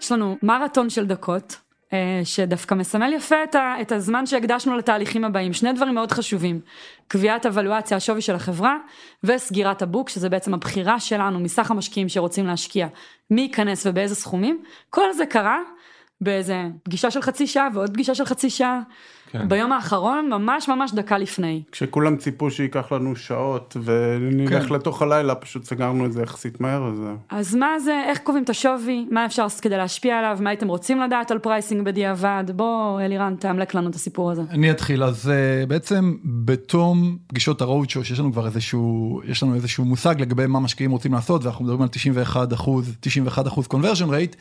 יש 0.00 0.12
לנו 0.12 0.36
מרתון 0.42 0.90
של 0.90 1.06
דקות, 1.06 1.56
אה, 1.92 2.20
שדווקא 2.24 2.74
מסמל 2.74 3.12
יפה 3.12 3.36
את, 3.44 3.54
ה, 3.54 3.74
את 3.80 3.92
הזמן 3.92 4.26
שהקדשנו 4.26 4.76
לתהליכים 4.76 5.24
הבאים. 5.24 5.52
שני 5.52 5.72
דברים 5.72 5.94
מאוד 5.94 6.12
חשובים, 6.12 6.60
קביעת 7.08 7.46
הוולואציה, 7.46 7.96
השווי 7.96 8.20
של 8.20 8.34
החברה, 8.34 8.76
וסגירת 9.24 9.82
ה 9.82 9.86
book, 9.86 10.08
שזה 10.08 10.28
בעצם 10.28 10.54
הבחירה 10.54 11.00
שלנו 11.00 11.40
מסך 11.40 11.70
המשקיעים 11.70 12.08
שרוצים 12.08 12.46
להשקיע, 12.46 12.86
מי 13.30 13.40
ייכנס 13.40 13.86
ובאיזה 13.86 14.14
סכומים. 14.14 14.62
כל 14.90 15.12
זה 15.12 15.26
קרה 15.26 15.58
באיזה 16.20 16.62
פגישה 16.82 17.10
של 17.10 17.22
חצי 17.22 17.46
שעה 17.46 17.68
ועוד 17.74 17.90
פגישה 17.90 18.14
של 18.14 18.24
חצי 18.24 18.50
שעה, 18.50 18.80
כן. 19.30 19.48
ביום 19.48 19.72
האחרון, 19.72 20.28
ממש 20.30 20.68
ממש 20.68 20.92
דקה 20.94 21.18
לפני. 21.18 21.62
כשכולם 21.72 22.16
ציפו 22.16 22.50
שייקח 22.50 22.92
לנו 22.92 23.16
שעות 23.16 23.76
ונלך 23.84 24.68
כן. 24.68 24.74
לתוך 24.74 25.02
הלילה, 25.02 25.34
פשוט 25.34 25.64
סגרנו 25.64 26.06
את 26.06 26.12
זה 26.12 26.22
יחסית 26.22 26.60
מהר 26.60 26.82
וזהו. 26.82 27.16
אז 27.30 27.54
מה 27.54 27.78
זה, 27.78 28.02
איך 28.08 28.18
קובעים 28.18 28.44
את 28.44 28.50
השווי, 28.50 29.06
מה 29.10 29.26
אפשר 29.26 29.46
כדי 29.62 29.76
להשפיע 29.76 30.18
עליו, 30.18 30.38
מה 30.40 30.50
הייתם 30.50 30.68
רוצים 30.68 31.00
לדעת 31.00 31.30
על 31.30 31.38
pricing 31.38 31.84
בדיעבד, 31.86 32.44
בוא 32.54 33.00
לירן 33.00 33.34
תאמלק 33.36 33.74
לנו 33.74 33.90
את 33.90 33.94
הסיפור 33.94 34.30
הזה. 34.30 34.42
אני 34.50 34.70
אתחיל, 34.70 35.04
אז 35.04 35.26
uh, 35.26 35.66
בעצם 35.66 36.16
בתום 36.24 37.16
פגישות 37.26 37.60
ה 37.60 37.90
roadshow, 37.90 38.04
שיש 38.04 38.20
לנו 38.20 38.32
כבר 38.32 38.46
איזשהו, 38.46 39.20
יש 39.24 39.42
לנו 39.42 39.54
איזשהו 39.54 39.84
מושג 39.84 40.20
לגבי 40.20 40.46
מה 40.46 40.60
משקיעים 40.60 40.90
רוצים 40.90 41.12
לעשות, 41.12 41.44
ואנחנו 41.44 41.64
מדברים 41.64 41.82
על 41.82 41.88
91 41.88 42.52
אחוז, 42.52 42.96
91 43.00 43.46
אחוז 43.46 43.66
conversion 43.66 44.08
rate, 44.08 44.36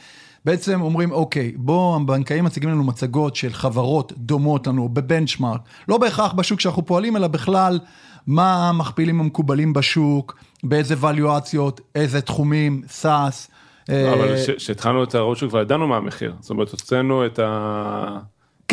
בעצם 0.46 0.82
אומרים, 0.82 1.12
אוקיי, 1.12 1.52
בוא, 1.56 1.96
הבנקאים 1.96 2.44
מציגים 2.44 2.70
לנו 2.70 2.84
מצגות 2.84 3.36
של 3.36 3.54
חברות 3.54 4.14
דומות 4.18 4.68
לנו 4.68 4.90
ב 4.90 4.96
benchmark, 4.96 5.62
לא 5.88 5.98
בהכרח 5.98 6.34
בשוק 6.34 6.60
שאנחנו 6.60 6.86
פועלים, 6.86 7.18
אלא 7.18 7.28
בכלל, 7.28 7.80
מה 8.28 8.70
המכפילים 8.70 9.20
המקובלים 9.20 9.74
בשוק, 9.74 10.38
באיזה 10.64 10.96
ואליואציות, 10.98 11.82
איזה 11.96 12.22
תחומים, 12.22 12.82
SaaS. 12.88 13.52
אה, 13.90 14.14
אבל 14.14 14.36
כשהתחלנו 14.58 15.04
את 15.04 15.16
ה 15.16 15.20
road 15.20 15.38
כבר 15.50 15.62
ידענו 15.62 15.88
מה 15.88 15.98
המחיר, 15.98 16.34
זאת 16.40 16.50
אומרת 16.50 16.72
הוצאנו 16.72 17.26
את 17.26 17.40
ה... 17.40 18.20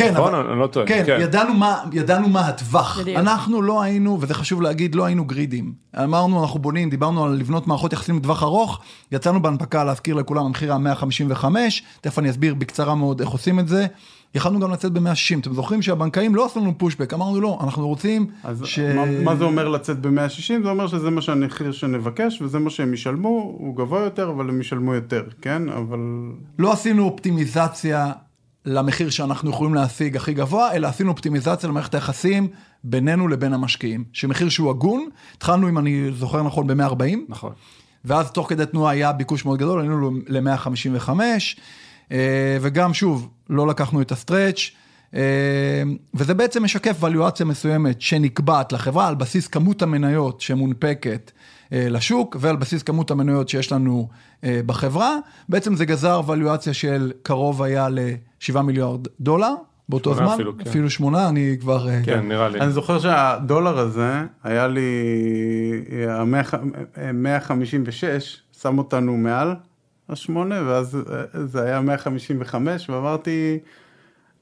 כן, 0.03 0.13
נכון? 0.13 0.35
אבל- 0.35 0.49
אני 0.49 0.59
לא 0.59 0.67
טועה. 0.67 0.85
כן, 0.87 1.03
ידענו 1.19 1.53
מה, 1.53 1.77
ידענו 1.91 2.29
מה 2.29 2.47
הטווח. 2.47 2.99
בדיוק. 2.99 3.17
אנחנו 3.17 3.61
לא 3.61 3.81
היינו, 3.81 4.17
וזה 4.21 4.33
חשוב 4.33 4.61
להגיד, 4.61 4.95
לא 4.95 5.05
היינו 5.05 5.25
גרידים. 5.25 5.73
אמרנו, 6.03 6.41
אנחנו 6.43 6.59
בונים, 6.59 6.89
דיברנו 6.89 7.25
על 7.25 7.31
לבנות 7.31 7.67
מערכות 7.67 7.93
יחסים 7.93 8.17
לטווח 8.17 8.43
ארוך, 8.43 8.79
יצאנו 9.11 9.41
בהנפקה 9.41 9.83
להזכיר 9.83 10.15
לכולם, 10.15 10.45
המחיר 10.45 10.69
היה 10.71 10.77
155, 10.77 11.83
תכף 12.01 12.19
אני 12.19 12.29
אסביר 12.29 12.55
בקצרה 12.55 12.95
מאוד 12.95 13.21
איך 13.21 13.29
עושים 13.29 13.59
את 13.59 13.67
זה. 13.67 13.85
יכלנו 14.35 14.59
גם 14.59 14.71
לצאת 14.71 14.91
ב-160, 14.91 15.39
אתם 15.41 15.53
זוכרים 15.53 15.81
שהבנקאים 15.81 16.35
לא 16.35 16.45
עשו 16.45 16.59
לנו 16.59 16.77
פושבק, 16.77 17.13
אמרנו 17.13 17.41
לא, 17.41 17.59
אנחנו 17.63 17.87
רוצים 17.87 18.27
אז 18.43 18.61
ש... 18.65 18.79
מה, 18.79 19.05
מה 19.23 19.35
זה 19.35 19.43
אומר 19.43 19.67
לצאת 19.67 19.99
ב-160? 19.99 20.63
זה 20.63 20.69
אומר 20.69 20.87
שזה 20.87 21.09
מה 21.09 21.21
שהמחיר 21.21 21.71
שנבקש 21.71 22.41
וזה 22.41 22.59
מה 22.59 22.69
שהם 22.69 22.93
ישלמו, 22.93 23.27
הוא 23.57 23.75
גבוה 23.75 23.99
יותר 24.01 24.29
אבל 24.29 24.49
הם 24.49 24.61
ישלמו 24.61 24.93
יותר, 24.95 25.23
כן? 25.41 25.69
אבל 25.69 25.99
לא 26.59 26.71
עשינו 26.71 27.03
אופטימיזציה 27.03 28.11
למחיר 28.65 29.09
שאנחנו 29.09 29.49
יכולים 29.49 29.73
להשיג 29.73 30.15
הכי 30.15 30.33
גבוה, 30.33 30.73
אלא 30.73 30.87
עשינו 30.87 31.11
אופטימיזציה 31.11 31.69
למערכת 31.69 31.93
היחסים 31.93 32.47
בינינו 32.83 33.27
לבין 33.27 33.53
המשקיעים. 33.53 34.03
שמחיר 34.13 34.49
שהוא 34.49 34.69
הגון, 34.69 35.09
התחלנו, 35.37 35.69
אם 35.69 35.77
אני 35.77 36.11
זוכר 36.11 36.43
נכון, 36.43 36.67
ב-140, 36.67 37.17
נכון. 37.29 37.53
ואז 38.05 38.31
תוך 38.31 38.49
כדי 38.49 38.65
תנועה 38.65 38.91
היה 38.91 39.11
ביקוש 39.11 39.45
מאוד 39.45 39.59
גדול, 39.59 39.79
עלינו 39.79 40.11
ל-155, 40.27 41.09
וגם 42.61 42.93
שוב, 42.93 43.29
לא 43.49 43.67
לקחנו 43.67 44.01
את 44.01 44.11
הסטרץ', 44.11 44.71
אה, 45.15 45.21
וזה 46.13 46.33
בעצם 46.33 46.63
משקף 46.63 46.97
ואליואציה 46.99 47.45
מסוימת 47.45 48.01
שנקבעת 48.01 48.71
לחברה 48.71 49.07
על 49.07 49.15
בסיס 49.15 49.47
כמות 49.47 49.81
המניות 49.81 50.41
שמונפקת 50.41 51.31
אה, 51.35 51.40
לשוק, 51.71 52.37
ועל 52.39 52.55
בסיס 52.55 52.83
כמות 52.83 53.11
המניות 53.11 53.49
שיש 53.49 53.71
לנו 53.71 54.07
אה, 54.43 54.59
בחברה. 54.65 55.17
בעצם 55.49 55.75
זה 55.75 55.85
גזר 55.85 56.21
ואליואציה 56.25 56.73
של 56.73 57.11
קרוב 57.23 57.61
היה 57.63 57.89
ל-7 57.89 58.61
מיליארד 58.61 59.07
דולר. 59.19 59.53
באותו 59.89 60.13
זמן, 60.13 60.25
אפילו, 60.25 60.57
כן. 60.57 60.69
אפילו 60.69 60.89
שמונה, 60.89 61.29
אני 61.29 61.57
כבר... 61.59 61.89
אה, 61.89 61.99
כן, 62.05 62.27
נראה 62.27 62.49
לי. 62.49 62.59
אני 62.59 62.71
זוכר 62.71 62.99
שהדולר 62.99 63.79
הזה 63.79 64.11
היה 64.43 64.67
לי 64.67 64.91
ה- 66.09 66.23
156, 67.13 68.37
שם 68.61 68.77
אותנו 68.77 69.17
מעל 69.17 69.55
השמונה 70.09 70.55
ואז 70.65 70.97
אה, 71.35 71.45
זה 71.45 71.63
היה 71.63 71.81
155 71.81 72.89
ואמרתי, 72.89 73.57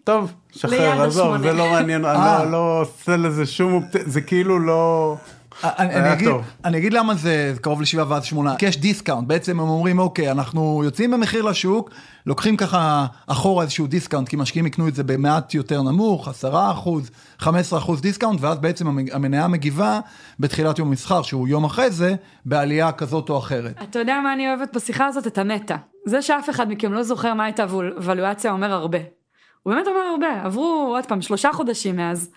טוב, 0.04 0.34
שחרר, 0.52 1.02
עזוב, 1.02 1.34
השמונה." 1.34 1.52
זה 1.52 1.58
לא 1.58 1.72
מעניין, 1.72 2.06
אני 2.06 2.18
אה. 2.18 2.46
לא- 2.46 2.52
לא 2.52 2.82
עושה 2.82 3.18
לזה 3.18 3.46
שום, 3.46 3.84
זה 4.06 4.22
כאילו 4.22 4.60
לא... 4.60 5.16
אני, 5.64 5.90
היה 5.94 6.00
אני, 6.06 6.14
אגיד, 6.14 6.28
טוב. 6.30 6.42
אני 6.66 6.78
אגיד 6.78 6.94
למה 6.94 7.16
זה 7.16 7.54
קרוב 7.62 7.82
לשבעה 7.82 8.06
ואז 8.10 8.24
שמונה, 8.24 8.56
כי 8.56 8.66
יש 8.66 8.78
discount, 8.78 9.28
בעצם 9.28 9.60
הם 9.60 9.70
אומרים 9.70 10.00
אוקיי, 10.00 10.32
אנחנו 10.32 10.82
יוצאים 10.86 11.12
במחיר 11.12 11.42
לשוק, 11.42 11.90
לוקחים 12.26 12.58
ככה 12.58 13.06
אחורה 13.28 13.64
איזשהו 13.64 13.88
discount, 13.88 14.30
כי 14.30 14.36
משקיעים 14.36 14.66
יקנו 14.68 14.88
את 14.88 14.96
זה 14.96 15.04
במעט 15.04 15.54
יותר 15.54 15.82
נמוך, 15.82 16.28
10 16.28 16.72
אחוז, 16.72 17.10
15 17.40 17.80
אחוז 17.80 18.02
discount, 18.02 18.42
ואז 18.42 18.60
בעצם 18.60 18.88
המ- 18.88 19.06
המניה 19.12 19.48
מגיבה 19.48 20.00
בתחילת 20.40 20.80
יום 20.80 20.88
המסחר, 20.88 21.22
שהוא 21.22 21.48
יום 21.48 21.64
אחרי 21.66 21.92
זה, 21.92 22.16
בעלייה 22.46 22.92
כזאת 22.92 23.30
או 23.30 23.38
אחרת. 23.38 23.74
אתה 23.84 24.00
יודע 24.00 24.20
מה 24.24 24.34
אני 24.34 24.48
אוהבת 24.50 24.76
בשיחה 24.76 25.06
הזאת? 25.06 25.28
את 25.28 25.38
ה 25.38 25.44
meta. 25.44 25.76
זה 26.06 26.22
שאף 26.22 26.50
אחד 26.50 26.72
מכם 26.72 26.94
לא 26.94 27.04
זוכר 27.04 27.34
מה 27.34 27.44
הייתה 27.46 27.64
הוולואציה 27.64 28.52
אומר 28.52 28.72
הרבה. 28.74 28.98
הוא 29.64 29.74
באמת 29.74 29.88
אומר 29.88 30.00
הרבה, 30.12 30.46
עברו 30.46 30.94
עוד 30.96 31.06
פעם 31.06 31.22
שלושה 31.22 31.50
חודשים 31.54 31.96
מאז. 31.96 32.30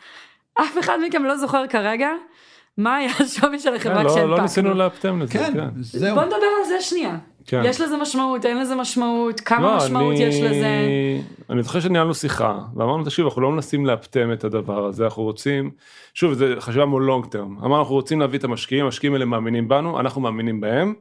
אף 0.61 0.79
אחד 0.81 0.97
מכם 1.09 1.25
לא 1.25 1.37
זוכר 1.37 1.67
כרגע 1.67 2.09
מה 2.79 2.97
היה 2.97 3.11
השווי 3.21 3.59
של 3.59 3.75
החברה 3.75 4.03
לא- 4.03 4.09
כשהנפקנו. 4.09 4.31
לא 4.37 4.43
ניסינו 4.43 4.75
לאפטם 4.75 5.21
לזה. 5.21 5.33
כן, 5.33 5.53
כן. 5.55 5.69
זהו. 5.81 6.15
בוא 6.15 6.25
נדבר 6.25 6.37
על 6.37 6.69
זה 6.69 6.81
שנייה. 6.81 7.19
כן. 7.47 7.63
יש 7.65 7.81
לזה 7.81 7.97
משמעות, 7.97 8.47
אין 8.47 8.61
לזה 8.61 8.75
משמעות, 8.75 9.41
כמה 9.41 9.61
לא, 9.71 9.77
משמעות 9.77 10.15
אני- 10.15 10.23
יש 10.25 10.41
לזה. 10.41 10.67
אני 11.51 11.63
זוכר 11.63 11.81
שניהלנו 11.81 12.15
שיחה 12.15 12.59
ואמרנו 12.77 13.05
תקשיב 13.05 13.25
אנחנו 13.25 13.43
לא 13.43 13.51
מנסים 13.51 13.87
לאפטם 13.87 14.33
את 14.33 14.45
הדבר 14.45 14.85
הזה 14.87 15.05
אנחנו 15.05 15.23
רוצים 15.23 15.71
שוב 16.15 16.33
זה 16.33 16.55
חשיבה 16.59 16.85
מול 16.85 17.03
לונג 17.05 17.27
טרם 17.27 17.57
אמרנו 17.59 17.79
אנחנו 17.79 17.95
רוצים 17.95 18.21
להביא 18.21 18.39
את 18.39 18.45
המשקיעים 18.45 18.85
המשקיעים 18.85 19.13
האלה 19.15 19.25
מאמינים 19.25 19.69
בנו 19.69 20.01
אנחנו 20.01 20.21
מאמינים 20.21 20.61
בהם. 20.61 20.95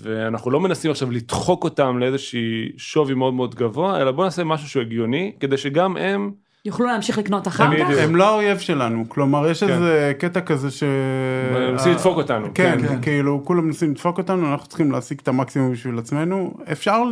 ואנחנו 0.00 0.50
לא 0.50 0.60
מנסים 0.60 0.90
עכשיו 0.90 1.10
לדחוק 1.10 1.64
אותם 1.64 1.98
לאיזושהי 1.98 2.72
שווי 2.76 3.14
מאוד 3.14 3.34
מאוד 3.34 3.54
גבוה 3.54 4.02
אלא 4.02 4.10
בוא 4.10 4.24
נעשה 4.24 4.44
משהו 4.44 4.68
שהוא 4.68 4.80
הגיוני 4.82 5.32
כדי 5.40 5.56
שגם 5.56 5.96
הם 5.96 6.30
יוכלו 6.64 6.86
להמשיך 6.86 7.18
לקנות 7.18 7.48
אחר 7.48 7.78
כך? 7.78 7.98
הם 7.98 8.16
לא 8.16 8.28
האויב 8.28 8.58
שלנו, 8.58 9.04
כלומר 9.08 9.48
יש 9.48 9.64
כן. 9.64 9.70
איזה 9.70 10.12
קטע 10.18 10.40
כזה 10.40 10.70
ש... 10.70 10.82
הם 10.82 11.72
מנסים 11.72 11.92
לדפוק 11.92 12.16
אותנו. 12.16 12.48
כן, 12.54 12.78
כן. 12.88 13.02
כאילו 13.02 13.40
כולם 13.44 13.66
מנסים 13.66 13.90
לדפוק 13.90 14.18
אותנו, 14.18 14.52
אנחנו 14.52 14.66
צריכים 14.66 14.92
להשיג 14.92 15.18
את 15.22 15.28
המקסימום 15.28 15.72
בשביל 15.72 15.98
עצמנו, 15.98 16.54
אפשר 16.72 17.02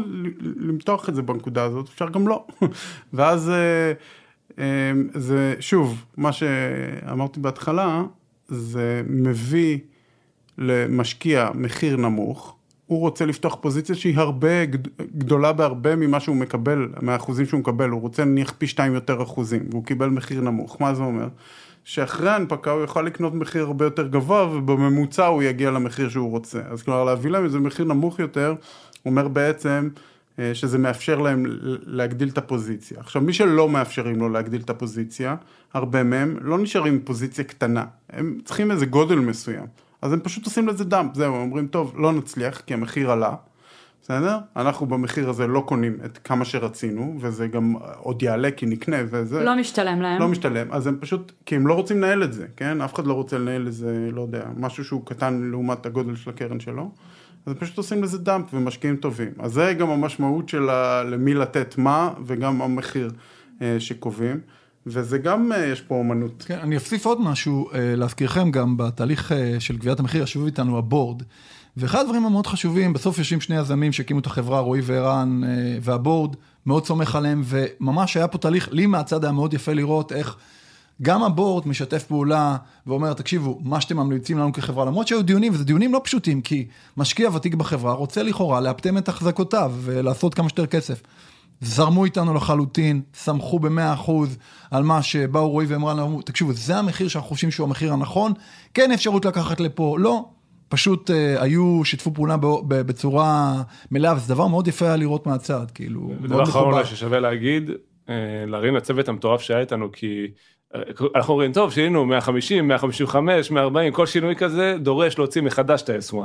למתוח 0.56 1.08
את 1.08 1.14
זה 1.14 1.22
בנקודה 1.22 1.62
הזאת, 1.62 1.88
אפשר 1.94 2.08
גם 2.08 2.28
לא. 2.28 2.44
ואז 3.14 3.50
אה, 3.50 3.92
אה, 4.58 4.92
זה, 5.14 5.54
שוב, 5.60 6.04
מה 6.16 6.32
שאמרתי 6.32 7.40
בהתחלה, 7.40 8.02
זה 8.48 9.02
מביא 9.06 9.78
למשקיע 10.58 11.48
מחיר 11.54 11.96
נמוך. 11.96 12.56
הוא 12.90 13.00
רוצה 13.00 13.26
לפתוח 13.26 13.56
פוזיציה 13.60 13.94
שהיא 13.94 14.18
הרבה 14.18 14.64
גד- 14.64 14.88
גדולה 15.18 15.52
בהרבה 15.52 15.96
ממה 15.96 16.20
שהוא 16.20 16.36
מקבל, 16.36 16.88
מהאחוזים 17.02 17.46
שהוא 17.46 17.60
מקבל, 17.60 17.88
הוא 17.90 18.00
רוצה 18.00 18.24
נניח 18.24 18.52
פי 18.58 18.66
שתיים 18.66 18.94
יותר 18.94 19.22
אחוזים, 19.22 19.62
והוא 19.70 19.84
קיבל 19.84 20.08
מחיר 20.08 20.40
נמוך, 20.40 20.80
מה 20.80 20.94
זה 20.94 21.02
אומר? 21.02 21.28
שאחרי 21.84 22.30
ההנפקה 22.30 22.70
הוא 22.70 22.80
יוכל 22.80 23.02
לקנות 23.02 23.34
מחיר 23.34 23.64
הרבה 23.64 23.84
יותר 23.84 24.06
גבוה, 24.06 24.56
ובממוצע 24.56 25.26
הוא 25.26 25.42
יגיע 25.42 25.70
למחיר 25.70 26.08
שהוא 26.08 26.30
רוצה. 26.30 26.60
אז 26.70 26.82
כלומר 26.82 27.04
להביא 27.04 27.30
להם 27.30 27.44
איזה 27.44 27.58
מחיר 27.58 27.86
נמוך 27.86 28.18
יותר, 28.18 28.54
אומר 29.06 29.28
בעצם 29.28 29.88
אה, 30.38 30.54
שזה 30.54 30.78
מאפשר 30.78 31.18
להם 31.18 31.46
להגדיל 31.86 32.28
את 32.28 32.38
הפוזיציה. 32.38 32.96
עכשיו 33.00 33.22
מי 33.22 33.32
שלא 33.32 33.68
מאפשרים 33.68 34.16
לו 34.16 34.28
להגדיל 34.28 34.60
את 34.60 34.70
הפוזיציה, 34.70 35.34
הרבה 35.74 36.02
מהם 36.02 36.36
לא 36.40 36.58
נשארים 36.58 36.92
עם 36.94 37.00
פוזיציה 37.04 37.44
קטנה, 37.44 37.84
הם 38.10 38.38
צריכים 38.44 38.70
איזה 38.70 38.86
גודל 38.86 39.18
מסוים. 39.18 39.66
אז 40.02 40.12
הם 40.12 40.20
פשוט 40.20 40.44
עושים 40.44 40.68
לזה 40.68 40.84
דאמפ, 40.84 41.14
זהו, 41.14 41.34
הם 41.34 41.40
אומרים, 41.40 41.66
טוב, 41.66 41.94
לא 41.98 42.12
נצליח, 42.12 42.60
כי 42.66 42.74
המחיר 42.74 43.10
עלה, 43.10 43.34
בסדר? 44.02 44.38
אנחנו 44.56 44.86
במחיר 44.86 45.30
הזה 45.30 45.46
לא 45.46 45.60
קונים 45.66 45.96
את 46.04 46.18
כמה 46.18 46.44
שרצינו, 46.44 47.16
וזה 47.20 47.46
גם 47.48 47.74
עוד 47.98 48.22
יעלה 48.22 48.50
כי 48.50 48.66
נקנה 48.66 48.96
וזה. 49.10 49.44
לא 49.44 49.56
משתלם 49.56 50.02
להם. 50.02 50.20
לא 50.20 50.28
משתלם, 50.28 50.66
אז 50.72 50.86
הם 50.86 50.96
פשוט, 51.00 51.32
כי 51.46 51.56
הם 51.56 51.66
לא 51.66 51.74
רוצים 51.74 51.96
לנהל 51.96 52.24
את 52.24 52.32
זה, 52.32 52.46
כן? 52.56 52.80
אף 52.80 52.94
אחד 52.94 53.06
לא 53.06 53.12
רוצה 53.12 53.38
לנהל 53.38 53.66
איזה, 53.66 54.08
לא 54.12 54.20
יודע, 54.22 54.42
משהו 54.56 54.84
שהוא 54.84 55.06
קטן 55.06 55.48
לעומת 55.50 55.86
הגודל 55.86 56.16
של 56.16 56.30
הקרן 56.30 56.60
שלו. 56.60 56.90
אז 57.46 57.54
פשוט 57.58 57.76
עושים 57.78 58.02
לזה 58.02 58.18
דאמפ 58.18 58.46
ומשקיעים 58.54 58.96
טובים. 58.96 59.30
אז 59.38 59.52
זה 59.52 59.74
גם 59.78 59.90
המשמעות 59.90 60.48
של 60.48 60.70
ה- 60.70 61.02
למי 61.04 61.34
לתת 61.34 61.74
מה, 61.78 62.10
וגם 62.26 62.62
המחיר 62.62 63.10
אה, 63.62 63.76
שקובעים. 63.78 64.40
וזה 64.86 65.18
גם, 65.18 65.52
אה, 65.52 65.66
יש 65.66 65.80
פה 65.80 65.94
אומנות. 65.94 66.44
כן, 66.46 66.58
אני 66.58 66.76
אוסיף 66.76 67.06
עוד 67.06 67.20
משהו, 67.20 67.70
אה, 67.70 67.94
להזכירכם 67.96 68.50
גם 68.50 68.76
בתהליך 68.76 69.32
אה, 69.32 69.56
של 69.60 69.76
גביית 69.76 70.00
המחיר, 70.00 70.22
ישבו 70.22 70.46
איתנו 70.46 70.78
הבורד. 70.78 71.22
ואחד 71.76 72.00
הדברים 72.00 72.26
המאוד 72.26 72.46
חשובים, 72.46 72.92
בסוף 72.92 73.18
יושבים 73.18 73.40
שני 73.40 73.56
יזמים 73.56 73.92
שהקימו 73.92 74.20
את 74.20 74.26
החברה, 74.26 74.60
רועי 74.60 74.80
וערן, 74.84 75.40
והבורד, 75.80 76.36
מאוד 76.66 76.86
סומך 76.86 77.14
עליהם, 77.14 77.42
וממש 77.44 78.16
היה 78.16 78.28
פה 78.28 78.38
תהליך, 78.38 78.68
לי 78.72 78.86
מהצד 78.86 79.24
היה 79.24 79.32
מאוד 79.32 79.54
יפה 79.54 79.72
לראות 79.72 80.12
איך 80.12 80.36
גם 81.02 81.22
הבורד 81.22 81.68
משתף 81.68 82.04
פעולה 82.04 82.56
ואומר, 82.86 83.12
תקשיבו, 83.12 83.58
מה 83.62 83.80
שאתם 83.80 83.96
ממליצים 83.96 84.38
לנו 84.38 84.52
כחברה, 84.52 84.84
למרות 84.84 85.08
שהיו 85.08 85.22
דיונים, 85.22 85.52
וזה 85.52 85.64
דיונים 85.64 85.92
לא 85.92 86.00
פשוטים, 86.04 86.40
כי 86.40 86.66
משקיע 86.96 87.30
ותיק 87.34 87.54
בחברה 87.54 87.92
רוצה 87.92 88.22
לכאורה 88.22 88.60
לאפטם 88.60 88.98
את 88.98 89.08
החזקותיו 89.08 89.72
ולעשות 89.80 90.34
כמה 90.34 90.48
שיותר 90.48 90.66
כסף. 90.66 91.02
זרמו 91.60 92.04
איתנו 92.04 92.34
לחלוטין, 92.34 93.02
סמכו 93.14 93.58
במאה 93.58 93.94
אחוז 93.94 94.38
על 94.70 94.82
מה 94.82 95.02
שבאו 95.02 95.50
רועי 95.50 95.66
ואמרה 95.66 95.94
לנו, 95.94 96.22
תקשיבו, 96.22 96.52
זה 96.52 96.76
המחיר 96.76 97.08
שאנחנו 97.08 97.28
חושבים 97.28 97.50
שהוא 97.50 97.66
המחיר 97.66 97.92
הנכון, 97.92 98.32
כן 98.74 98.92
אפשרות 98.92 99.24
לקחת 99.24 99.60
לפה, 99.60 99.96
לא. 99.98 100.24
פשוט 100.68 101.10
אה, 101.10 101.42
היו, 101.42 101.80
שיתפו 101.84 102.14
פעולה 102.14 102.36
ב, 102.36 102.46
ב, 102.46 102.74
בצורה 102.74 103.62
מלאה, 103.90 104.16
וזה 104.16 104.34
דבר 104.34 104.46
מאוד 104.46 104.68
יפה 104.68 104.86
היה 104.86 104.96
לראות 104.96 105.26
מהצד, 105.26 105.70
כאילו, 105.74 106.12
ודבר 106.20 106.36
מאוד 106.36 106.48
אחרון 106.48 106.64
מכובד. 106.64 106.76
אולי 106.76 106.86
ששווה 106.86 107.20
להגיד, 107.20 107.70
אה, 108.08 108.44
להרים 108.46 108.74
לצוות 108.74 109.08
המטורף 109.08 109.40
שהיה 109.40 109.60
איתנו, 109.60 109.92
כי 109.92 110.26
אנחנו 111.16 111.32
אומרים, 111.32 111.52
טוב, 111.52 111.72
שינינו 111.72 112.06
150, 112.06 112.68
155, 112.68 113.50
140, 113.50 113.92
כל 113.92 114.06
שינוי 114.06 114.36
כזה 114.36 114.76
דורש 114.80 115.18
להוציא 115.18 115.42
מחדש 115.42 115.82
את 115.82 115.88
ה-S1. 115.90 116.16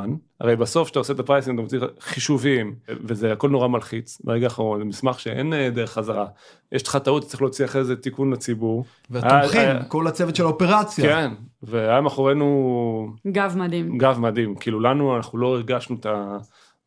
הרי 0.41 0.55
בסוף 0.55 0.85
כשאתה 0.85 0.99
עושה 0.99 1.13
את 1.13 1.19
ה 1.19 1.23
pricing, 1.23 1.53
אתה 1.55 1.61
מוציא 1.63 1.79
חישובים, 1.99 2.75
וזה 3.03 3.31
הכל 3.31 3.49
נורא 3.49 3.67
מלחיץ. 3.67 4.21
ברגע 4.23 4.45
האחרון, 4.45 4.79
זה 4.79 4.85
מסמך 4.85 5.19
שאין 5.19 5.53
אה, 5.53 5.69
דרך 5.69 5.91
חזרה. 5.91 6.25
יש 6.71 6.87
לך 6.87 6.95
טעות, 6.95 7.23
צריך 7.23 7.41
להוציא 7.41 7.65
אחרי 7.65 7.83
זה 7.83 7.95
תיקון 7.95 8.33
לציבור. 8.33 8.85
והתומכים, 9.09 9.59
היה- 9.61 9.71
היה- 9.71 9.83
כל 9.83 10.07
הצוות 10.07 10.35
של 10.35 10.43
האופרציה. 10.43 11.05
כן, 11.09 11.31
והיה 11.63 12.01
מאחורינו 12.01 13.07
גב 13.27 13.53
מדהים. 13.57 13.97
גב 13.97 14.19
מדהים, 14.19 14.55
כאילו 14.55 14.79
לנו, 14.79 15.15
אנחנו 15.17 15.37
לא 15.39 15.47
הרגשנו 15.47 15.95
את 15.99 16.05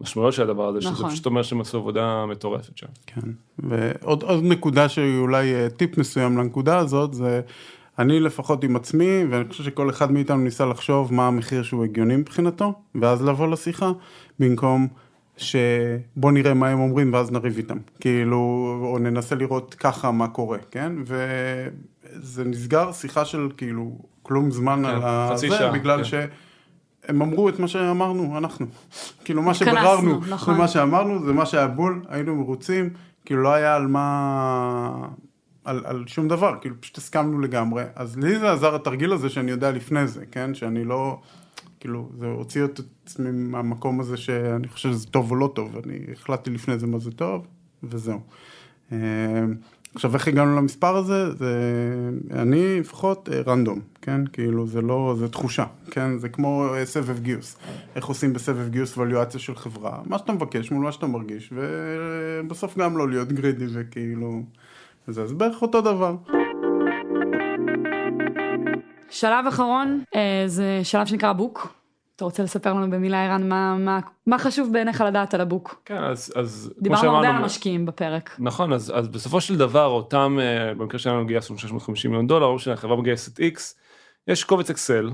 המשמעויות 0.01 0.35
של 0.35 0.43
הדבר 0.43 0.69
הזה, 0.69 0.81
שזה 0.81 0.91
נכון. 0.91 1.11
פשוט 1.11 1.27
אומר 1.27 1.43
שהם 1.43 1.61
עשו 1.61 1.79
עבודה 1.79 2.27
מטורפת 2.27 2.77
שם. 2.77 2.87
כן, 3.07 3.21
ועוד 3.59 4.23
עוד 4.23 4.45
נקודה 4.45 4.89
שהיא 4.89 5.19
אולי 5.19 5.55
אה, 5.55 5.71
טיפ 5.71 5.99
מסוים 5.99 6.39
לנקודה 6.39 6.79
הזאת, 6.79 7.15
זה 7.15 7.41
אני 7.99 8.21
לפחות 8.21 8.65
עם 8.65 8.77
עצמי, 8.77 9.25
ואני 9.31 9.49
חושב 9.49 9.65
שכל 9.65 9.91
אחד 9.91 10.13
מאיתנו 10.13 10.37
ניסה 10.37 10.67
לחשוב 10.67 11.15
מה 11.15 11.27
המחיר 11.27 11.63
שהוא 11.63 11.85
הגיוני 11.85 12.17
מבחינתו, 12.17 12.73
ואז 12.95 13.25
לבוא 13.25 13.49
לשיחה, 13.49 13.93
במקום 14.39 14.89
שבוא 15.37 16.33
נראה 16.33 16.55
מה 16.55 16.69
הם 16.69 16.81
אומרים 16.81 17.13
ואז 17.13 17.33
נריב 17.33 17.57
איתם, 17.57 17.79
כאילו, 18.01 18.39
או 18.83 18.99
ננסה 18.99 19.35
לראות 19.35 19.75
ככה 19.75 20.11
מה 20.11 20.29
קורה, 20.29 20.59
כן? 20.71 20.93
וזה 21.05 22.45
נסגר 22.45 22.93
שיחה 22.93 23.25
של 23.25 23.49
כאילו 23.57 23.99
כלום 24.23 24.51
זמן 24.51 24.83
כן, 24.85 24.91
על 24.91 25.01
חצי 25.33 25.47
הזה, 25.47 25.57
שעה, 25.59 25.73
בגלל 25.73 26.05
כן. 26.05 26.27
הם 27.09 27.23
אמרו 27.23 27.49
את 27.49 27.59
מה 27.59 27.69
שאמרנו, 27.69 28.39
אנחנו. 28.39 28.67
כאילו 29.25 29.43
מה 29.43 29.55
שביררנו, 29.55 30.21
נכון. 30.29 30.59
מה 30.59 30.69
שאמרנו, 30.69 31.27
זה 31.27 31.33
מה 31.33 31.47
שהיה 31.47 31.67
בול, 31.67 32.03
היינו 32.09 32.37
מרוצים, 32.37 32.91
כאילו 33.25 33.43
לא 33.43 33.53
היה 33.53 33.77
על 33.77 33.87
מה... 33.87 35.09
על, 35.65 35.83
על 35.85 36.05
שום 36.07 36.29
דבר, 36.29 36.55
כאילו 36.61 36.75
פשוט 36.81 36.99
הסכמנו 36.99 37.41
לגמרי. 37.41 37.85
אז 37.95 38.17
לי 38.17 38.39
זה 38.39 38.53
עזר 38.53 38.75
התרגיל 38.75 39.13
הזה 39.13 39.29
שאני 39.29 39.51
יודע 39.51 39.71
לפני 39.71 40.07
זה, 40.07 40.27
כן? 40.31 40.55
שאני 40.55 40.85
לא... 40.85 41.21
כאילו, 41.81 42.09
זה 42.19 42.27
הוציא 42.27 42.65
את 42.65 42.81
עצמי 43.05 43.31
מהמקום 43.31 44.01
הזה 44.01 44.17
שאני 44.17 44.69
חושב 44.69 44.93
שזה 44.93 45.07
טוב 45.07 45.31
או 45.31 45.37
לא 45.37 45.53
טוב, 45.55 45.77
אני 45.85 45.99
החלטתי 46.13 46.51
לפני 46.51 46.79
זה 46.79 46.87
מה 46.87 46.99
זה 46.99 47.11
טוב, 47.11 47.47
וזהו. 47.83 48.21
אה, 48.93 48.99
עכשיו, 49.95 50.15
איך 50.15 50.29
הגענו 50.29 50.57
למספר 50.57 50.97
הזה? 50.97 51.35
זה, 51.35 51.53
אני 52.31 52.81
לפחות 52.81 53.29
אה, 53.33 53.41
רנדום, 53.47 53.81
כן? 54.09 54.27
כאילו, 54.33 54.67
זה 54.67 54.81
לא, 54.81 55.15
זה 55.19 55.29
תחושה, 55.29 55.65
כן? 55.91 56.19
זה 56.19 56.29
כמו 56.29 56.75
אה, 56.75 56.87
סבב 56.87 57.19
גיוס. 57.21 57.57
איך 57.97 58.07
עושים 58.07 58.33
בסבב 58.33 58.69
גיוס 58.69 58.99
ואליואציה 58.99 59.41
של 59.41 59.55
חברה? 59.55 59.99
מה 60.07 60.19
שאתה 60.19 60.33
מבקש 60.33 60.71
מול 60.71 60.85
מה 60.85 60.93
שאתה 60.93 61.07
מרגיש, 61.07 61.53
ובסוף 61.53 62.79
גם 62.79 62.99
לא 62.99 63.09
להיות 63.09 63.33
גרידי 63.33 63.65
וכאילו... 63.73 64.43
זה 65.07 65.23
אז 65.23 65.33
בערך 65.33 65.63
אותו 65.63 65.81
דבר. 65.81 66.17
שלב 69.11 69.47
אחרון 69.49 70.03
אה, 70.15 70.43
זה 70.47 70.81
שלב 70.83 71.07
שנקרא 71.07 71.33
בוק. 71.33 71.75
אתה 72.17 72.25
רוצה 72.25 72.43
לספר 72.43 72.73
לנו 72.73 72.91
במילה 72.91 73.25
ערן 73.25 73.49
מה, 73.49 73.77
מה, 73.79 74.01
מה 74.27 74.39
חשוב 74.39 74.73
בעיניך 74.73 75.01
לדעת 75.01 75.35
על 75.35 75.41
ה 75.41 75.48
book? 75.48 75.83
כן, 75.85 76.05
אז, 76.05 76.33
אז 76.37 76.73
כמו 76.75 76.83
דיברנו 76.83 77.07
הרבה 77.07 77.19
על 77.19 77.25
שאמרנו, 77.25 77.43
המשקיעים 77.43 77.87
בפרק. 77.87 78.37
נכון, 78.39 78.73
אז, 78.73 78.93
אז 78.95 79.09
בסופו 79.09 79.41
של 79.41 79.57
דבר 79.57 79.87
אותם, 79.87 80.39
אה, 80.41 80.75
במקרה 80.75 80.99
שלנו 80.99 81.27
גייסנו 81.27 81.59
650 81.59 82.11
מיליון 82.11 82.27
דולר, 82.27 82.47
או 82.47 82.59
שהחברה 82.59 82.97
מגייסת 82.97 83.41
X, 83.41 83.61
יש 84.29 84.45
קובץ 84.45 84.71
אקסל, 84.71 85.11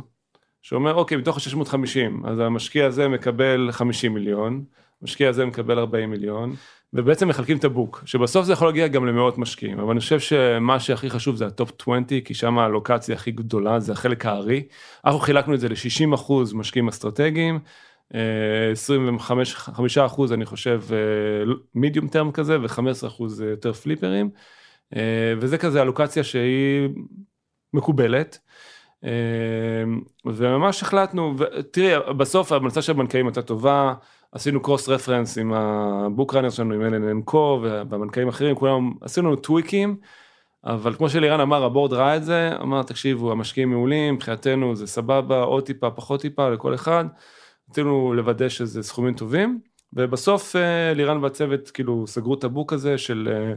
שאומר 0.63 0.95
אוקיי, 0.95 1.17
מתוך 1.17 1.37
ה-650, 1.37 2.29
אז 2.29 2.39
המשקיע 2.39 2.87
הזה 2.87 3.09
מקבל 3.09 3.69
50 3.73 4.15
מיליון, 4.15 4.65
המשקיע 5.03 5.29
הזה 5.29 5.47
מקבל 5.47 5.79
40 5.79 6.11
מיליון, 6.11 6.55
ובעצם 6.93 7.29
מחלקים 7.29 7.57
את 7.57 7.65
ה 7.65 7.71
book, 7.71 8.03
שבסוף 8.07 8.47
זה 8.47 8.53
יכול 8.53 8.69
להגיע 8.69 8.89
גם 8.89 9.07
למאות 9.07 9.39
משקיעים, 9.39 9.79
אבל 9.79 9.91
אני 9.91 10.01
חושב 10.01 10.21
שמה 10.21 10.81
שהכי 10.81 11.11
חשוב 11.11 11.37
זה 11.37 11.47
ה 11.47 11.53
top 11.53 11.73
20, 11.81 12.05
כי 12.25 12.35
שם 12.35 12.59
האלוקציה 12.59 13.15
הכי 13.15 13.31
גדולה, 13.31 13.81
זה 13.81 13.93
החלק 13.93 14.27
הארי. 14.27 14.63
אנחנו 15.05 15.21
חילקנו 15.21 15.55
את 15.55 15.61
זה 15.61 15.69
ל-60 15.69 16.15
אחוז 16.15 16.53
משקיעים 16.53 16.89
אסטרטגיים, 16.89 17.59
אה, 18.15 18.71
25 18.73 19.55
5 19.55 19.99
אחוז 19.99 20.33
אני 20.33 20.45
חושב 20.45 20.83
מידיום 21.75 22.09
טרם 22.09 22.33
כזה 22.33 22.61
ו-15 22.61 23.07
אחוז 23.07 23.41
יותר 23.41 23.73
פליפרים, 23.73 24.31
אה, 24.97 25.35
וזה 25.41 25.59
כזה 25.59 25.83
אלוקציה 25.83 26.25
שהיא 26.25 26.89
מקובלת. 27.73 28.39
אה, 29.05 29.11
וממש 30.25 30.83
החלטנו, 30.83 31.35
תראי, 31.71 32.13
בסוף 32.17 32.53
ההמלצה 32.53 32.83
של 32.83 32.93
הבנקאים 32.93 33.27
הייתה 33.27 33.43
טובה, 33.43 33.95
עשינו 34.33 34.63
קרוס 34.63 34.89
רפרנס 34.89 35.39
עם 35.39 35.53
הבוק 35.53 36.35
ראנר 36.35 36.51
שלנו, 36.51 36.75
עם 36.75 36.83
אלן 36.83 37.09
אנקו 37.09 37.61
והבנקאים 37.63 38.27
האחרים, 38.27 38.55
כולם 38.55 38.93
עשינו 39.01 39.37
טוויקים, 39.37 39.97
אבל 40.65 40.95
כמו 40.95 41.09
שלירן 41.09 41.41
אמר, 41.41 41.65
הבורד 41.65 41.93
ראה 41.93 42.17
את 42.17 42.25
זה, 42.25 42.51
אמר, 42.63 42.83
תקשיבו, 42.83 43.33
המשקיעים 43.33 43.71
מעולים, 43.71 44.15
מבחינתנו 44.15 44.77
זה 44.77 44.87
סבבה, 44.87 45.43
עוד 45.43 45.65
טיפה, 45.65 45.91
פחות 45.91 46.21
טיפה 46.21 46.49
לכל 46.49 46.75
אחד, 46.75 47.05
רצינו 47.71 48.15
לוודא 48.15 48.49
שזה 48.49 48.83
סכומים 48.83 49.15
טובים, 49.15 49.61
ובסוף 49.93 50.57
אה, 50.57 50.95
לירן 50.95 51.25
והצוות 51.25 51.71
כאילו 51.71 52.07
סגרו 52.07 52.35
את 52.35 52.45
הבוק 52.45 52.73
הזה 52.73 52.99
של 52.99 53.29
אה, 53.33 53.55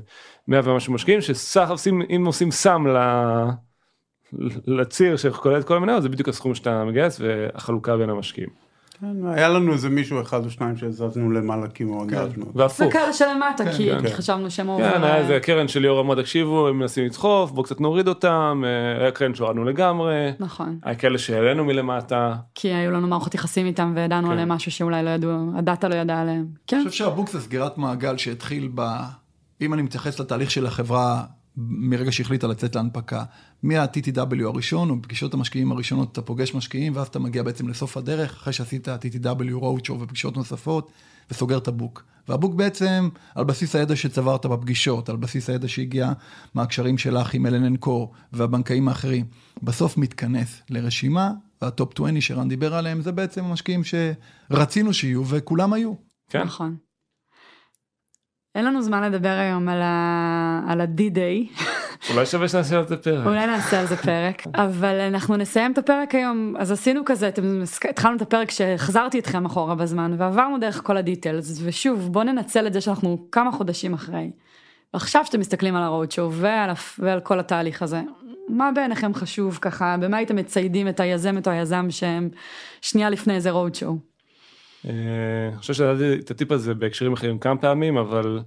100 0.48 0.62
ומשהו 0.64 0.94
משקיעים 0.94 1.22
שסך 1.22 1.72
אם 2.16 2.24
עושים 2.26 2.52
סם. 2.52 2.86
לציר 4.68 5.18
שכולל 5.18 5.60
את 5.60 5.64
כל 5.64 5.78
המניות 5.78 6.02
זה 6.02 6.10
בדיוק 6.10 6.30
הסכום 6.30 6.56
שאתה 6.56 6.84
מגייס 6.86 7.22
והחלוקה 7.22 7.98
בין 7.98 8.10
המשקיעים. 8.10 8.50
כן, 9.02 9.28
היה 9.28 9.50
לנו 9.50 9.74
איזה 9.74 9.90
מישהו 9.90 10.22
אחד 10.22 10.46
או 10.46 10.50
שניים 10.50 10.78
שהזזנו 10.78 11.32
למעלה 11.32 11.68
כי 11.68 11.84
מאוד 11.84 12.10
כן. 12.10 12.18
אהבנו. 12.18 12.46
והפוך. 12.56 12.88
וכאלה 12.88 13.14
שלמטה, 13.14 13.66
כן, 13.66 13.72
כי 13.78 13.90
כן. 13.92 14.08
כי 14.08 14.14
חשבנו 14.14 14.52
שהם 14.52 14.66
כן, 14.66 14.72
עובר... 14.72 15.06
היה 15.06 15.18
איזה 15.18 15.40
קרן 15.40 15.68
של 15.68 15.80
ליאור 15.80 16.00
עמוד 16.00 16.22
תקשיבו 16.22 16.68
הם 16.68 16.80
מנסים 16.80 17.06
לדחוף 17.06 17.52
בואו 17.52 17.64
קצת 17.64 17.82
נוריד 17.82 18.08
אותם 18.08 18.64
אה, 18.66 19.02
היה 19.02 19.12
קרן 19.12 19.36
שהורדנו 19.36 19.64
לגמרי 19.64 20.32
נכון, 20.40 20.80
היה 20.84 20.96
כאלה 20.96 21.18
שהעלינו 21.18 21.66
מלמטה 21.66 22.36
כי 22.56 22.74
היו 22.74 22.92
לנו 22.92 23.08
מערכות 23.08 23.36
יחסים 23.36 23.66
איתם 23.66 23.94
וידענו 23.96 24.28
כן. 24.28 24.34
עליהם 24.34 24.50
משהו 24.50 24.72
שאולי 24.72 25.04
לא 25.04 25.10
ידעו, 25.10 25.32
הדאטה 25.58 25.88
לא 25.88 25.96
ידע 25.96 26.20
עליהם. 26.20 26.46
כן, 26.68 26.78
אני 26.78 26.86
חושב 26.86 26.98
שהבוק 26.98 27.30
זה 27.30 27.42
סגירת 27.42 27.78
מעגל 27.78 28.18
שהתחיל 28.18 28.70
ב... 28.76 28.82
אם 29.62 29.74
אני 29.74 29.82
מתייחס 29.82 30.20
לתהליך 30.20 30.52
של 30.52 30.66
החברה 30.66 31.24
מרגע 31.58 32.12
שהחליטה 32.12 32.48
לצאת 32.48 32.76
להנפקה, 32.76 33.24
מה-TTW 33.64 34.46
הראשון, 34.46 34.90
או 34.90 35.02
פגישות 35.02 35.34
המשקיעים 35.34 35.72
הראשונות, 35.72 36.12
אתה 36.12 36.22
פוגש 36.22 36.54
משקיעים, 36.54 36.96
ואז 36.96 37.08
אתה 37.08 37.20
מגיע 37.20 37.44
בעצם 37.44 37.68
לסוף 37.68 37.98
הדרך, 37.98 38.32
אחרי 38.32 38.54
שעשית 38.54 38.88
TTW, 38.88 39.62
roadshow 39.62 39.94
ופגישות 40.00 40.38
נוספות, 40.38 40.92
וסוגר 41.32 41.58
את 41.58 41.68
הבוק. 41.68 42.04
והבוק 42.28 42.56
בעצם, 42.56 43.10
על 43.36 43.44
בסיס 43.44 43.76
הידע 43.76 43.96
שצברת 43.96 44.46
בפגישות, 44.46 45.10
על 45.10 45.16
בסיס 45.16 45.50
הידע 45.50 45.68
שהגיע 45.68 46.12
מהקשרים 46.54 46.98
שלך 46.98 47.34
עם 47.34 47.46
אלן 47.46 47.78
קור 47.78 48.14
והבנקאים 48.34 48.88
האחרים, 48.88 49.26
בסוף 49.64 49.98
מתכנס 49.98 50.62
לרשימה, 50.70 51.32
והטופ 51.62 51.94
20 52.00 52.22
שרן 52.22 52.50
דיבר 52.50 52.76
עליהם, 52.76 53.02
זה 53.02 53.12
בעצם 53.12 53.46
המשקיעים 53.46 53.82
שרצינו 53.84 54.94
שיהיו, 54.94 55.28
וכולם 55.28 55.74
היו. 55.74 55.94
כן 56.30 56.44
נכון. 56.44 56.76
אין 58.56 58.66
לנו 58.66 58.82
זמן 58.82 59.04
לדבר 59.04 59.30
היום 59.30 59.70
על 59.70 60.82
ה-D-Day, 60.82 61.62
אולי 62.14 62.26
שווה 62.26 62.48
שנעשה 62.48 62.78
על 62.78 62.88
זה 62.88 62.98
פרק. 62.98 63.26
אולי 63.28 63.48
נעשה 63.48 63.80
על 63.80 63.86
זה 63.86 63.98
פרק, 63.98 64.44
אבל 64.56 65.00
אנחנו 65.00 65.38
נסיים 65.38 65.72
את 65.72 65.78
הפרק 65.78 66.16
היום, 66.16 66.56
אז 66.60 66.72
עשינו 66.72 67.02
כזה, 67.06 67.28
אתם, 67.28 67.62
התחלנו 67.90 68.16
את 68.16 68.22
הפרק 68.22 68.52
שהחזרתי 68.52 69.20
אתכם 69.20 69.46
אחורה 69.46 69.76
בזמן, 69.76 70.16
ועברנו 70.18 70.58
דרך 70.60 70.82
כל 70.84 70.98
הדיטלס, 70.98 71.60
ושוב, 71.64 72.10
בואו 72.12 72.24
ננצל 72.24 72.68
את 72.68 72.74
זה 72.74 72.82
שאנחנו 72.82 73.28
כמה 73.32 73.52
חודשים 73.52 73.94
אחרי. 73.94 74.32
ועכשיו 74.94 75.26
שאתם 75.26 75.40
מסתכלים 75.40 75.76
על 75.76 75.84
הרודשואו 75.84 76.34
ועל, 76.34 76.70
הפ- 76.70 77.00
ועל 77.04 77.20
כל 77.20 77.40
התהליך 77.40 77.82
הזה, 77.82 78.02
מה 78.50 78.72
בעיניכם 78.76 79.14
חשוב 79.14 79.60
ככה, 79.62 79.96
במה 80.00 80.18
הייתם 80.18 80.36
מציידים 80.36 80.88
את 80.88 81.00
היזמת 81.00 81.48
או 81.48 81.52
היזם 81.52 81.88
שהם 81.90 82.30
שנייה 82.82 83.10
לפני 83.10 83.36
איזה 83.36 83.52
רודשואו? 83.52 83.98
אה, 84.86 84.92
אני 85.52 85.58
חושב 85.58 85.74
שנתתי 85.74 86.20
את 86.20 86.32
הטיפ 86.32 86.52
הזה 86.52 86.74
בהקשרים 86.74 87.14
אחרים 87.14 87.40
כמה 87.40 87.58
פעמים 87.58 87.98
אבל 87.98 88.40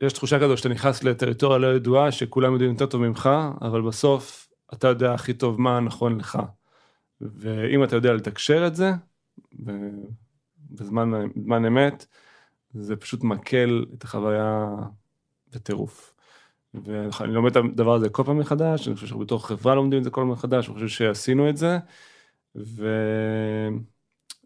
יש 0.00 0.12
תחושה 0.12 0.40
כזו 0.40 0.56
שאתה 0.56 0.68
נכנס 0.68 1.04
לטריטוריה 1.04 1.58
לא 1.58 1.66
ידועה 1.66 2.12
שכולם 2.12 2.52
יודעים 2.52 2.70
יותר 2.70 2.86
טוב 2.86 3.00
ממך 3.00 3.30
אבל 3.60 3.82
בסוף 3.82 4.48
אתה 4.72 4.88
יודע 4.88 5.14
הכי 5.14 5.34
טוב 5.34 5.60
מה 5.60 5.80
נכון 5.80 6.18
לך. 6.18 6.38
ואם 7.20 7.84
אתה 7.84 7.96
יודע 7.96 8.12
לתקשר 8.12 8.66
את 8.66 8.76
זה 8.76 8.90
בזמן 10.70 11.64
אמת 11.66 12.06
זה 12.74 12.96
פשוט 12.96 13.24
מקל 13.24 13.86
את 13.94 14.04
החוויה 14.04 14.66
בטירוף. 15.52 16.14
ואני 16.74 17.32
לומד 17.32 17.50
את 17.50 17.56
הדבר 17.56 17.94
הזה 17.94 18.08
כל 18.08 18.22
פעם 18.24 18.38
מחדש, 18.38 18.88
אני 18.88 18.94
חושב 18.94 19.06
שבתור 19.06 19.46
חברה 19.46 19.74
לומדים 19.74 19.98
את 19.98 20.04
זה 20.04 20.10
כל 20.10 20.20
פעם 20.20 20.30
מחדש, 20.30 20.66
אני 20.66 20.74
חושב 20.74 20.88
שעשינו 20.88 21.48
את 21.48 21.56
זה. 21.56 21.78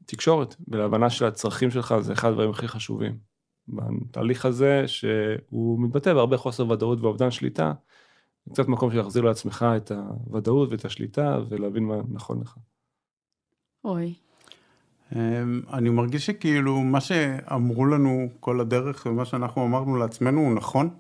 ותקשורת 0.03 0.57
ולהבנה 0.69 1.11
של 1.11 1.25
הצרכים 1.25 1.71
שלך 1.71 1.95
זה 2.01 2.13
אחד 2.13 2.29
הדברים 2.29 2.51
הכי 2.51 2.69
חשובים. 2.69 3.32
בתהליך 3.73 4.47
הזה 4.47 4.85
שהוא 4.87 5.81
מתבטא 5.81 6.15
בהרבה 6.15 6.37
חוסר 6.37 6.69
ודאות 6.71 7.01
ואובדן 7.01 7.31
שליטה, 7.31 7.73
זה 8.47 8.53
קצת 8.53 8.69
מקום 8.69 8.91
של 8.91 8.97
להחזיר 8.97 9.23
לעצמך 9.23 9.67
את 9.77 9.91
הוודאות 9.91 10.71
ואת 10.71 10.85
השליטה 10.85 11.39
ולהבין 11.49 11.85
מה 11.85 11.97
נכון 12.09 12.41
לך. 12.41 12.57
אוי, 13.85 14.15
אמ, 15.17 15.61
אני 15.73 15.91
מרגיש 15.91 16.27
שכאילו 16.27 16.81
מה 16.81 17.01
שאמרו 17.01 17.87
לנו 17.87 18.29
כל 18.41 18.61
הדרך 18.61 19.07
ומה 19.07 19.25
שאנחנו 19.25 19.65
אמרנו 19.65 19.97
לעצמנו 19.97 20.41
הוא 20.41 20.55
נכון. 20.55 20.91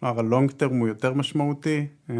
כלומר, 0.00 0.18
הלונג 0.18 0.50
טרם 0.50 0.78
הוא 0.78 0.88
יותר 0.88 1.14
משמעותי, 1.14 1.86
אה, 2.10 2.16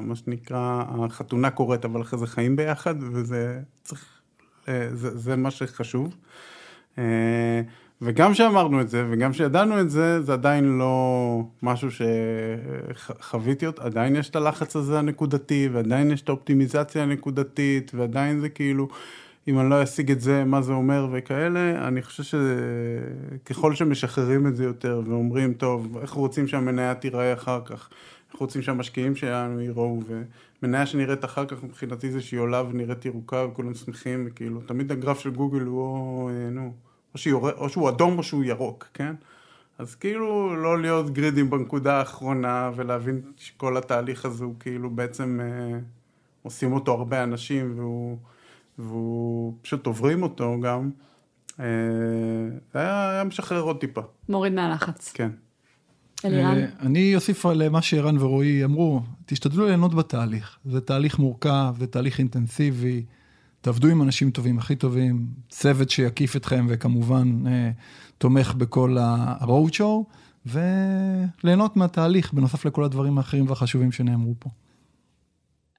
מה 0.00 0.16
שנקרא, 0.16 0.84
החתונה 0.88 1.50
קורית 1.50 1.84
אבל 1.84 2.02
אחרי 2.02 2.18
זה 2.18 2.26
חיים 2.26 2.56
ביחד 2.56 2.94
וזה 3.02 3.60
צריך, 3.82 4.20
אה, 4.68 4.88
זה, 4.92 5.18
זה 5.18 5.36
מה 5.36 5.50
שחשוב. 5.50 6.16
וגם 8.04 8.34
שאמרנו 8.34 8.80
את 8.80 8.88
זה 8.88 9.04
וגם 9.10 9.32
שידענו 9.32 9.80
את 9.80 9.90
זה, 9.90 10.22
זה 10.22 10.32
עדיין 10.32 10.78
לא 10.78 11.42
משהו 11.62 11.88
שחוויתי 11.90 13.66
אותו, 13.66 13.82
עדיין 13.82 14.16
יש 14.16 14.30
את 14.30 14.36
הלחץ 14.36 14.76
הזה 14.76 14.98
הנקודתי 14.98 15.68
ועדיין 15.72 16.10
יש 16.10 16.22
את 16.22 16.28
האופטימיזציה 16.28 17.02
הנקודתית 17.02 17.92
ועדיין 17.94 18.40
זה 18.40 18.48
כאילו, 18.48 18.88
אם 19.48 19.60
אני 19.60 19.70
לא 19.70 19.82
אשיג 19.82 20.10
את 20.10 20.20
זה, 20.20 20.44
מה 20.44 20.62
זה 20.62 20.72
אומר 20.72 21.08
וכאלה, 21.12 21.88
אני 21.88 22.02
חושב 22.02 22.38
שככל 23.44 23.74
שמשחררים 23.74 24.46
את 24.46 24.56
זה 24.56 24.64
יותר 24.64 25.02
ואומרים, 25.06 25.54
טוב, 25.54 25.98
איך 26.02 26.10
רוצים 26.10 26.48
שהמניה 26.48 26.94
תיראה 26.94 27.32
אחר 27.32 27.60
כך, 27.64 27.88
איך 28.32 28.40
רוצים 28.40 28.62
שהמשקיעים 28.62 29.16
שלנו 29.16 29.60
יראו, 29.60 30.00
ומניה 30.62 30.86
שנראית 30.86 31.24
אחר 31.24 31.46
כך 31.46 31.62
מבחינתי 31.62 32.10
זה 32.10 32.20
שהיא 32.20 32.40
עולה 32.40 32.62
ונראית 32.62 33.04
ירוקה 33.04 33.46
וכולם 33.46 33.74
שמחים, 33.74 34.24
וכאילו, 34.26 34.60
תמיד 34.60 34.92
הגרף 34.92 35.20
של 35.20 35.30
גוגל 35.30 35.62
הוא, 35.62 36.30
אה, 36.30 36.50
נו, 36.50 36.72
או, 37.14 37.18
שיור... 37.18 37.50
או 37.50 37.68
שהוא 37.68 37.88
אדום 37.88 38.18
או 38.18 38.22
שהוא 38.22 38.44
ירוק, 38.44 38.88
כן? 38.94 39.14
אז 39.78 39.94
כאילו 39.94 40.56
לא 40.56 40.80
להיות 40.80 41.10
גרידים 41.10 41.50
בנקודה 41.50 41.98
האחרונה 41.98 42.70
ולהבין 42.76 43.20
שכל 43.36 43.76
התהליך 43.76 44.24
הזה 44.24 44.44
הוא 44.44 44.54
כאילו 44.60 44.90
בעצם 44.90 45.40
אה, 45.42 45.78
עושים 46.42 46.72
אותו 46.72 46.92
הרבה 46.92 47.22
אנשים 47.22 47.72
והוא, 47.76 48.18
והוא 48.78 49.54
פשוט 49.62 49.86
עוברים 49.86 50.22
אותו 50.22 50.60
גם. 50.60 50.90
אה, 51.60 51.66
זה 52.72 52.78
היה, 52.78 53.10
היה 53.10 53.24
משחרר 53.24 53.60
עוד 53.60 53.80
טיפה, 53.80 54.00
מוריד 54.28 54.52
מהלחץ. 54.52 55.12
כן. 55.12 55.30
אלירן? 56.24 56.58
אה, 56.58 56.66
אני 56.80 57.14
אוסיף 57.16 57.46
על 57.46 57.68
מה 57.68 57.82
שערן 57.82 58.18
ורועי 58.18 58.64
אמרו, 58.64 59.00
תשתדלו 59.26 59.66
ליהנות 59.66 59.94
בתהליך. 59.94 60.58
זה 60.64 60.80
תהליך 60.80 61.18
מורכב, 61.18 61.74
זה 61.78 61.86
תהליך 61.86 62.18
אינטנסיבי, 62.18 63.04
תעבדו 63.62 63.88
עם 63.88 64.02
אנשים 64.02 64.30
טובים, 64.30 64.58
הכי 64.58 64.76
טובים, 64.76 65.26
צוות 65.48 65.90
שיקיף 65.90 66.36
אתכם 66.36 66.66
וכמובן 66.68 67.46
אה, 67.46 67.70
תומך 68.18 68.54
בכל 68.54 68.96
ה-road 68.98 69.72
show, 69.72 70.16
וליהנות 70.46 71.76
מהתהליך, 71.76 72.32
בנוסף 72.32 72.64
לכל 72.64 72.84
הדברים 72.84 73.18
האחרים 73.18 73.48
והחשובים 73.48 73.92
שנאמרו 73.92 74.34
פה. 74.38 74.50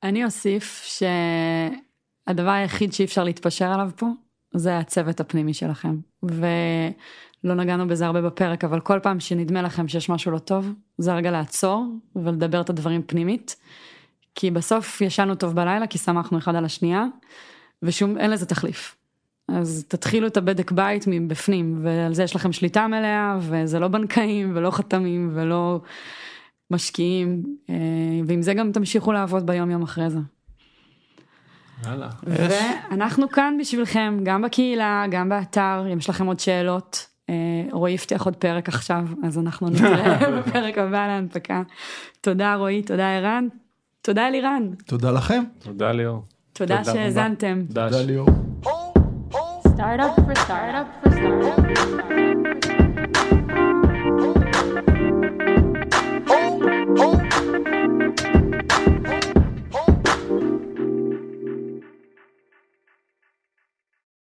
אני 0.04 0.26
אוסיף 0.26 0.84
שהדבר 2.28 2.50
היחיד 2.50 2.94
שאי 2.94 3.06
אפשר 3.06 3.24
להתפשר 3.24 3.66
עליו 3.66 3.90
פה, 3.96 4.08
זה 4.56 4.78
הצוות 4.78 5.20
הפנימי 5.20 5.54
שלכם. 5.54 5.98
ולא 6.24 7.56
נגענו 7.56 7.88
בזה 7.88 8.06
הרבה 8.06 8.22
בפרק, 8.22 8.64
אבל 8.64 8.80
כל 8.80 9.00
פעם 9.04 9.20
שנדמה 9.20 9.62
לכם 9.62 9.88
שיש 9.88 10.10
משהו 10.10 10.32
לא 10.32 10.40
טוב, 10.40 10.74
זה 10.98 11.14
הרגע 11.14 11.32
לעצור 11.32 11.86
ולדבר 12.16 12.62
את 12.62 12.70
הדברים 12.70 13.02
פנימית. 13.06 13.56
כי 14.36 14.52
בסוף 14.52 15.02
ישנו 15.02 15.36
טוב 15.36 15.56
בלילה, 15.56 15.88
כי 15.88 15.98
שמחנו 15.98 16.38
אחד 16.38 16.56
על 16.56 16.66
השנייה, 16.66 17.06
ושום, 17.84 18.18
אין 18.18 18.32
לזה 18.32 18.46
תחליף. 18.46 18.96
אז 19.48 19.86
תתחילו 19.88 20.28
את 20.28 20.38
הבדק 20.38 20.72
בית 20.72 21.04
מבפנים, 21.08 21.80
ועל 21.84 22.14
זה 22.14 22.24
יש 22.24 22.36
לכם 22.36 22.52
שליטה 22.52 22.88
מלאה, 22.88 23.38
וזה 23.42 23.80
לא 23.80 23.88
בנקאים, 23.88 24.52
ולא 24.56 24.72
חתמים, 24.72 25.32
ולא 25.34 25.82
משקיעים, 26.72 27.44
אה, 27.70 27.76
ועם 28.28 28.42
זה 28.42 28.54
גם 28.54 28.72
תמשיכו 28.72 29.12
לעבוד 29.12 29.46
ביום 29.46 29.72
יום 29.72 29.84
אחרי 29.84 30.10
זה. 30.10 30.20
יאללה. 31.86 32.10
ואנחנו 32.24 33.30
כאן 33.30 33.58
בשבילכם, 33.60 34.20
גם 34.24 34.42
בקהילה, 34.42 35.06
גם 35.12 35.30
באתר, 35.30 35.86
אם 35.94 35.98
יש 35.98 36.10
לכם 36.10 36.26
עוד 36.26 36.40
שאלות. 36.40 37.08
אה, 37.30 37.36
רועי 37.72 37.94
הבטיח 37.94 38.26
עוד 38.26 38.36
פרק 38.36 38.70
עכשיו, 38.70 39.06
אז 39.24 39.40
אנחנו 39.40 39.70
נתראה 39.70 40.30
בפרק 40.40 40.78
הבא 40.78 41.08
להנפקה. 41.08 41.62
תודה 42.22 42.56
רועי, 42.56 42.82
תודה 42.84 43.18
ערן, 43.18 43.48
תודה 44.02 44.28
אלירן, 44.28 44.70
תודה 44.86 45.12
לכם. 45.12 45.44
תודה 45.60 45.92
ליאור. 45.92 46.24
תודה 46.54 46.84
שהאזנתם. 46.84 47.62
תודה 47.68 48.02
ליאור. 48.02 48.28
Startup 49.76 50.16
for 50.26 50.36
startup 50.46 50.88
for. 51.02 51.14